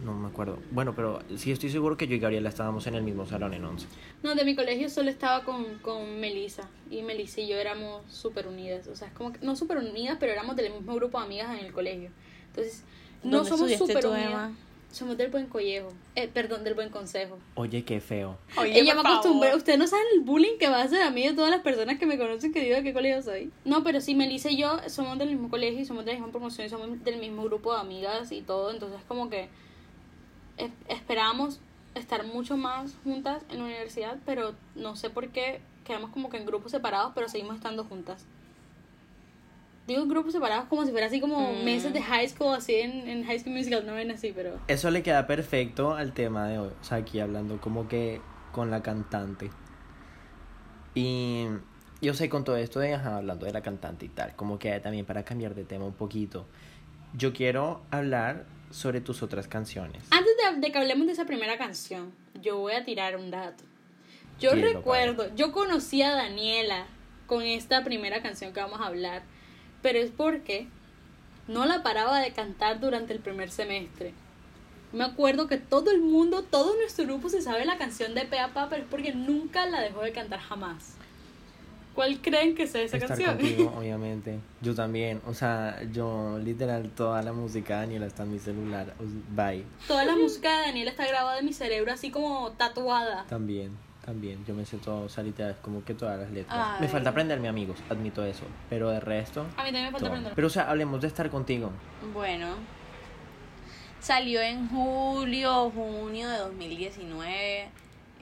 no 0.03 0.15
me 0.15 0.29
acuerdo. 0.29 0.59
Bueno, 0.71 0.95
pero 0.95 1.21
sí 1.37 1.53
estoy 1.53 1.71
seguro 1.71 1.97
que 1.97 2.07
yo 2.07 2.17
y 2.17 2.19
Gabriela 2.19 2.49
estábamos 2.49 2.87
en 2.87 2.95
el 2.95 3.03
mismo 3.03 3.27
salón 3.27 3.55
en 3.55 3.65
11. 3.65 3.87
No, 4.23 4.35
de 4.35 4.45
mi 4.45 4.55
colegio 4.55 4.89
solo 4.91 5.11
estaba 5.11 5.45
con, 5.45 5.79
con 5.79 6.21
Melissa. 6.21 6.69
Y 6.91 7.03
Melissa 7.03 7.41
y 7.41 7.49
yo 7.49 7.57
éramos 7.57 8.03
súper 8.13 8.47
unidas. 8.47 8.87
O 8.89 8.97
sea, 8.97 9.09
es 9.09 9.15
como 9.15 9.33
que, 9.33 9.39
no 9.45 9.57
súper 9.57 9.79
unidas, 9.79 10.17
pero 10.19 10.33
éramos 10.33 10.57
del 10.57 10.73
mismo 10.73 10.95
grupo 10.95 11.19
de 11.19 11.25
amigas 11.25 11.59
en 11.59 11.65
el 11.65 11.73
colegio. 11.73 12.11
Entonces, 12.49 12.83
no 13.23 13.39
¿Dónde 13.39 13.51
somos 13.51 13.73
súper 13.73 14.07
unidas. 14.07 14.31
Emma? 14.31 14.53
Somos 14.93 15.17
del 15.17 15.29
buen 15.29 15.47
collejo. 15.47 15.89
Eh, 16.15 16.29
perdón, 16.33 16.63
del 16.63 16.75
buen 16.75 16.89
consejo. 16.89 17.37
Oye, 17.57 17.85
qué 17.85 18.01
feo. 18.01 18.39
Oye, 18.57 18.79
Ella 18.79 18.95
me 18.95 19.01
acostumbró. 19.01 19.49
favor. 19.49 19.57
Ustedes 19.59 19.77
no 19.77 19.89
saben 19.89 20.07
el 20.15 20.21
bullying 20.21 20.57
que 20.57 20.69
va 20.69 20.83
a 20.83 20.85
hacer 20.85 21.03
a 21.03 21.11
mí 21.11 21.27
de 21.27 21.33
todas 21.33 21.51
las 21.51 21.63
personas 21.63 21.99
que 21.99 22.07
me 22.07 22.17
conocen 22.17 22.53
que 22.53 22.61
digo 22.61 22.77
de 22.77 22.85
qué 22.85 22.93
colegio 22.93 23.21
soy. 23.21 23.51
No, 23.65 23.83
pero 23.83 24.01
sí, 24.01 24.15
Melissa 24.15 24.51
y 24.53 24.59
yo 24.59 24.79
somos 24.87 25.19
del 25.19 25.31
mismo 25.31 25.51
colegio 25.51 25.81
y 25.81 25.85
somos 25.85 26.05
de 26.05 26.13
la 26.13 26.19
misma 26.19 26.31
promoción 26.31 26.69
y 26.69 26.71
somos 26.71 27.03
del 27.03 27.19
mismo 27.19 27.43
grupo 27.43 27.75
de 27.75 27.81
amigas 27.81 28.31
y 28.31 28.43
todo. 28.43 28.71
Entonces, 28.71 29.01
como 29.09 29.29
que 29.29 29.49
esperábamos 30.89 31.61
estar 31.95 32.25
mucho 32.27 32.57
más 32.57 32.95
juntas 33.05 33.43
en 33.51 33.59
la 33.59 33.65
universidad, 33.65 34.19
pero 34.27 34.55
no 34.75 34.97
sé 34.97 35.11
por 35.11 35.29
qué 35.29 35.61
quedamos 35.85 36.11
como 36.11 36.31
que 36.31 36.37
en 36.39 36.47
grupos 36.47 36.73
separados, 36.73 37.13
pero 37.15 37.29
seguimos 37.29 37.57
estando 37.57 37.85
juntas. 37.85 38.25
Digo 39.87 40.07
grupos 40.07 40.33
separados 40.33 40.65
como 40.69 40.85
si 40.87 40.93
fuera 40.93 41.07
así 41.09 41.21
como 41.21 41.53
Mm. 41.53 41.65
meses 41.65 41.93
de 41.93 42.01
high 42.03 42.27
school, 42.29 42.55
así 42.55 42.75
en, 42.77 43.07
en 43.07 43.25
High 43.25 43.41
School 43.41 43.55
Musical, 43.55 43.85
no 43.87 43.93
ven 43.95 44.11
así, 44.11 44.33
pero... 44.35 44.59
Eso 44.67 44.91
le 44.91 45.03
queda 45.03 45.27
perfecto 45.27 45.95
al 45.95 46.13
tema 46.15 46.49
de 46.49 46.59
hoy. 46.59 46.71
O 46.81 46.85
sea, 46.85 46.97
aquí 46.99 47.21
hablando 47.21 47.61
como 47.61 47.87
que 47.87 48.21
con 48.51 48.71
la 48.71 48.83
cantante. 48.83 49.51
Y 50.95 51.47
yo 52.01 52.15
sé 52.15 52.29
con 52.29 52.45
todo 52.45 52.57
esto 52.57 52.81
de 52.81 52.95
ajá, 52.95 53.19
hablando 53.19 53.45
de 53.47 53.53
la 53.53 53.61
cantante 53.63 54.07
y 54.07 54.09
tal, 54.09 54.35
como 54.37 54.59
que 54.59 54.79
también 54.81 55.05
para 55.05 55.23
cambiar 55.25 55.55
de 55.55 55.65
tema 55.65 55.85
un 55.85 55.93
poquito, 55.95 56.47
yo 57.15 57.33
quiero 57.33 57.83
hablar 57.91 58.47
sobre 58.71 59.01
tus 59.01 59.23
otras 59.23 59.49
canciones. 59.49 60.03
Antes 60.11 60.24
de, 60.37 60.61
de 60.61 60.73
que 60.73 60.79
hablemos 60.79 61.07
de 61.07 61.13
esa 61.13 61.25
primera 61.25 61.59
canción, 61.59 62.13
yo 62.41 62.59
voy 62.59 62.75
a 62.75 62.85
tirar 62.85 63.17
un 63.17 63.31
dato. 63.31 63.65
Yo 64.41 64.55
recuerdo, 64.55 65.35
yo 65.37 65.53
conocí 65.53 66.03
a 66.03 66.15
Daniela 66.15 66.87
con 67.27 67.43
esta 67.43 67.85
primera 67.85 68.21
canción 68.21 68.53
que 68.53 68.61
vamos 68.61 68.81
a 68.81 68.87
hablar, 68.87 69.23
pero 69.81 69.99
es 69.99 70.11
porque 70.11 70.67
no 71.47 71.67
la 71.67 71.83
paraba 71.83 72.21
de 72.21 72.33
cantar 72.33 72.81
durante 72.81 73.13
el 73.13 73.21
primer 73.21 73.51
semestre. 73.51 74.13
Me 74.93 75.05
acuerdo 75.05 75.49
que 75.49 75.57
todo 75.57 75.91
el 75.91 76.01
mundo, 76.01 76.43
todo 76.43 76.77
nuestro 76.77 77.05
grupo 77.05 77.29
se 77.29 77.43
sabe 77.43 77.65
la 77.65 77.79
canción 77.79 78.15
de 78.15 78.25
Pea 78.25 78.55
Pa, 78.55 78.69
pero 78.69 78.83
es 78.83 78.89
porque 78.89 79.13
nunca 79.13 79.67
la 79.67 79.81
dejó 79.81 80.03
de 80.03 80.13
cantar 80.13 80.41
jamás. 80.41 80.95
¿Cuál 81.95 82.21
creen 82.21 82.55
que 82.55 82.67
sea 82.67 82.83
esa 82.83 82.97
Estar 82.97 83.11
canción? 83.11 83.37
contigo, 83.37 83.73
obviamente. 83.79 84.39
Yo 84.61 84.75
también. 84.75 85.21
O 85.27 85.35
sea, 85.35 85.81
yo 85.93 86.39
literal 86.43 86.91
toda 86.91 87.23
la 87.23 87.33
música 87.33 87.75
de 87.75 87.81
Daniela 87.87 88.07
está 88.07 88.25
en 88.25 88.33
mi 88.33 88.39
celular. 88.39 88.95
Bye. 89.31 89.65
Toda 89.87 90.05
la 90.05 90.17
música 90.17 90.51
de 90.61 90.67
Daniela 90.67 90.91
está 90.91 91.07
grabada 91.07 91.39
en 91.39 91.45
mi 91.47 91.53
cerebro 91.53 91.93
así 91.93 92.11
como 92.11 92.51
tatuada. 92.53 93.25
También. 93.29 93.71
también. 94.05 94.45
Yo 94.45 94.55
me 94.55 94.67
sé 94.67 94.77
todo, 94.79 95.05
o 95.05 95.09
sea, 95.09 95.25
literal, 95.25 95.57
como 95.63 95.83
que 95.85 95.95
todas 95.95 96.19
las 96.19 96.31
letras. 96.31 96.59
Ay. 96.75 96.81
Me 96.83 96.89
falta 96.89 97.11
aprenderme, 97.11 97.49
amigos, 97.49 97.79
admito 97.89 98.25
eso. 98.25 98.45
Pero 98.69 98.91
de 98.91 99.01
resto. 99.01 99.43
A 99.57 99.63
mí 99.63 99.69
también 99.73 99.85
me 99.87 99.91
falta 99.93 100.09
aprender. 100.09 100.33
Pero, 100.35 100.47
o 100.49 100.51
sea, 100.51 100.69
hablemos 100.69 101.01
de 101.01 101.07
estar 101.07 101.31
contigo. 101.31 101.71
Bueno, 102.13 102.49
salió 104.01 104.43
en 104.43 104.69
julio, 104.69 105.71
junio 105.71 106.29
de 106.29 106.39
2019. 106.39 107.69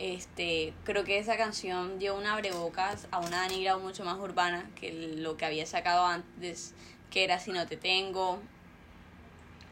Este, 0.02 0.74
creo 0.82 1.04
que 1.04 1.20
esa 1.20 1.36
canción 1.36 2.00
dio 2.00 2.16
un 2.16 2.26
abrebocas 2.26 3.06
a 3.12 3.20
una 3.20 3.42
Dani 3.42 3.62
Grau 3.62 3.78
mucho 3.78 4.04
más 4.04 4.18
urbana 4.18 4.68
que 4.74 4.92
lo 4.92 5.36
que 5.36 5.44
había 5.44 5.64
sacado 5.64 6.04
antes, 6.04 6.74
que 7.08 7.22
era 7.22 7.38
Si 7.38 7.52
no 7.52 7.68
te 7.68 7.76
tengo. 7.76 8.40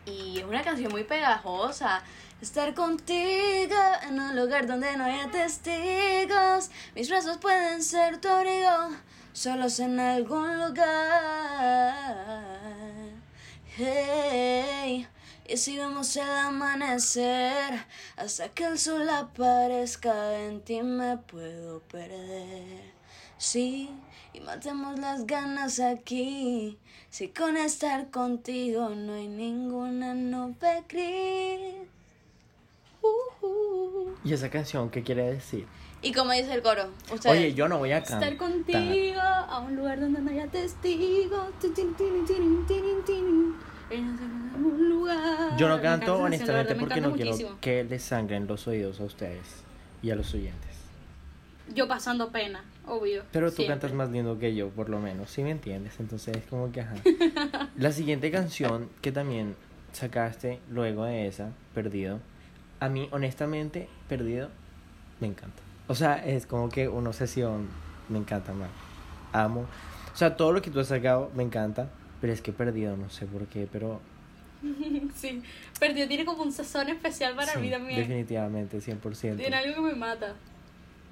Y 0.06 0.38
es 0.38 0.44
una 0.44 0.62
canción 0.62 0.92
muy 0.92 1.02
pegajosa. 1.02 2.04
Estar 2.40 2.74
contigo 2.74 3.74
en 4.08 4.20
un 4.20 4.36
lugar 4.36 4.68
donde 4.68 4.96
no 4.96 5.02
haya 5.02 5.28
testigos. 5.32 6.70
Mis 6.94 7.10
brazos 7.10 7.38
pueden 7.38 7.82
ser 7.82 8.20
tu 8.20 8.28
abrigo, 8.28 8.90
solos 9.32 9.80
en 9.80 9.98
algún 9.98 10.60
lugar. 10.60 12.04
Hey, 13.76 15.08
y 15.50 15.56
si 15.56 15.76
vemos 15.76 16.16
el 16.16 16.30
amanecer 16.30 17.84
hasta 18.16 18.50
que 18.50 18.66
el 18.66 18.78
sol 18.78 19.08
aparezca 19.08 20.38
en 20.38 20.60
ti 20.60 20.80
me 20.82 21.16
puedo 21.16 21.80
perder. 21.80 22.92
Sí, 23.36 23.90
y 24.32 24.38
matemos 24.40 24.96
las 25.00 25.26
ganas 25.26 25.80
aquí. 25.80 26.78
Si 27.08 27.28
con 27.28 27.56
estar 27.56 28.10
contigo 28.10 28.90
no 28.90 29.14
hay 29.14 29.26
ninguna 29.26 30.14
nube 30.14 30.84
gris. 30.88 31.88
Uh, 33.02 33.46
uh. 33.46 34.14
¿Y 34.22 34.32
esa 34.32 34.50
canción 34.50 34.88
qué 34.88 35.02
quiere 35.02 35.32
decir? 35.32 35.66
Y 36.00 36.12
como 36.12 36.30
dice 36.30 36.54
el 36.54 36.62
coro, 36.62 36.90
ustedes. 37.12 37.36
Oye, 37.36 37.54
yo 37.54 37.66
no 37.66 37.78
voy 37.78 37.90
a 37.90 38.04
cantar. 38.04 38.34
Estar 38.34 38.48
contigo 38.48 39.20
a 39.20 39.58
un 39.58 39.74
lugar 39.74 39.98
donde 39.98 40.20
no 40.20 40.30
haya 40.30 40.46
testigos. 40.46 41.48
Yo 45.60 45.68
no 45.68 45.82
canto 45.82 46.18
honestamente 46.18 46.74
porque 46.74 47.02
no 47.02 47.12
quiero 47.12 47.36
que 47.60 47.84
les 47.84 48.02
sangren 48.02 48.46
los 48.46 48.66
oídos 48.66 48.98
a 48.98 49.04
ustedes 49.04 49.62
y 50.00 50.10
a 50.10 50.16
los 50.16 50.32
oyentes. 50.32 50.70
Yo 51.74 51.86
pasando 51.86 52.30
pena, 52.32 52.64
obvio. 52.86 53.24
Pero 53.30 53.50
tú 53.50 53.56
siempre. 53.56 53.74
cantas 53.74 53.92
más 53.92 54.08
lindo 54.08 54.38
que 54.38 54.54
yo, 54.54 54.70
por 54.70 54.88
lo 54.88 55.00
menos, 55.00 55.28
¿sí 55.28 55.42
me 55.42 55.50
entiendes? 55.50 56.00
Entonces 56.00 56.38
es 56.38 56.44
como 56.46 56.72
que, 56.72 56.80
ajá. 56.80 56.94
La 57.76 57.92
siguiente 57.92 58.30
canción 58.30 58.88
que 59.02 59.12
también 59.12 59.54
sacaste 59.92 60.60
luego 60.70 61.04
de 61.04 61.26
esa, 61.26 61.50
Perdido, 61.74 62.20
a 62.80 62.88
mí, 62.88 63.10
honestamente, 63.12 63.86
Perdido, 64.08 64.48
me 65.20 65.26
encanta. 65.26 65.62
O 65.88 65.94
sea, 65.94 66.24
es 66.24 66.46
como 66.46 66.70
que 66.70 66.88
una 66.88 67.10
obsesión, 67.10 67.68
me 68.08 68.16
encanta, 68.16 68.54
man. 68.54 68.70
Amo. 69.34 69.66
O 70.10 70.16
sea, 70.16 70.38
todo 70.38 70.52
lo 70.52 70.62
que 70.62 70.70
tú 70.70 70.80
has 70.80 70.86
sacado 70.86 71.30
me 71.34 71.42
encanta, 71.42 71.90
pero 72.22 72.32
es 72.32 72.40
que 72.40 72.50
Perdido, 72.50 72.96
no 72.96 73.10
sé 73.10 73.26
por 73.26 73.44
qué, 73.44 73.68
pero... 73.70 74.00
Sí, 75.14 75.42
perdido 75.78 76.08
tiene 76.08 76.24
como 76.24 76.42
un 76.42 76.52
sazón 76.52 76.88
especial 76.88 77.34
para 77.34 77.52
sí, 77.52 77.58
mí 77.58 77.70
también. 77.70 77.98
definitivamente, 78.00 78.78
100%. 78.78 79.36
Tiene 79.36 79.56
algo 79.56 79.74
que 79.76 79.80
me 79.80 79.94
mata. 79.94 80.34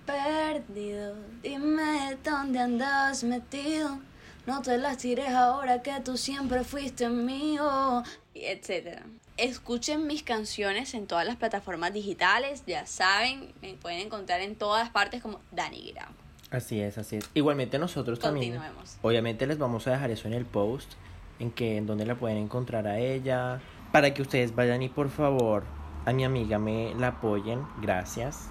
Perdido, 0.06 1.14
dime 1.42 2.16
dónde 2.24 2.58
andas 2.58 3.24
metido. 3.24 3.98
No 4.46 4.62
te 4.62 4.78
las 4.78 4.96
tires 4.96 5.28
ahora 5.28 5.82
que 5.82 5.92
tú 6.02 6.16
siempre 6.16 6.64
fuiste 6.64 7.08
mío. 7.10 8.02
Y 8.32 8.44
etcétera. 8.46 9.02
Escuchen 9.36 10.06
mis 10.06 10.22
canciones 10.22 10.94
en 10.94 11.06
todas 11.06 11.26
las 11.26 11.36
plataformas 11.36 11.92
digitales, 11.92 12.64
ya 12.66 12.86
saben, 12.86 13.52
me 13.60 13.74
pueden 13.74 14.00
encontrar 14.00 14.40
en 14.40 14.56
todas 14.56 14.88
partes 14.90 15.22
como 15.22 15.40
Dani 15.52 15.92
Grau. 15.92 16.08
Así 16.50 16.80
es, 16.80 16.96
así 16.96 17.16
es. 17.16 17.30
Igualmente 17.34 17.78
nosotros 17.78 18.18
también. 18.18 18.54
Continuemos. 18.54 18.96
Obviamente 19.02 19.46
les 19.46 19.58
vamos 19.58 19.86
a 19.86 19.90
dejar 19.90 20.10
eso 20.10 20.26
en 20.26 20.34
el 20.34 20.46
post, 20.46 20.90
en 21.38 21.50
que 21.50 21.76
en 21.76 21.86
donde 21.86 22.06
la 22.06 22.14
pueden 22.14 22.38
encontrar 22.38 22.86
a 22.86 22.98
ella, 22.98 23.60
para 23.92 24.12
que 24.14 24.22
ustedes 24.22 24.54
vayan 24.54 24.82
y 24.82 24.88
por 24.88 25.08
favor 25.08 25.64
a 26.04 26.12
mi 26.12 26.24
amiga 26.24 26.58
me 26.58 26.94
la 26.94 27.08
apoyen. 27.08 27.62
Gracias. 27.80 28.50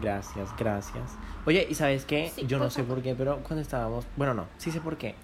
Gracias, 0.00 0.50
gracias. 0.58 1.12
Oye, 1.46 1.66
¿y 1.68 1.74
sabes 1.74 2.04
qué? 2.04 2.30
Sí, 2.34 2.46
yo 2.46 2.58
no 2.58 2.68
sé 2.70 2.82
por 2.82 3.02
qué, 3.02 3.14
pero 3.14 3.38
cuando 3.38 3.62
estábamos, 3.62 4.06
bueno, 4.16 4.34
no, 4.34 4.46
sí 4.58 4.70
sé 4.70 4.80
por 4.80 4.98
qué. 4.98 5.14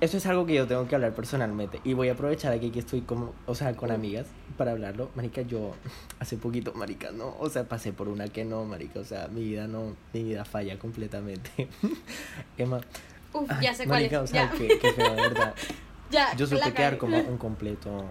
Esto 0.00 0.16
es 0.16 0.26
algo 0.26 0.44
que 0.44 0.54
yo 0.54 0.66
tengo 0.66 0.86
que 0.88 0.94
hablar 0.94 1.14
personalmente 1.14 1.80
y 1.84 1.94
voy 1.94 2.08
a 2.08 2.12
aprovechar 2.12 2.52
aquí 2.52 2.70
que 2.70 2.80
estoy 2.80 3.02
como, 3.02 3.32
o 3.46 3.54
sea, 3.54 3.76
con 3.76 3.90
amigas 3.90 4.26
para 4.56 4.72
hablarlo. 4.72 5.10
Marica, 5.14 5.42
yo 5.42 5.72
hace 6.20 6.36
poquito, 6.36 6.72
marica, 6.74 7.10
no, 7.12 7.36
o 7.38 7.48
sea, 7.48 7.64
pasé 7.64 7.92
por 7.92 8.08
una 8.08 8.28
que 8.28 8.44
no, 8.44 8.64
marica, 8.64 9.00
o 9.00 9.04
sea, 9.04 9.28
mi 9.28 9.44
vida 9.44 9.68
no, 9.68 9.94
mi 10.12 10.24
vida 10.24 10.44
falla 10.44 10.78
completamente. 10.78 11.68
Emma, 12.58 12.80
Uf, 13.34 13.50
Ay, 13.50 13.64
ya 13.64 13.74
sé 13.74 13.86
cuál 13.86 14.00
marica, 14.02 14.16
es. 14.16 14.22
o 14.22 14.26
sea, 14.26 14.50
ya. 14.52 14.58
qué, 14.58 14.78
qué 14.78 14.92
feo, 14.92 15.10
de 15.14 15.20
verdad. 15.22 15.54
ya, 16.10 16.34
Yo 16.36 16.46
supe 16.46 16.72
quedar 16.72 16.96
como 16.98 17.18
un 17.18 17.36
completo. 17.36 18.04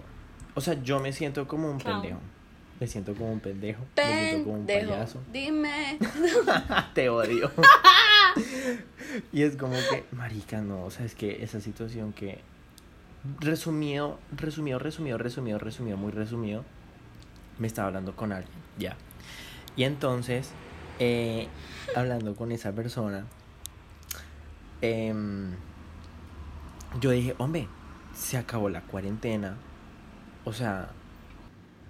O 0.55 0.61
sea, 0.61 0.75
yo 0.83 0.99
me 0.99 1.11
siento 1.13 1.47
como 1.47 1.71
un 1.71 1.79
Clown. 1.79 2.01
pendejo. 2.01 2.21
Me 2.79 2.87
siento 2.87 3.13
como 3.15 3.31
un 3.31 3.39
pendejo. 3.39 3.83
Me 3.95 4.03
siento 4.29 4.43
como 4.43 4.57
un 4.59 4.65
Pendejo, 4.65 4.91
payaso. 4.91 5.19
dime. 5.31 5.97
Te 6.93 7.07
odio. 7.09 7.49
y 9.31 9.43
es 9.43 9.55
como 9.55 9.73
que, 9.89 10.03
marica, 10.11 10.61
no, 10.61 10.83
o 10.83 10.91
sea, 10.91 11.05
es 11.05 11.15
que 11.15 11.43
esa 11.43 11.61
situación 11.61 12.13
que. 12.13 12.39
Resumido, 13.39 14.19
resumido, 14.35 14.79
resumido, 14.79 15.17
resumido, 15.17 15.57
resumido, 15.59 15.97
muy 15.97 16.11
resumido. 16.11 16.65
Me 17.57 17.67
estaba 17.67 17.87
hablando 17.87 18.15
con 18.15 18.33
alguien, 18.33 18.51
ya. 18.77 18.97
Y 19.77 19.83
entonces, 19.85 20.49
eh, 20.99 21.47
hablando 21.95 22.35
con 22.35 22.51
esa 22.51 22.73
persona, 22.73 23.25
em, 24.83 25.55
yo 26.99 27.11
dije, 27.11 27.35
hombre, 27.37 27.67
se 28.13 28.37
acabó 28.37 28.69
la 28.69 28.81
cuarentena. 28.81 29.57
O 30.45 30.53
sea, 30.53 30.89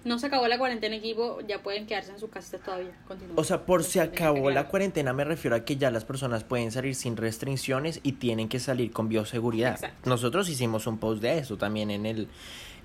No 0.04 0.18
se 0.18 0.26
acabó 0.26 0.46
la 0.48 0.58
cuarentena, 0.58 0.96
equipo. 0.96 1.40
Ya 1.48 1.62
pueden 1.62 1.86
quedarse 1.86 2.12
en 2.12 2.18
sus 2.18 2.30
casas 2.30 2.60
todavía. 2.60 2.92
O 3.36 3.44
sea, 3.44 3.64
por 3.64 3.82
se 3.84 4.00
acabó 4.00 4.50
la 4.50 4.68
cuarentena 4.68 5.12
me 5.12 5.24
refiero 5.24 5.56
a 5.56 5.64
que 5.64 5.76
ya 5.76 5.90
las 5.90 6.04
personas 6.04 6.44
pueden 6.44 6.70
salir 6.70 6.94
sin 6.94 7.16
restricciones 7.16 8.00
y 8.02 8.12
tienen 8.12 8.48
que 8.48 8.60
salir 8.60 8.92
con 8.92 9.08
bioseguridad. 9.08 9.72
Exacto. 9.72 10.10
Nosotros 10.10 10.48
hicimos 10.48 10.86
un 10.86 10.98
post 10.98 11.22
de 11.22 11.38
eso 11.38 11.56
también 11.56 11.90
en 11.90 12.06
el 12.06 12.28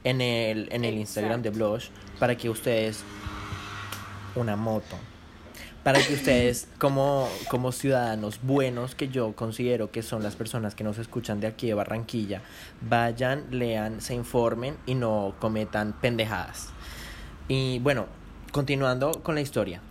en 0.05 0.21
el 0.21 0.69
en 0.71 0.85
el 0.85 0.97
Instagram 0.97 1.41
de. 1.41 1.49
Blush 1.49 1.89
para 2.19 2.37
que 2.37 2.49
ustedes 2.49 3.03
una 4.35 4.55
moto 4.55 4.95
para 5.83 6.01
que 6.01 6.13
ustedes 6.13 6.67
como 6.77 7.29
como 7.49 7.71
ciudadanos 7.71 8.39
buenos 8.43 8.95
que 8.95 9.07
yo 9.07 9.33
considero 9.33 9.91
que 9.91 10.03
son 10.03 10.23
las 10.23 10.35
personas 10.35 10.75
que 10.75 10.83
nos 10.83 10.97
escuchan 10.97 11.39
de 11.39 11.47
aquí 11.47 11.67
de 11.67 11.73
Barranquilla 11.73 12.41
vayan, 12.81 13.45
lean, 13.51 14.01
se 14.01 14.13
informen 14.13 14.75
y 14.85 14.95
no 14.95 15.35
cometan 15.39 15.93
pendejadas. 15.93 16.69
Y 17.47 17.79
bueno, 17.79 18.07
continuando 18.51 19.11
con 19.23 19.35
la 19.35 19.41
historia, 19.41 19.81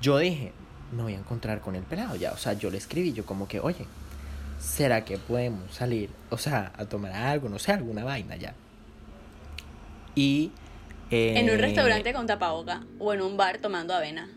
yo 0.00 0.18
dije, 0.18 0.52
me 0.92 1.02
voy 1.02 1.14
a 1.14 1.18
encontrar 1.18 1.60
con 1.60 1.76
el 1.76 1.82
pelado 1.82 2.16
ya. 2.16 2.32
O 2.32 2.36
sea, 2.36 2.54
yo 2.54 2.70
le 2.70 2.78
escribí, 2.78 3.12
yo 3.12 3.24
como 3.24 3.46
que, 3.46 3.60
oye, 3.60 3.86
¿será 4.58 5.04
que 5.04 5.18
podemos 5.18 5.74
salir? 5.74 6.10
O 6.30 6.38
sea, 6.38 6.72
a 6.76 6.86
tomar 6.86 7.12
algo, 7.12 7.48
no 7.48 7.58
sé, 7.58 7.72
alguna 7.72 8.04
vaina 8.04 8.36
ya. 8.36 8.54
Y... 10.14 10.50
En 11.08 11.44
un 11.44 11.50
eh, 11.50 11.56
restaurante 11.58 12.12
con 12.12 12.26
tapaboca 12.26 12.82
o 12.98 13.14
en 13.14 13.22
un 13.22 13.36
bar 13.36 13.58
tomando 13.58 13.94
avena 13.94 14.28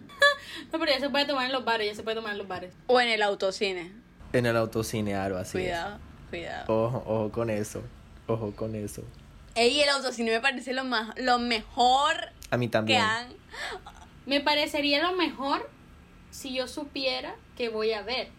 No, 0.71 0.79
pero 0.79 0.91
ya 0.91 0.99
se 0.99 1.09
puede 1.09 1.25
tomar 1.25 1.45
en 1.45 1.51
los 1.51 1.65
bares. 1.65 1.87
Ya 1.87 1.95
se 1.95 2.03
puede 2.03 2.15
tomar 2.15 2.31
en 2.33 2.37
los 2.37 2.47
bares. 2.47 2.73
o 2.87 2.99
en 3.01 3.09
el 3.09 3.21
autocine. 3.21 3.91
En 4.33 4.45
el 4.45 4.55
autocine, 4.57 5.15
algo 5.15 5.37
así. 5.37 5.57
es. 5.57 5.63
cuidado, 5.63 5.99
cuidado. 6.29 6.85
Ojo, 6.85 7.03
ojo 7.07 7.31
con 7.31 7.49
eso. 7.49 7.81
Ojo 8.27 8.51
con 8.55 8.75
eso. 8.75 9.03
Ey, 9.55 9.81
el 9.81 9.89
autocine 9.89 10.31
me 10.31 10.39
parece 10.39 10.73
lo 10.73 10.83
más 10.83 11.17
lo 11.17 11.39
mejor 11.39 12.15
A 12.51 12.57
mí 12.57 12.67
que 12.67 12.71
también. 12.71 13.01
han 13.01 13.27
Me 14.25 14.39
parecería 14.39 15.01
lo 15.01 15.17
mejor 15.17 15.67
si 16.29 16.53
yo 16.53 16.67
supiera 16.67 17.35
que 17.57 17.69
voy 17.69 17.93
a 17.93 18.03
ver. 18.03 18.29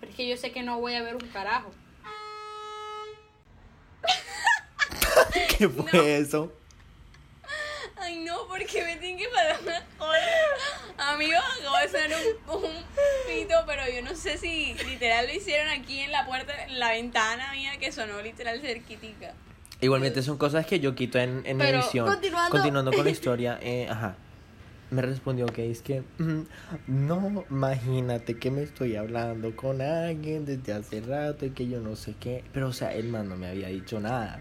Pero 0.00 0.10
es 0.10 0.16
que 0.16 0.28
yo 0.28 0.36
sé 0.36 0.50
que 0.50 0.62
no 0.62 0.80
voy 0.80 0.94
a 0.94 1.02
ver 1.02 1.14
un 1.14 1.28
carajo. 1.28 1.70
¿Qué 5.58 5.68
fue 5.68 6.18
eso? 6.18 6.52
Ay, 8.06 8.20
no, 8.24 8.46
porque 8.48 8.84
me 8.84 8.96
tienen 8.96 9.18
que 9.18 9.28
parar 9.28 9.56
una 9.62 9.82
hora. 9.98 11.12
Amigos, 11.12 11.42
acabo 11.60 11.76
de 11.78 11.88
sonar 11.88 12.18
un, 12.48 12.56
un 12.64 12.72
pito, 13.26 13.54
pero 13.66 13.82
yo 13.92 14.02
no 14.02 14.14
sé 14.14 14.38
si 14.38 14.74
literal 14.86 15.26
lo 15.26 15.32
hicieron 15.34 15.68
aquí 15.68 15.98
en 16.00 16.12
la 16.12 16.24
puerta, 16.24 16.52
en 16.66 16.78
la 16.78 16.90
ventana 16.92 17.52
mía, 17.52 17.72
que 17.80 17.90
sonó 17.90 18.22
literal 18.22 18.60
cerquitica. 18.60 19.34
Igualmente 19.80 20.22
son 20.22 20.38
cosas 20.38 20.66
que 20.66 20.78
yo 20.78 20.94
quito 20.94 21.18
en, 21.18 21.42
en 21.44 21.58
Pero, 21.58 21.80
edición. 21.80 22.06
continuando. 22.50 22.92
con 22.92 23.04
la 23.04 23.10
historia, 23.16 23.58
eh, 23.60 23.88
ajá. 23.90 24.14
Me 24.90 25.02
respondió 25.02 25.46
que 25.46 25.68
es 25.68 25.82
que 25.82 26.02
mm, 26.18 26.42
no, 26.86 27.44
imagínate 27.50 28.38
que 28.38 28.52
me 28.52 28.62
estoy 28.62 28.94
hablando 28.94 29.56
con 29.56 29.82
alguien 29.82 30.46
desde 30.46 30.72
hace 30.72 31.00
rato 31.00 31.44
y 31.44 31.50
que 31.50 31.66
yo 31.66 31.80
no 31.80 31.96
sé 31.96 32.14
qué. 32.20 32.44
Pero 32.52 32.68
o 32.68 32.72
sea, 32.72 32.94
el 32.94 33.08
man 33.08 33.28
no 33.28 33.36
me 33.36 33.48
había 33.48 33.66
dicho 33.66 33.98
nada. 33.98 34.40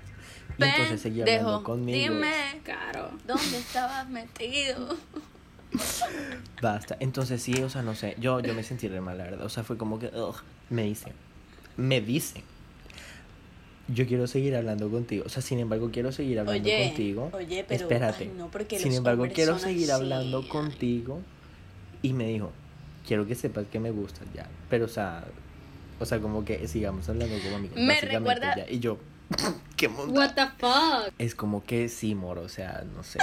Y 0.58 0.64
entonces 0.64 1.02
seguía 1.02 1.24
hablando 1.24 1.64
conmigo. 1.64 1.98
Dime, 2.14 2.62
Claro. 2.64 3.12
¿dónde 3.28 3.58
estabas 3.58 4.08
metido? 4.10 4.96
Basta. 6.62 6.96
Entonces 7.00 7.42
sí, 7.42 7.62
o 7.62 7.70
sea, 7.70 7.82
no 7.82 7.96
sé. 7.96 8.16
Yo, 8.20 8.40
yo 8.40 8.54
me 8.54 8.64
sentí 8.64 8.88
re 8.88 9.02
mal, 9.02 9.18
la 9.18 9.26
verdad. 9.26 9.46
O 9.46 9.50
sea, 9.50 9.64
fue 9.64 9.78
como 9.78 10.00
que 10.00 10.08
ugh, 10.08 10.36
me 10.70 10.84
dice. 10.84 11.12
Me 11.78 12.02
dice. 12.02 12.44
Yo 13.88 14.08
quiero 14.08 14.26
seguir 14.28 14.56
hablando 14.56 14.90
contigo. 14.90 15.24
O 15.26 15.30
sea, 15.30 15.42
sin 15.44 15.60
embargo, 15.60 15.90
quiero 15.92 16.12
seguir 16.12 16.40
hablando 16.40 16.64
Oye, 16.64 16.88
contigo. 16.88 17.30
oye, 17.34 17.66
pero, 17.68 17.84
Espérate. 17.84 18.24
ay, 18.24 18.34
no, 18.36 18.50
porque 18.50 18.78
sin 18.80 18.88
los 18.90 18.98
embargo, 18.98 19.28
quiero 19.34 19.54
son 19.54 19.62
seguir 19.70 19.92
así, 19.92 20.02
hablando 20.02 20.48
contigo. 20.48 21.22
Y 22.02 22.14
me 22.14 22.28
dijo, 22.28 22.52
quiero 23.08 23.28
que 23.28 23.36
sepas 23.36 23.66
que 23.72 23.80
me 23.80 23.92
gustas 23.92 24.24
ya. 24.34 24.48
Pero, 24.70 24.86
o 24.86 24.88
sea, 24.88 25.26
o 26.00 26.06
sea, 26.06 26.20
como 26.20 26.44
que 26.46 26.68
sigamos 26.68 27.08
hablando 27.10 27.36
como 27.44 27.58
amigos. 27.58 27.78
Me 27.78 27.88
básicamente, 27.88 28.18
recuerda- 28.18 28.56
ya. 28.66 28.72
Y 28.72 28.80
yo, 28.80 28.98
qué 29.76 29.90
monda. 29.90 30.20
What 30.20 30.34
the 30.36 30.48
fuck? 30.58 31.14
Es 31.18 31.36
como 31.36 31.64
que 31.64 31.90
sí, 31.90 32.16
moro, 32.16 32.42
o 32.42 32.50
sea, 32.50 32.84
no 32.96 33.04
sé. 33.04 33.20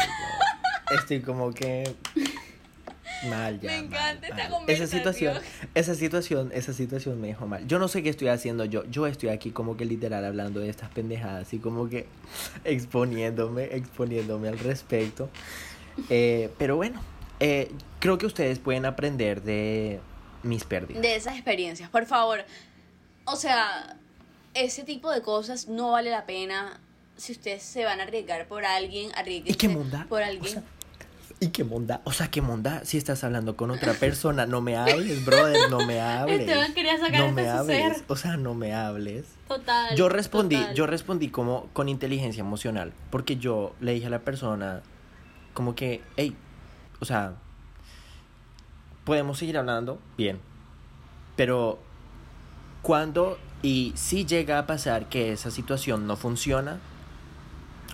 yo 0.90 0.96
estoy 0.98 1.20
como 1.20 1.52
que 1.52 1.94
mal 3.28 3.60
ya. 3.60 3.70
Me 3.70 3.76
mal, 3.82 4.16
encanta 4.16 4.28
esta 4.28 4.48
mal. 4.48 4.62
Esa 4.66 4.86
situación, 4.86 5.38
esa 5.74 5.94
situación, 5.94 6.50
esa 6.54 6.72
situación 6.72 7.20
me 7.20 7.28
dejó 7.28 7.46
mal. 7.46 7.66
Yo 7.66 7.78
no 7.78 7.88
sé 7.88 8.02
qué 8.02 8.08
estoy 8.08 8.28
haciendo 8.28 8.64
yo. 8.64 8.84
Yo 8.90 9.06
estoy 9.06 9.30
aquí 9.30 9.50
como 9.50 9.76
que 9.76 9.84
literal 9.84 10.24
hablando 10.24 10.60
de 10.60 10.68
estas 10.68 10.90
pendejadas 10.90 11.52
y 11.52 11.58
como 11.58 11.88
que 11.88 12.06
exponiéndome, 12.64 13.64
exponiéndome 13.76 14.48
al 14.48 14.58
respecto. 14.58 15.28
Eh, 16.08 16.50
pero 16.58 16.76
bueno, 16.76 17.00
eh, 17.40 17.70
creo 17.98 18.18
que 18.18 18.26
ustedes 18.26 18.58
pueden 18.58 18.86
aprender 18.86 19.42
de 19.42 20.00
mis 20.42 20.64
pérdidas. 20.64 21.02
de 21.02 21.16
esas 21.16 21.34
experiencias, 21.34 21.90
por 21.90 22.06
favor. 22.06 22.44
O 23.24 23.36
sea, 23.36 23.96
ese 24.54 24.84
tipo 24.84 25.10
de 25.10 25.22
cosas 25.22 25.68
no 25.68 25.92
vale 25.92 26.10
la 26.10 26.26
pena. 26.26 26.80
Si 27.16 27.32
ustedes 27.32 27.62
se 27.62 27.84
van 27.84 28.00
a 28.00 28.04
arriesgar 28.04 28.46
por 28.48 28.64
alguien, 28.64 29.10
arriesguense 29.14 29.52
¿Y 29.52 29.54
qué 29.56 29.68
monda? 29.68 30.06
por 30.08 30.22
O 30.22 30.24
alguien. 30.24 30.52
sea, 30.52 30.62
¿Y 31.40 31.48
qué 31.48 31.64
monda? 31.64 32.00
O 32.04 32.12
sea, 32.12 32.30
qué 32.30 32.40
monda. 32.40 32.84
Si 32.84 32.96
estás 32.96 33.24
hablando 33.24 33.56
con 33.56 33.70
otra 33.72 33.94
persona, 33.94 34.46
no 34.46 34.60
me 34.60 34.76
hables, 34.76 35.24
brother, 35.24 35.70
no 35.70 35.84
me 35.84 36.00
hables. 36.00 36.40
Esteban 36.40 36.72
quería 36.72 36.98
sacar 36.98 37.20
no 37.20 37.32
me 37.32 37.48
hables. 37.48 37.96
ser. 37.96 38.04
O 38.06 38.14
sea, 38.16 38.36
no 38.36 38.54
me 38.54 38.74
hables. 38.74 39.24
Total. 39.48 39.96
Yo 39.96 40.08
respondí, 40.08 40.56
total. 40.56 40.74
yo 40.74 40.86
respondí 40.86 41.28
como 41.30 41.66
con 41.72 41.88
inteligencia 41.88 42.40
emocional, 42.42 42.92
porque 43.10 43.36
yo 43.38 43.74
le 43.80 43.92
dije 43.94 44.06
a 44.06 44.10
la 44.10 44.20
persona 44.20 44.82
como 45.52 45.74
que, 45.74 46.00
hey, 46.16 46.36
o 47.00 47.04
sea, 47.04 47.34
podemos 49.04 49.38
seguir 49.38 49.58
hablando, 49.58 49.98
bien, 50.16 50.38
pero 51.34 51.80
cuando 52.82 53.36
y 53.62 53.92
si 53.94 54.26
llega 54.26 54.58
a 54.58 54.66
pasar 54.66 55.08
que 55.08 55.32
esa 55.32 55.50
situación 55.50 56.06
no 56.06 56.16
funciona, 56.16 56.80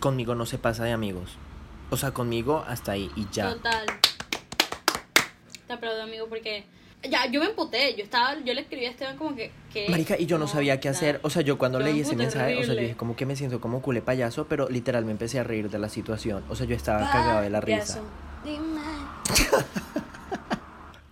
conmigo 0.01 0.35
no 0.35 0.47
se 0.47 0.59
pasa 0.59 0.85
de 0.85 0.93
amigos. 0.93 1.37
O 1.91 1.97
sea, 1.97 2.12
conmigo 2.12 2.64
hasta 2.66 2.93
ahí 2.93 3.11
y 3.16 3.27
ya. 3.31 3.55
Total. 3.55 3.87
Te 5.66 5.73
aplaudo, 5.73 6.03
amigo, 6.03 6.27
porque 6.29 6.64
ya 7.09 7.31
yo 7.31 7.41
me 7.41 7.47
emputé. 7.47 7.95
Yo 7.97 8.05
estaba, 8.05 8.39
yo 8.41 8.55
le 8.55 8.62
escribí 8.62 8.87
a 8.87 8.91
Esteban 8.91 9.16
como 9.16 9.37
que. 9.37 9.53
que 9.73 9.89
Marica, 9.89 10.16
y 10.19 10.27
yo 10.27 10.39
no, 10.39 10.49
sabía 10.49 10.81
qué 10.81 10.89
hacer. 10.89 11.21
O 11.23 11.31
sea, 11.31 11.43
yo 11.43 11.59
cuando 11.59 11.79
leí 11.79 12.01
ese 12.01 12.16
mensaje, 12.16 12.55
o 12.55 12.59
sea, 12.59 12.66
yo 12.66 12.73
horrible. 12.73 12.83
dije 12.83 12.97
como 12.97 13.16
que 13.16 13.27
me 13.27 13.37
siento 13.37 13.61
como 13.61 13.83
culé 13.83 14.03
payaso, 14.03 14.47
pero 14.49 14.69
literal 14.69 15.05
me 15.05 15.12
empecé 15.12 15.39
a 15.39 15.45
reír 15.45 15.71
de 15.71 15.79
la 15.79 15.89
situación. 15.89 16.45
O 16.49 16.57
sea, 16.57 16.66
yo 16.66 16.75
estaba 16.75 17.11
cagado 17.11 17.43
de 17.43 17.51
la 17.51 17.61
risa. 17.61 18.01
Dime. 18.45 18.81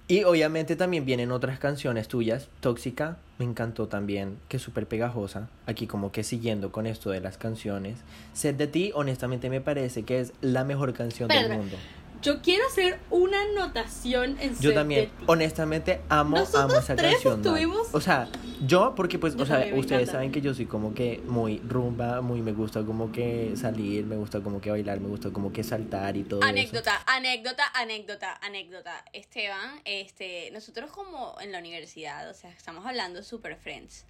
Y 0.09 0.23
obviamente 0.23 0.77
también 0.77 1.05
vienen 1.05 1.33
otras 1.33 1.59
canciones 1.59 2.07
tuyas. 2.07 2.49
Tóxica, 2.61 3.17
me 3.39 3.45
encantó 3.45 3.89
también, 3.89 4.39
que 4.49 4.59
es 4.59 4.63
súper 4.63 4.87
pegajosa. 4.87 5.49
Aquí 5.67 5.89
como 5.89 6.13
que 6.13 6.23
siguiendo 6.23 6.71
con 6.71 6.87
esto 6.87 7.11
de 7.11 7.21
las 7.21 7.39
canciones. 7.39 7.99
Sed 8.33 8.55
de 8.55 8.69
ti, 8.69 8.93
honestamente 8.95 9.51
me 9.51 9.61
parece 9.61 10.05
que 10.05 10.21
es 10.21 10.33
la 10.41 10.63
mejor 10.63 10.95
canción 10.95 11.29
del 11.29 11.59
mundo. 11.59 11.77
Yo 12.23 12.41
quiero 12.43 12.67
hacer 12.67 12.99
una 13.11 13.41
anotación 13.43 14.37
en 14.41 14.59
Yo 14.59 14.75
también, 14.75 15.03
de 15.03 15.07
Ti. 15.09 15.25
honestamente, 15.27 16.01
amo, 16.09 16.39
Nosotros 16.39 16.64
amo 16.64 16.75
esa 16.81 16.97
tres 16.97 17.12
canción. 17.14 17.41
estuvimos- 17.41 17.89
O 17.93 18.01
sea, 18.01 18.29
yo, 18.67 18.95
porque 18.95 19.19
pues, 19.19 19.37
Yo 19.37 19.43
o 19.43 19.47
sea, 19.47 19.67
ustedes 19.75 20.11
saben 20.11 20.33
que 20.33 20.41
yo 20.41 20.55
soy 20.55 20.67
como 20.67 20.95
que 20.95 21.21
muy 21.27 21.59
rumba, 21.59 22.21
muy 22.23 22.43
me 22.43 22.53
gusta 22.53 22.83
como 22.85 23.12
que 23.12 23.53
salir, 23.57 24.05
me 24.07 24.17
gusta 24.17 24.41
como 24.41 24.61
que 24.61 24.71
bailar, 24.71 25.01
me 25.01 25.09
gusta 25.09 25.31
como 25.31 25.53
que 25.53 25.62
saltar 25.62 26.17
y 26.17 26.25
todo 26.25 26.41
eso. 26.41 26.49
Anécdota, 26.49 27.03
anécdota, 27.07 27.64
anécdota, 27.75 28.35
anécdota. 28.43 29.05
Esteban, 29.12 29.81
este, 29.85 30.51
nosotros 30.53 30.91
como 30.91 31.37
en 31.41 31.53
la 31.53 31.59
universidad, 31.59 32.29
o 32.31 32.35
sea, 32.35 32.51
estamos 32.51 32.85
hablando 32.87 33.23
super 33.23 33.57
friends. 33.57 34.05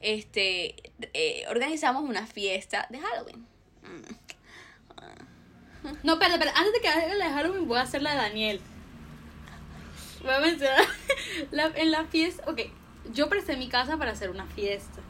Este, 0.00 0.74
eh, 1.14 1.44
organizamos 1.48 2.02
una 2.02 2.26
fiesta 2.26 2.86
de 2.90 2.98
Halloween. 2.98 3.46
Mm. 3.82 4.41
No, 6.02 6.12
espera, 6.14 6.34
espera. 6.34 6.52
Antes 6.56 6.72
de 6.74 6.80
que 6.80 6.88
haga 6.88 7.14
la 7.14 7.26
de 7.28 7.32
Halloween, 7.34 7.66
voy 7.66 7.78
a 7.78 7.82
hacer 7.82 8.02
la 8.02 8.10
de 8.12 8.16
Daniel. 8.16 8.60
Voy 10.22 10.30
a 10.32 10.40
mencionar. 10.40 10.84
la- 11.50 11.72
en 11.74 11.90
la 11.90 12.04
fiesta. 12.04 12.44
Ok, 12.50 12.60
yo 13.12 13.28
presté 13.28 13.56
mi 13.56 13.68
casa 13.68 13.96
para 13.96 14.12
hacer 14.12 14.30
una 14.30 14.46
fiesta. 14.46 15.00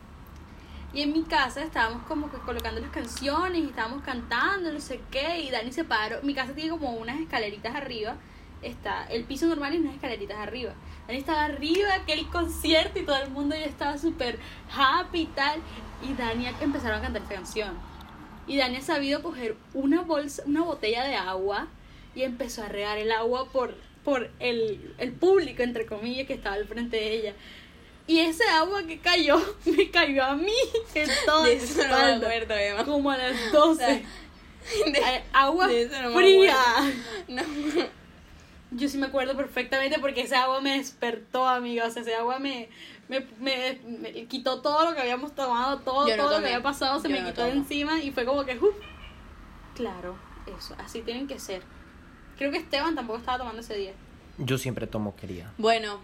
Y 0.95 1.03
en 1.03 1.13
mi 1.13 1.23
casa 1.23 1.63
estábamos 1.63 2.03
como 2.07 2.31
que 2.31 2.37
colocando 2.39 2.81
las 2.81 2.91
canciones 2.91 3.59
y 3.63 3.65
estábamos 3.65 4.03
cantando, 4.03 4.71
no 4.73 4.81
sé 4.81 5.01
qué. 5.11 5.41
Y 5.41 5.51
Dani 5.51 5.73
se 5.73 5.85
paró. 5.85 6.21
Mi 6.23 6.35
casa 6.35 6.53
tiene 6.55 6.71
como 6.71 6.93
unas 6.95 7.21
escaleritas 7.21 7.75
arriba. 7.75 8.17
Está 8.63 9.05
el 9.07 9.25
piso 9.25 9.47
normal 9.47 9.75
y 9.75 9.79
unas 9.79 9.95
escaleritas 9.95 10.39
arriba. 10.39 10.73
Dani 11.07 11.19
estaba 11.19 11.45
arriba, 11.45 11.95
aquel 11.95 12.29
concierto 12.29 12.99
y 12.99 13.05
todo 13.05 13.17
el 13.23 13.31
mundo 13.31 13.55
ya 13.57 13.65
estaba 13.65 13.99
súper 13.99 14.39
happy 14.75 15.23
y 15.23 15.27
tal. 15.27 15.61
Y 16.03 16.15
Dani 16.15 16.47
empezaron 16.61 16.99
a 16.99 17.03
cantar 17.03 17.23
esta 17.23 17.35
canción. 17.35 17.92
Y 18.47 18.57
Dani 18.57 18.77
ha 18.79 18.83
sabido 18.83 19.23
coger 19.23 19.57
una 19.75 20.03
bolsa, 20.03 20.43
una 20.47 20.63
botella 20.63 21.05
de 21.05 21.15
agua 21.15 21.69
y 22.15 22.23
empezó 22.23 22.63
a 22.63 22.69
regar 22.69 22.99
el 22.99 23.13
agua 23.13 23.49
por, 23.51 23.75
por 24.05 24.31
el, 24.41 24.95
el 24.99 25.13
público, 25.13 25.63
entre 25.63 25.87
comillas, 25.87 26.27
que 26.27 26.35
estaba 26.35 26.57
al 26.57 26.67
frente 26.67 26.97
de 26.97 27.15
ella. 27.15 27.35
Y 28.07 28.19
ese 28.19 28.45
agua 28.45 28.83
que 28.85 28.99
cayó, 28.99 29.41
me 29.65 29.91
cayó 29.91 30.25
a 30.25 30.35
mí 30.35 30.53
en 30.95 31.09
toda 31.25 31.47
De 31.47 31.55
eso 31.55 31.87
no 31.87 31.97
me 31.97 32.13
acuerdo, 32.15 32.55
Emma. 32.55 32.85
Como 32.85 33.11
a 33.11 33.17
las 33.17 33.53
12. 33.53 33.85
De- 34.93 34.99
Eh, 34.99 35.23
agua 35.33 35.67
de 35.67 35.83
eso 35.83 36.03
no 36.03 36.11
me 36.11 36.15
fría. 36.17 36.57
No. 37.29 37.43
Yo 38.75 38.89
sí 38.89 38.99
me 38.99 39.07
acuerdo 39.07 39.37
perfectamente 39.37 39.99
porque 39.99 40.23
ese 40.23 40.35
agua 40.35 40.61
me 40.61 40.79
despertó, 40.79 41.47
amiga. 41.47 41.87
O 41.87 41.91
sea, 41.91 42.03
ese 42.03 42.15
agua 42.15 42.39
me, 42.39 42.69
me, 43.09 43.21
me, 43.39 43.81
me 43.85 44.27
quitó 44.27 44.63
todo 44.63 44.85
lo 44.89 44.95
que 44.95 45.03
habíamos 45.03 45.35
tomado, 45.35 45.81
todo, 45.81 46.09
no 46.09 46.17
todo 46.17 46.29
lo 46.31 46.37
tomé. 46.37 46.49
que 46.49 46.55
había 46.55 46.63
pasado, 46.63 47.01
se 47.01 47.09
Yo 47.09 47.15
me 47.15 47.21
no 47.21 47.29
quitó 47.29 47.45
de 47.45 47.51
encima 47.53 48.01
y 48.01 48.11
fue 48.13 48.25
como 48.25 48.45
que, 48.45 48.59
¡uf! 48.59 48.75
Claro, 49.75 50.17
eso, 50.59 50.75
así 50.79 51.03
tienen 51.03 51.27
que 51.27 51.39
ser. 51.39 51.63
Creo 52.39 52.51
que 52.51 52.59
Esteban 52.59 52.95
tampoco 52.95 53.19
estaba 53.19 53.39
tomando 53.39 53.61
ese 53.61 53.75
día. 53.77 53.93
Yo 54.39 54.57
siempre 54.59 54.87
tomo 54.87 55.15
querida. 55.17 55.53
Bueno, 55.59 56.01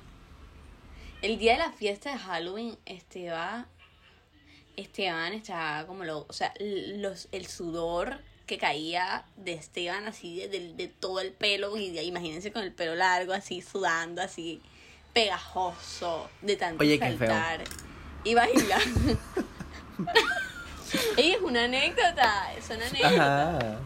el 1.22 1.38
día 1.38 1.52
de 1.52 1.58
la 1.58 1.72
fiesta 1.72 2.12
de 2.12 2.18
Halloween, 2.18 2.76
Esteban, 2.84 3.66
Esteban 4.76 5.32
estaba 5.32 5.86
como 5.86 6.04
lo, 6.04 6.26
o 6.28 6.32
sea, 6.32 6.52
los, 6.60 7.28
el 7.32 7.46
sudor 7.46 8.20
que 8.49 8.59
caía 8.59 9.24
de 9.36 9.53
Esteban 9.53 10.09
así 10.09 10.38
de, 10.40 10.49
de- 10.49 10.74
de 10.74 10.88
todo 10.88 11.20
el 11.20 11.30
pelo 11.32 11.76
y 11.76 11.90
de- 11.90 12.03
imagínense 12.03 12.51
con 12.51 12.62
el 12.64 12.72
pelo 12.72 12.96
largo 12.96 13.32
así 13.32 13.62
sudando 13.62 14.22
así 14.22 14.61
pegajoso 15.12 16.28
de 16.42 16.57
tanto 16.57 16.82
Oye, 16.82 16.99
saltar 16.99 17.62
y 18.24 18.34
bailar. 18.34 18.82
Ey, 21.16 21.32
es 21.32 21.40
una 21.42 21.64
anécdota, 21.64 22.53
es 22.57 22.70
una 22.70 22.86
anécdota. 22.86 23.59
Ajá. 23.59 23.78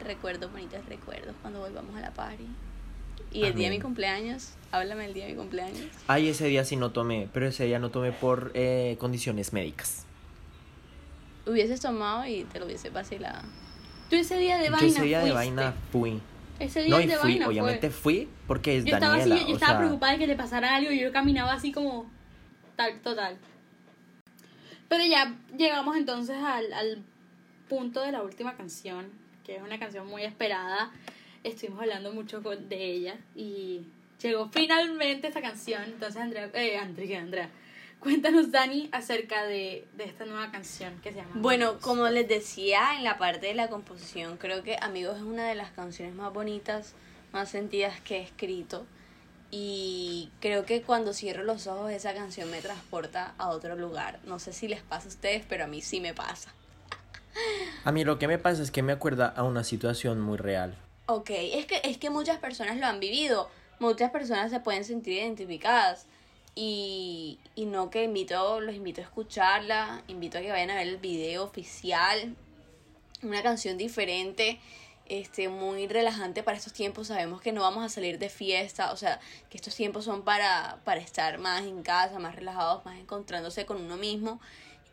Recuerdos, 0.00 0.52
bonitos 0.52 0.84
recuerdos 0.86 1.34
cuando 1.40 1.60
volvamos 1.60 1.96
a 1.96 2.00
la 2.00 2.12
party. 2.12 2.46
Y 3.32 3.44
el 3.44 3.54
día 3.54 3.70
de 3.70 3.76
mi 3.76 3.82
cumpleaños, 3.82 4.50
háblame 4.72 5.04
del 5.04 5.14
día 5.14 5.24
de 5.26 5.32
mi 5.32 5.38
cumpleaños. 5.38 5.86
Ay, 6.06 6.28
ese 6.28 6.46
día 6.46 6.64
sí 6.64 6.76
no 6.76 6.92
tomé, 6.92 7.28
pero 7.32 7.46
ese 7.48 7.64
día 7.64 7.78
no 7.78 7.90
tomé 7.90 8.12
por 8.12 8.50
eh, 8.54 8.96
condiciones 9.00 9.52
médicas. 9.52 10.04
Hubieses 11.46 11.80
tomado 11.80 12.26
y 12.26 12.44
te 12.44 12.58
lo 12.58 12.66
hubiese 12.66 12.90
vacilado. 12.90 13.42
Tú 14.10 14.16
ese 14.16 14.36
día 14.38 14.58
de 14.58 14.66
Yo 14.66 14.72
vaina 14.72 14.86
ese 14.88 15.02
día 15.02 15.20
de 15.20 15.32
vaina 15.32 15.74
fui. 15.92 16.20
Ese 16.58 16.82
día 16.82 16.94
No, 16.94 17.00
y 17.00 17.06
de 17.06 17.16
fui, 17.16 17.30
vaina 17.32 17.48
obviamente 17.48 17.90
fue. 17.90 18.14
fui 18.14 18.28
porque 18.46 18.78
es 18.78 18.84
Yo 18.84 18.94
estaba 18.94 19.16
Daniela. 19.18 19.34
así, 19.34 19.44
yo, 19.44 19.48
yo 19.50 19.54
estaba 19.54 19.72
sea, 19.72 19.78
preocupada 19.80 20.12
de 20.12 20.18
que 20.18 20.26
le 20.26 20.36
pasara 20.36 20.74
algo 20.76 20.90
y 20.90 20.98
yo 21.00 21.12
caminaba 21.12 21.52
así 21.52 21.72
como 21.72 22.10
tal, 22.76 23.00
total. 23.00 23.36
Pero 24.88 25.04
ya 25.04 25.34
llegamos 25.56 25.96
entonces 25.96 26.36
al, 26.36 26.72
al 26.72 27.02
punto 27.68 28.00
de 28.02 28.12
la 28.12 28.22
última 28.22 28.56
canción, 28.56 29.06
que 29.44 29.56
es 29.56 29.62
una 29.62 29.78
canción 29.78 30.06
muy 30.06 30.22
esperada. 30.22 30.90
Estuvimos 31.42 31.80
hablando 31.80 32.12
mucho 32.12 32.40
de 32.40 32.84
ella 32.84 33.16
y 33.34 33.82
llegó 34.22 34.48
finalmente 34.50 35.26
esta 35.28 35.40
canción. 35.42 35.82
Entonces, 35.84 36.20
Andrea, 36.20 36.50
eh, 36.54 36.76
Andrea, 36.78 37.20
Andrea, 37.20 37.50
cuéntanos, 38.00 38.50
Dani, 38.50 38.88
acerca 38.92 39.44
de, 39.44 39.86
de 39.94 40.04
esta 40.04 40.24
nueva 40.24 40.50
canción 40.50 41.00
que 41.02 41.10
se 41.12 41.18
llama. 41.18 41.30
Bueno, 41.34 41.66
Amigos. 41.66 41.82
como 41.82 42.08
les 42.08 42.28
decía 42.28 42.96
en 42.96 43.04
la 43.04 43.18
parte 43.18 43.46
de 43.46 43.54
la 43.54 43.68
composición, 43.68 44.36
creo 44.36 44.62
que 44.62 44.76
Amigos 44.80 45.16
es 45.16 45.22
una 45.22 45.48
de 45.48 45.54
las 45.54 45.70
canciones 45.70 46.14
más 46.14 46.32
bonitas, 46.32 46.94
más 47.32 47.48
sentidas 47.48 48.00
que 48.00 48.18
he 48.18 48.22
escrito. 48.22 48.86
Y 49.50 50.30
creo 50.40 50.64
que 50.64 50.82
cuando 50.82 51.12
cierro 51.12 51.44
los 51.44 51.66
ojos 51.66 51.92
esa 51.92 52.14
canción 52.14 52.50
me 52.50 52.60
transporta 52.60 53.34
a 53.38 53.48
otro 53.48 53.76
lugar. 53.76 54.18
No 54.24 54.38
sé 54.38 54.52
si 54.52 54.66
les 54.66 54.82
pasa 54.82 55.06
a 55.06 55.08
ustedes, 55.08 55.44
pero 55.48 55.64
a 55.64 55.66
mí 55.66 55.82
sí 55.82 56.00
me 56.00 56.14
pasa. 56.14 56.52
A 57.84 57.92
mí 57.92 58.04
lo 58.04 58.18
que 58.18 58.26
me 58.28 58.38
pasa 58.38 58.62
es 58.62 58.70
que 58.70 58.82
me 58.82 58.92
acuerda 58.92 59.28
a 59.28 59.44
una 59.44 59.62
situación 59.62 60.20
muy 60.20 60.36
real. 60.36 60.76
Ok, 61.06 61.30
es 61.30 61.66
que, 61.66 61.80
es 61.84 61.98
que 61.98 62.10
muchas 62.10 62.38
personas 62.38 62.76
lo 62.78 62.86
han 62.86 62.98
vivido, 62.98 63.48
muchas 63.78 64.10
personas 64.10 64.50
se 64.50 64.58
pueden 64.58 64.84
sentir 64.84 65.12
identificadas 65.14 66.06
y, 66.56 67.38
y 67.54 67.66
no 67.66 67.90
que 67.90 68.02
invito, 68.02 68.60
los 68.60 68.74
invito 68.74 69.02
a 69.02 69.04
escucharla, 69.04 70.02
invito 70.08 70.38
a 70.38 70.40
que 70.40 70.50
vayan 70.50 70.70
a 70.70 70.74
ver 70.74 70.88
el 70.88 70.96
video 70.96 71.44
oficial, 71.44 72.34
una 73.22 73.42
canción 73.42 73.76
diferente, 73.76 74.58
este, 75.04 75.48
muy 75.48 75.86
relajante 75.86 76.42
para 76.42 76.56
estos 76.56 76.72
tiempos, 76.72 77.08
sabemos 77.08 77.42
que 77.42 77.52
no 77.52 77.60
vamos 77.60 77.84
a 77.84 77.88
salir 77.90 78.18
de 78.18 78.30
fiesta, 78.30 78.90
o 78.90 78.96
sea, 78.96 79.20
que 79.50 79.58
estos 79.58 79.76
tiempos 79.76 80.06
son 80.06 80.22
para, 80.22 80.80
para 80.84 81.00
estar 81.00 81.38
más 81.38 81.62
en 81.62 81.82
casa, 81.82 82.18
más 82.18 82.34
relajados, 82.34 82.84
más 82.86 82.98
encontrándose 82.98 83.66
con 83.66 83.80
uno 83.80 83.98
mismo 83.98 84.40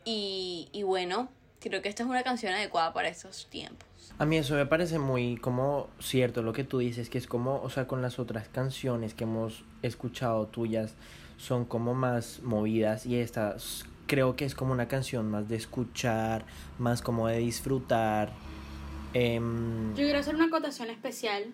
y, 0.04 0.68
y 0.74 0.84
bueno, 0.84 1.30
creo 1.62 1.82
que 1.82 1.88
esta 1.88 2.04
es 2.04 2.10
una 2.10 2.24
canción 2.24 2.54
adecuada 2.54 2.94
para 2.94 3.08
estos 3.08 3.48
tiempos. 3.50 3.88
A 4.20 4.26
mí 4.26 4.38
eso 4.38 4.54
me 4.56 4.66
parece 4.66 5.00
muy 5.00 5.38
como 5.38 5.88
cierto 6.00 6.42
lo 6.44 6.52
que 6.52 6.66
tú 6.66 6.80
dices, 6.80 7.10
que 7.10 7.18
es 7.18 7.26
como, 7.26 7.62
o 7.62 7.70
sea, 7.70 7.88
con 7.88 8.02
las 8.02 8.20
otras 8.20 8.50
canciones 8.50 9.14
que 9.14 9.24
hemos 9.24 9.64
escuchado 9.82 10.46
tuyas, 10.48 10.94
son 11.44 11.66
como 11.66 11.94
más 11.94 12.42
movidas 12.42 13.06
y 13.06 13.18
esta 13.18 13.58
creo 14.08 14.36
que 14.36 14.46
es 14.46 14.56
como 14.56 14.72
una 14.72 14.88
canción 14.88 15.30
más 15.30 15.50
de 15.50 15.58
escuchar, 15.58 16.46
más 16.80 17.02
como 17.02 17.28
de 17.28 17.40
disfrutar. 17.40 18.32
Em, 19.14 19.90
Yo 19.90 20.04
quiero 20.04 20.20
hacer 20.20 20.36
una 20.36 20.46
acotación 20.46 20.90
especial 20.90 21.46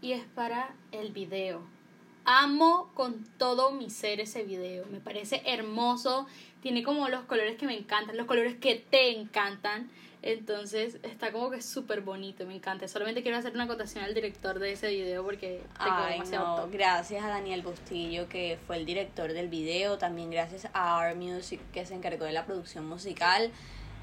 y 0.00 0.12
es 0.12 0.24
para 0.34 0.74
el 0.90 1.12
video. 1.12 1.60
Amo 2.24 2.90
con 2.94 3.24
todo 3.38 3.72
mi 3.72 3.90
ser 3.90 4.20
ese 4.20 4.42
video. 4.42 4.86
Me 4.90 5.00
parece 5.00 5.42
hermoso. 5.46 6.26
Tiene 6.60 6.82
como 6.82 7.08
los 7.08 7.24
colores 7.24 7.56
que 7.56 7.66
me 7.66 7.76
encantan, 7.76 8.16
los 8.16 8.26
colores 8.26 8.56
que 8.56 8.74
te 8.76 9.16
encantan. 9.18 9.88
Entonces 10.22 10.98
está 11.02 11.32
como 11.32 11.50
que 11.50 11.60
súper 11.60 12.00
bonito, 12.00 12.46
me 12.46 12.54
encanta. 12.54 12.86
Solamente 12.86 13.22
quiero 13.22 13.38
hacer 13.38 13.52
una 13.54 13.64
acotación 13.64 14.04
al 14.04 14.14
director 14.14 14.60
de 14.60 14.72
ese 14.72 14.88
video 14.88 15.24
porque 15.24 15.62
te 15.78 15.84
quedó 15.84 15.96
Ay, 15.96 16.12
demasiado 16.12 16.46
no, 16.46 16.62
top. 16.62 16.72
gracias 16.72 17.24
a 17.24 17.28
Daniel 17.28 17.62
Bustillo 17.62 18.28
que 18.28 18.56
fue 18.66 18.76
el 18.76 18.86
director 18.86 19.32
del 19.32 19.48
video, 19.48 19.98
también 19.98 20.30
gracias 20.30 20.68
a 20.74 21.04
R 21.08 21.16
Music 21.16 21.60
que 21.72 21.84
se 21.84 21.94
encargó 21.94 22.24
de 22.24 22.32
la 22.32 22.46
producción 22.46 22.86
musical. 22.86 23.50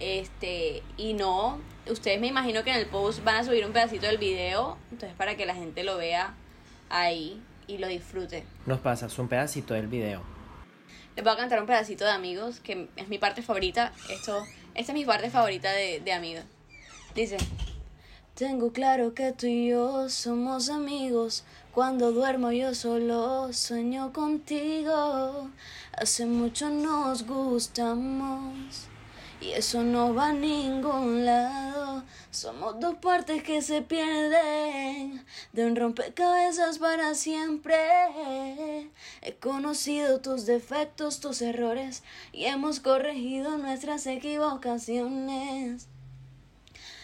Este, 0.02 0.84
y 0.98 1.14
no, 1.14 1.60
ustedes 1.90 2.20
me 2.20 2.28
imagino 2.28 2.64
que 2.64 2.70
en 2.70 2.78
el 2.78 2.86
post 2.86 3.24
van 3.24 3.36
a 3.36 3.44
subir 3.46 3.66
un 3.66 3.72
pedacito 3.72 4.06
del 4.06 4.18
video, 4.18 4.78
entonces 4.92 5.16
para 5.18 5.36
que 5.36 5.46
la 5.46 5.56
gente 5.56 5.84
lo 5.84 5.98
vea 5.98 6.34
ahí 6.90 7.42
y 7.68 7.78
lo 7.78 7.88
disfrute. 7.88 8.44
nos 8.66 8.80
pasas 8.80 9.18
un 9.20 9.30
pedacito 9.30 9.74
del 9.74 9.88
video. 9.88 10.22
Les 11.16 11.24
voy 11.24 11.34
a 11.34 11.38
cantar 11.38 11.60
un 11.60 11.66
pedacito 11.66 12.06
de 12.06 12.12
Amigos, 12.12 12.60
que 12.62 12.88
es 12.96 13.08
mi 13.10 13.18
parte 13.18 13.42
favorita. 13.42 13.92
Esto, 14.10 14.46
esta 14.80 14.94
es 14.94 14.98
mi 14.98 15.04
parte 15.04 15.30
favorita 15.30 15.74
de, 15.74 16.00
de 16.00 16.14
Amigos. 16.14 16.46
Dice, 17.14 17.36
tengo 18.34 18.72
claro 18.72 19.14
que 19.14 19.34
tú 19.34 19.46
y 19.46 19.68
yo 19.68 20.08
somos 20.10 20.70
amigos. 20.70 21.44
Cuando 21.74 22.14
duermo 22.14 22.54
yo 22.54 22.74
solo 22.74 23.52
sueño 23.52 24.14
contigo. 24.14 25.50
Hace 25.92 26.26
mucho 26.26 26.70
nos 26.70 27.28
gustamos. 27.28 28.88
Y 29.42 29.52
eso 29.52 29.84
no 29.84 30.14
va 30.14 30.30
a 30.30 30.34
ningún 30.34 31.26
lado. 31.26 32.04
Somos 32.32 32.80
dos 32.80 32.96
partes 32.98 33.42
que 33.42 33.62
se 33.62 33.82
pierden 33.82 35.26
de 35.54 35.66
un 35.66 35.76
rompecabezas 35.76 36.78
para 36.78 37.16
siempre. 37.16 37.76
He 39.22 39.36
conocido 39.40 40.20
tus 40.20 40.46
defectos, 40.46 41.22
tus 41.22 41.42
errores 41.42 42.04
y 42.32 42.46
hemos 42.46 42.80
corregido 42.80 43.58
nuestras 43.58 44.06
equivocaciones. 44.08 45.88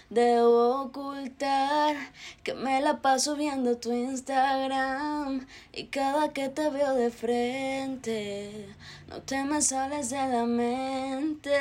Debo 0.09 0.81
ocultar 0.81 1.95
que 2.43 2.53
me 2.53 2.79
la 2.79 3.01
paso 3.01 3.35
viendo 3.35 3.77
tu 3.77 3.91
Instagram 3.91 5.47
y 5.73 5.85
cada 5.87 6.31
que 6.31 6.49
te 6.49 6.69
veo 6.69 6.93
de 6.93 7.09
frente 7.09 8.75
no 9.07 9.21
te 9.21 9.43
me 9.43 9.61
sales 9.61 10.11
de 10.11 10.17
la 10.27 10.45
mente. 10.45 11.51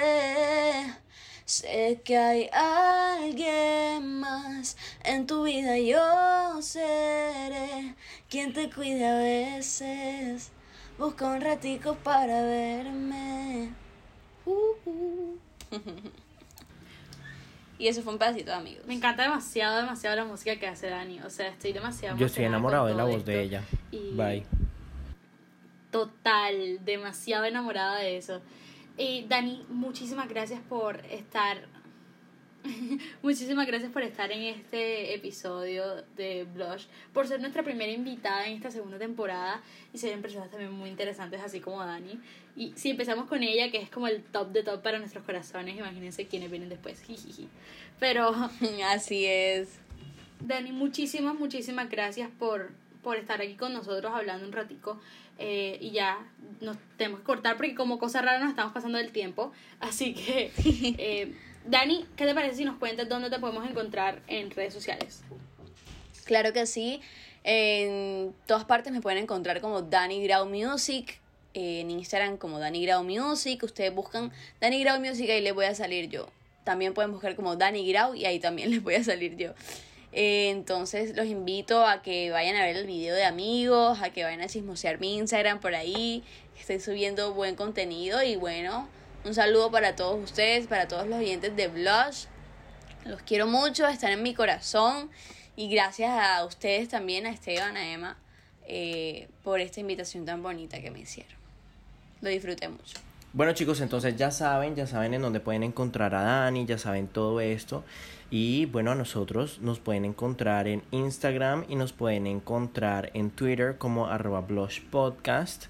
Sé 1.47 2.01
que 2.05 2.19
hay 2.19 2.51
alguien 2.53 4.21
más 4.21 4.77
en 5.05 5.27
tu 5.27 5.45
vida, 5.45 5.79
yo 5.79 6.61
seré 6.63 7.95
quien 8.29 8.53
te 8.53 8.71
cuide 8.71 9.07
a 9.07 9.17
veces. 9.19 10.51
Busca 10.99 11.27
un 11.27 11.41
ratico 11.41 11.97
para 11.97 12.43
verme. 12.43 13.73
Uh, 14.47 14.75
uh. 14.87 15.39
Y 17.85 17.89
eso 17.89 18.01
fue 18.01 18.15
un 18.15 18.19
pedacito 18.19 18.47
de 18.51 18.57
amigos. 18.57 18.87
Me 18.87 18.95
encanta 18.95 19.25
demasiado, 19.25 19.77
demasiado 19.77 20.17
la 20.17 20.25
música 20.25 20.57
que 20.57 20.67
hace 20.67 20.89
Dani. 20.89 21.21
O 21.21 21.29
sea, 21.29 21.49
estoy 21.49 21.75
demasiado 21.75 22.17
Yo 22.17 22.25
estoy 22.25 22.47
enamorado 22.47 22.87
de 22.87 22.95
la 22.95 23.05
voz 23.05 23.27
de 23.27 23.43
ella. 23.43 23.63
Y 23.91 24.15
Bye. 24.15 24.47
Total, 25.91 26.83
demasiado 26.83 27.45
enamorada 27.45 27.97
de 27.97 28.17
eso. 28.17 28.41
Y 28.97 29.27
Dani, 29.29 29.67
muchísimas 29.69 30.31
gracias 30.31 30.63
por 30.67 31.05
estar. 31.11 31.69
muchísimas 33.23 33.67
gracias 33.67 33.93
por 33.93 34.03
estar 34.03 34.31
en 34.33 34.43
este 34.43 35.15
episodio 35.15 36.03
de 36.17 36.45
Blush, 36.45 36.85
por 37.13 37.27
ser 37.27 37.41
nuestra 37.41 37.63
primera 37.63 37.93
invitada 37.93 38.47
en 38.47 38.57
esta 38.57 38.71
segunda 38.71 38.99
temporada 38.99 39.61
y 39.93 39.99
ser 39.99 40.19
personas 40.21 40.51
también 40.51 40.73
muy 40.73 40.89
interesantes, 40.89 41.41
así 41.43 41.61
como 41.61 41.85
Dani. 41.85 42.19
Y 42.57 42.73
si 42.77 42.91
empezamos 42.91 43.27
con 43.27 43.43
ella, 43.43 43.71
que 43.71 43.79
es 43.79 43.91
como 43.91 44.07
el 44.07 44.23
top 44.23 44.53
de 44.53 44.63
top 44.63 44.83
para 44.83 44.99
nuestros 44.99 45.25
corazones, 45.25 45.77
imagínense 45.77 46.27
quiénes 46.27 46.51
vienen 46.51 46.69
después. 46.69 47.03
Pero 48.01 48.35
Así 48.89 49.27
es. 49.27 49.79
Dani, 50.41 50.73
muchísimas, 50.73 51.35
muchísimas 51.35 51.91
gracias 51.91 52.31
por, 52.39 52.71
por 53.03 53.17
estar 53.17 53.41
aquí 53.41 53.55
con 53.55 53.73
nosotros 53.73 54.13
hablando 54.15 54.47
un 54.47 54.53
ratico. 54.53 54.99
Eh, 55.39 55.79
y 55.81 55.91
ya 55.91 56.19
nos 56.61 56.77
tenemos 56.97 57.21
que 57.21 57.27
cortar 57.27 57.57
porque 57.57 57.75
como 57.75 57.99
cosa 57.99 58.23
rara 58.23 58.39
nos 58.39 58.51
estamos 58.51 58.73
pasando 58.73 58.99
del 58.99 59.11
tiempo. 59.11 59.53
Así 59.81 60.15
que, 60.15 60.53
eh, 60.99 61.35
Dani, 61.65 62.07
¿qué 62.17 62.27
te 62.27 62.35
parece 62.35 62.57
si 62.57 62.65
nos 62.65 62.77
cuentas 62.77 63.09
dónde 63.09 63.31
te 63.31 63.39
podemos 63.39 63.69
encontrar 63.69 64.21
en 64.29 64.51
redes 64.51 64.75
sociales? 64.75 65.23
Claro 66.25 66.53
que 66.53 66.67
sí. 66.67 67.01
En 67.43 68.35
todas 68.47 68.65
partes 68.65 68.93
me 68.93 69.01
pueden 69.01 69.23
encontrar 69.23 69.61
como 69.61 69.83
Danny 69.83 70.23
Grau 70.25 70.47
Music. 70.47 71.21
En 71.55 71.91
Instagram 71.91 72.37
como 72.37 72.59
Danny 72.59 72.85
Grau 72.85 73.03
Music. 73.03 73.63
Ustedes 73.63 73.95
buscan 73.95 74.31
Danny 74.61 74.83
Grau 74.83 75.01
Music 75.01 75.29
y 75.29 75.41
les 75.41 75.55
voy 75.55 75.65
a 75.65 75.75
salir 75.75 76.11
yo. 76.11 76.29
También 76.65 76.93
pueden 76.93 77.13
buscar 77.13 77.35
como 77.35 77.57
Danny 77.57 77.91
Grau 77.91 78.15
y 78.15 78.27
ahí 78.27 78.41
también 78.41 78.71
les 78.73 78.83
voy 78.83 78.97
a 78.97 79.05
salir 79.05 79.37
yo. 79.37 79.55
Eh, 80.13 80.51
entonces 80.51 81.17
los 81.17 81.27
invito 81.27 81.87
a 81.87 82.03
que 82.03 82.31
vayan 82.31 82.57
a 82.57 82.65
ver 82.65 82.77
el 82.77 82.87
video 82.87 83.15
de 83.15 83.25
amigos, 83.25 84.01
a 84.01 84.11
que 84.11 84.23
vayan 84.23 84.43
a 84.43 84.47
chismosear 84.47 85.01
mi 85.01 85.17
Instagram 85.17 85.61
por 85.61 85.75
ahí. 85.75 86.23
Estoy 86.59 86.79
subiendo 86.79 87.35
buen 87.35 87.57
contenido 87.57 88.23
y 88.23 88.37
bueno, 88.37 88.89
un 89.25 89.35
saludo 89.35 89.71
para 89.71 89.97
todos 89.97 90.23
ustedes, 90.23 90.67
para 90.67 90.89
todos 90.89 91.07
los 91.07 91.19
oyentes 91.19 91.57
de 91.57 91.69
Blush. 91.69 92.27
Los 93.05 93.23
quiero 93.23 93.47
mucho, 93.47 93.87
están 93.87 94.13
en 94.13 94.23
mi 94.23 94.35
corazón. 94.35 95.11
Y 95.57 95.69
gracias 95.69 96.11
a 96.11 96.45
ustedes 96.45 96.89
también, 96.89 97.27
a 97.27 97.31
Esteban, 97.31 97.77
a 97.77 97.93
Emma, 97.93 98.17
eh, 98.67 99.29
por 99.43 99.61
esta 99.61 99.81
invitación 99.81 100.25
tan 100.25 100.43
bonita 100.43 100.81
que 100.81 100.91
me 100.91 101.01
hicieron. 101.01 101.35
Lo 102.21 102.29
disfruté 102.29 102.69
mucho. 102.69 102.99
Bueno 103.33 103.53
chicos, 103.53 103.81
entonces 103.81 104.17
ya 104.17 104.31
saben, 104.31 104.77
ya 104.77 104.87
saben 104.87 105.13
en 105.13 105.23
dónde 105.23 105.41
pueden 105.41 105.65
encontrar 105.65 106.15
a 106.15 106.23
Dani, 106.23 106.67
ya 106.67 106.79
saben 106.79 107.09
todo 107.09 107.41
esto. 107.41 107.85
Y 108.31 108.67
bueno, 108.67 108.93
a 108.93 108.95
nosotros 108.95 109.59
nos 109.61 109.81
pueden 109.81 110.05
encontrar 110.05 110.69
en 110.69 110.83
Instagram 110.93 111.65
y 111.69 111.77
nos 111.77 111.93
pueden 111.93 112.27
encontrar 112.27 113.11
en 113.15 113.31
Twitter 113.31 113.77
como 113.77 114.07
arroba 114.07 114.41
blush 114.41 114.83
podcast. 114.83 115.65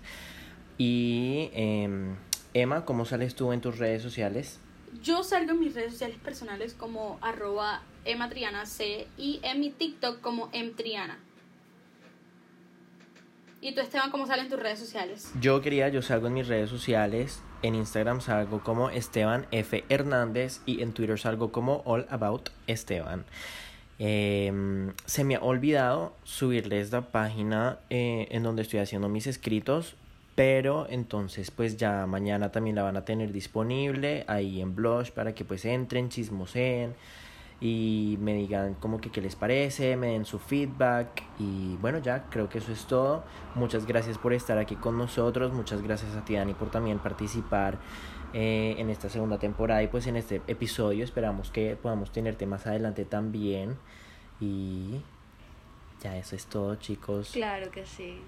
Y 0.76 1.50
em, 1.54 2.16
Emma, 2.54 2.84
¿cómo 2.84 3.04
sales 3.04 3.34
tú 3.34 3.52
en 3.52 3.60
tus 3.60 3.78
redes 3.78 4.00
sociales? 4.00 4.60
Yo 5.02 5.24
salgo 5.24 5.52
en 5.52 5.60
mis 5.60 5.74
redes 5.74 5.92
sociales 5.92 6.18
personales 6.18 6.72
como 6.72 7.18
arroba 7.20 7.82
ematriana 8.04 8.64
C 8.64 9.08
y 9.18 9.40
en 9.42 9.58
mi 9.58 9.70
TikTok 9.70 10.20
como 10.20 10.48
emtriana. 10.52 11.18
¿Y 13.60 13.74
tú, 13.74 13.80
Esteban, 13.80 14.10
cómo 14.10 14.26
salen 14.26 14.48
tus 14.48 14.60
redes 14.60 14.78
sociales? 14.78 15.32
Yo 15.40 15.62
quería, 15.62 15.88
yo 15.88 16.00
salgo 16.00 16.28
en 16.28 16.34
mis 16.34 16.46
redes 16.46 16.70
sociales. 16.70 17.42
En 17.62 17.74
Instagram 17.74 18.20
salgo 18.20 18.62
como 18.62 18.90
Esteban 18.90 19.46
F. 19.50 19.84
Hernández 19.88 20.60
y 20.66 20.82
en 20.82 20.92
Twitter 20.92 21.18
salgo 21.18 21.50
como 21.50 21.82
All 21.86 22.06
About 22.10 22.50
Esteban. 22.66 23.24
Em, 23.98 24.92
se 25.06 25.24
me 25.24 25.36
ha 25.36 25.40
olvidado 25.40 26.14
subirles 26.24 26.92
la 26.92 27.10
página 27.10 27.78
eh, 27.90 28.28
en 28.30 28.42
donde 28.42 28.62
estoy 28.62 28.80
haciendo 28.80 29.08
mis 29.08 29.26
escritos, 29.26 29.96
pero 30.34 30.86
entonces 30.88 31.50
pues 31.50 31.76
ya 31.76 32.06
mañana 32.06 32.50
también 32.50 32.76
la 32.76 32.82
van 32.82 32.96
a 32.96 33.04
tener 33.04 33.32
disponible 33.32 34.24
ahí 34.26 34.60
en 34.60 34.74
Blush 34.74 35.10
para 35.10 35.34
que 35.34 35.44
pues 35.44 35.64
entren, 35.64 36.08
chismoseen 36.08 36.94
y 37.60 38.18
me 38.20 38.34
digan 38.34 38.74
como 38.74 39.00
que 39.00 39.10
qué 39.10 39.20
les 39.20 39.36
parece, 39.36 39.96
me 39.96 40.08
den 40.08 40.24
su 40.24 40.38
feedback 40.38 41.22
y 41.38 41.76
bueno 41.76 41.98
ya 41.98 42.24
creo 42.30 42.48
que 42.48 42.58
eso 42.58 42.72
es 42.72 42.84
todo. 42.86 43.24
Muchas 43.54 43.86
gracias 43.86 44.18
por 44.18 44.32
estar 44.32 44.58
aquí 44.58 44.74
con 44.74 44.98
nosotros, 44.98 45.52
muchas 45.52 45.82
gracias 45.82 46.14
a 46.16 46.24
ti 46.24 46.34
Dani 46.34 46.54
por 46.54 46.70
también 46.70 46.98
participar 46.98 47.78
eh, 48.32 48.74
en 48.78 48.90
esta 48.90 49.08
segunda 49.08 49.38
temporada 49.38 49.82
y 49.84 49.86
pues 49.86 50.08
en 50.08 50.16
este 50.16 50.42
episodio 50.48 51.04
esperamos 51.04 51.50
que 51.50 51.76
podamos 51.76 52.10
tenerte 52.10 52.46
más 52.46 52.66
adelante 52.66 53.04
también 53.04 53.76
y 54.40 55.00
ya 56.02 56.16
eso 56.18 56.34
es 56.34 56.46
todo, 56.46 56.74
chicos. 56.74 57.30
Claro 57.32 57.70
que 57.70 57.86
sí. 57.86 58.18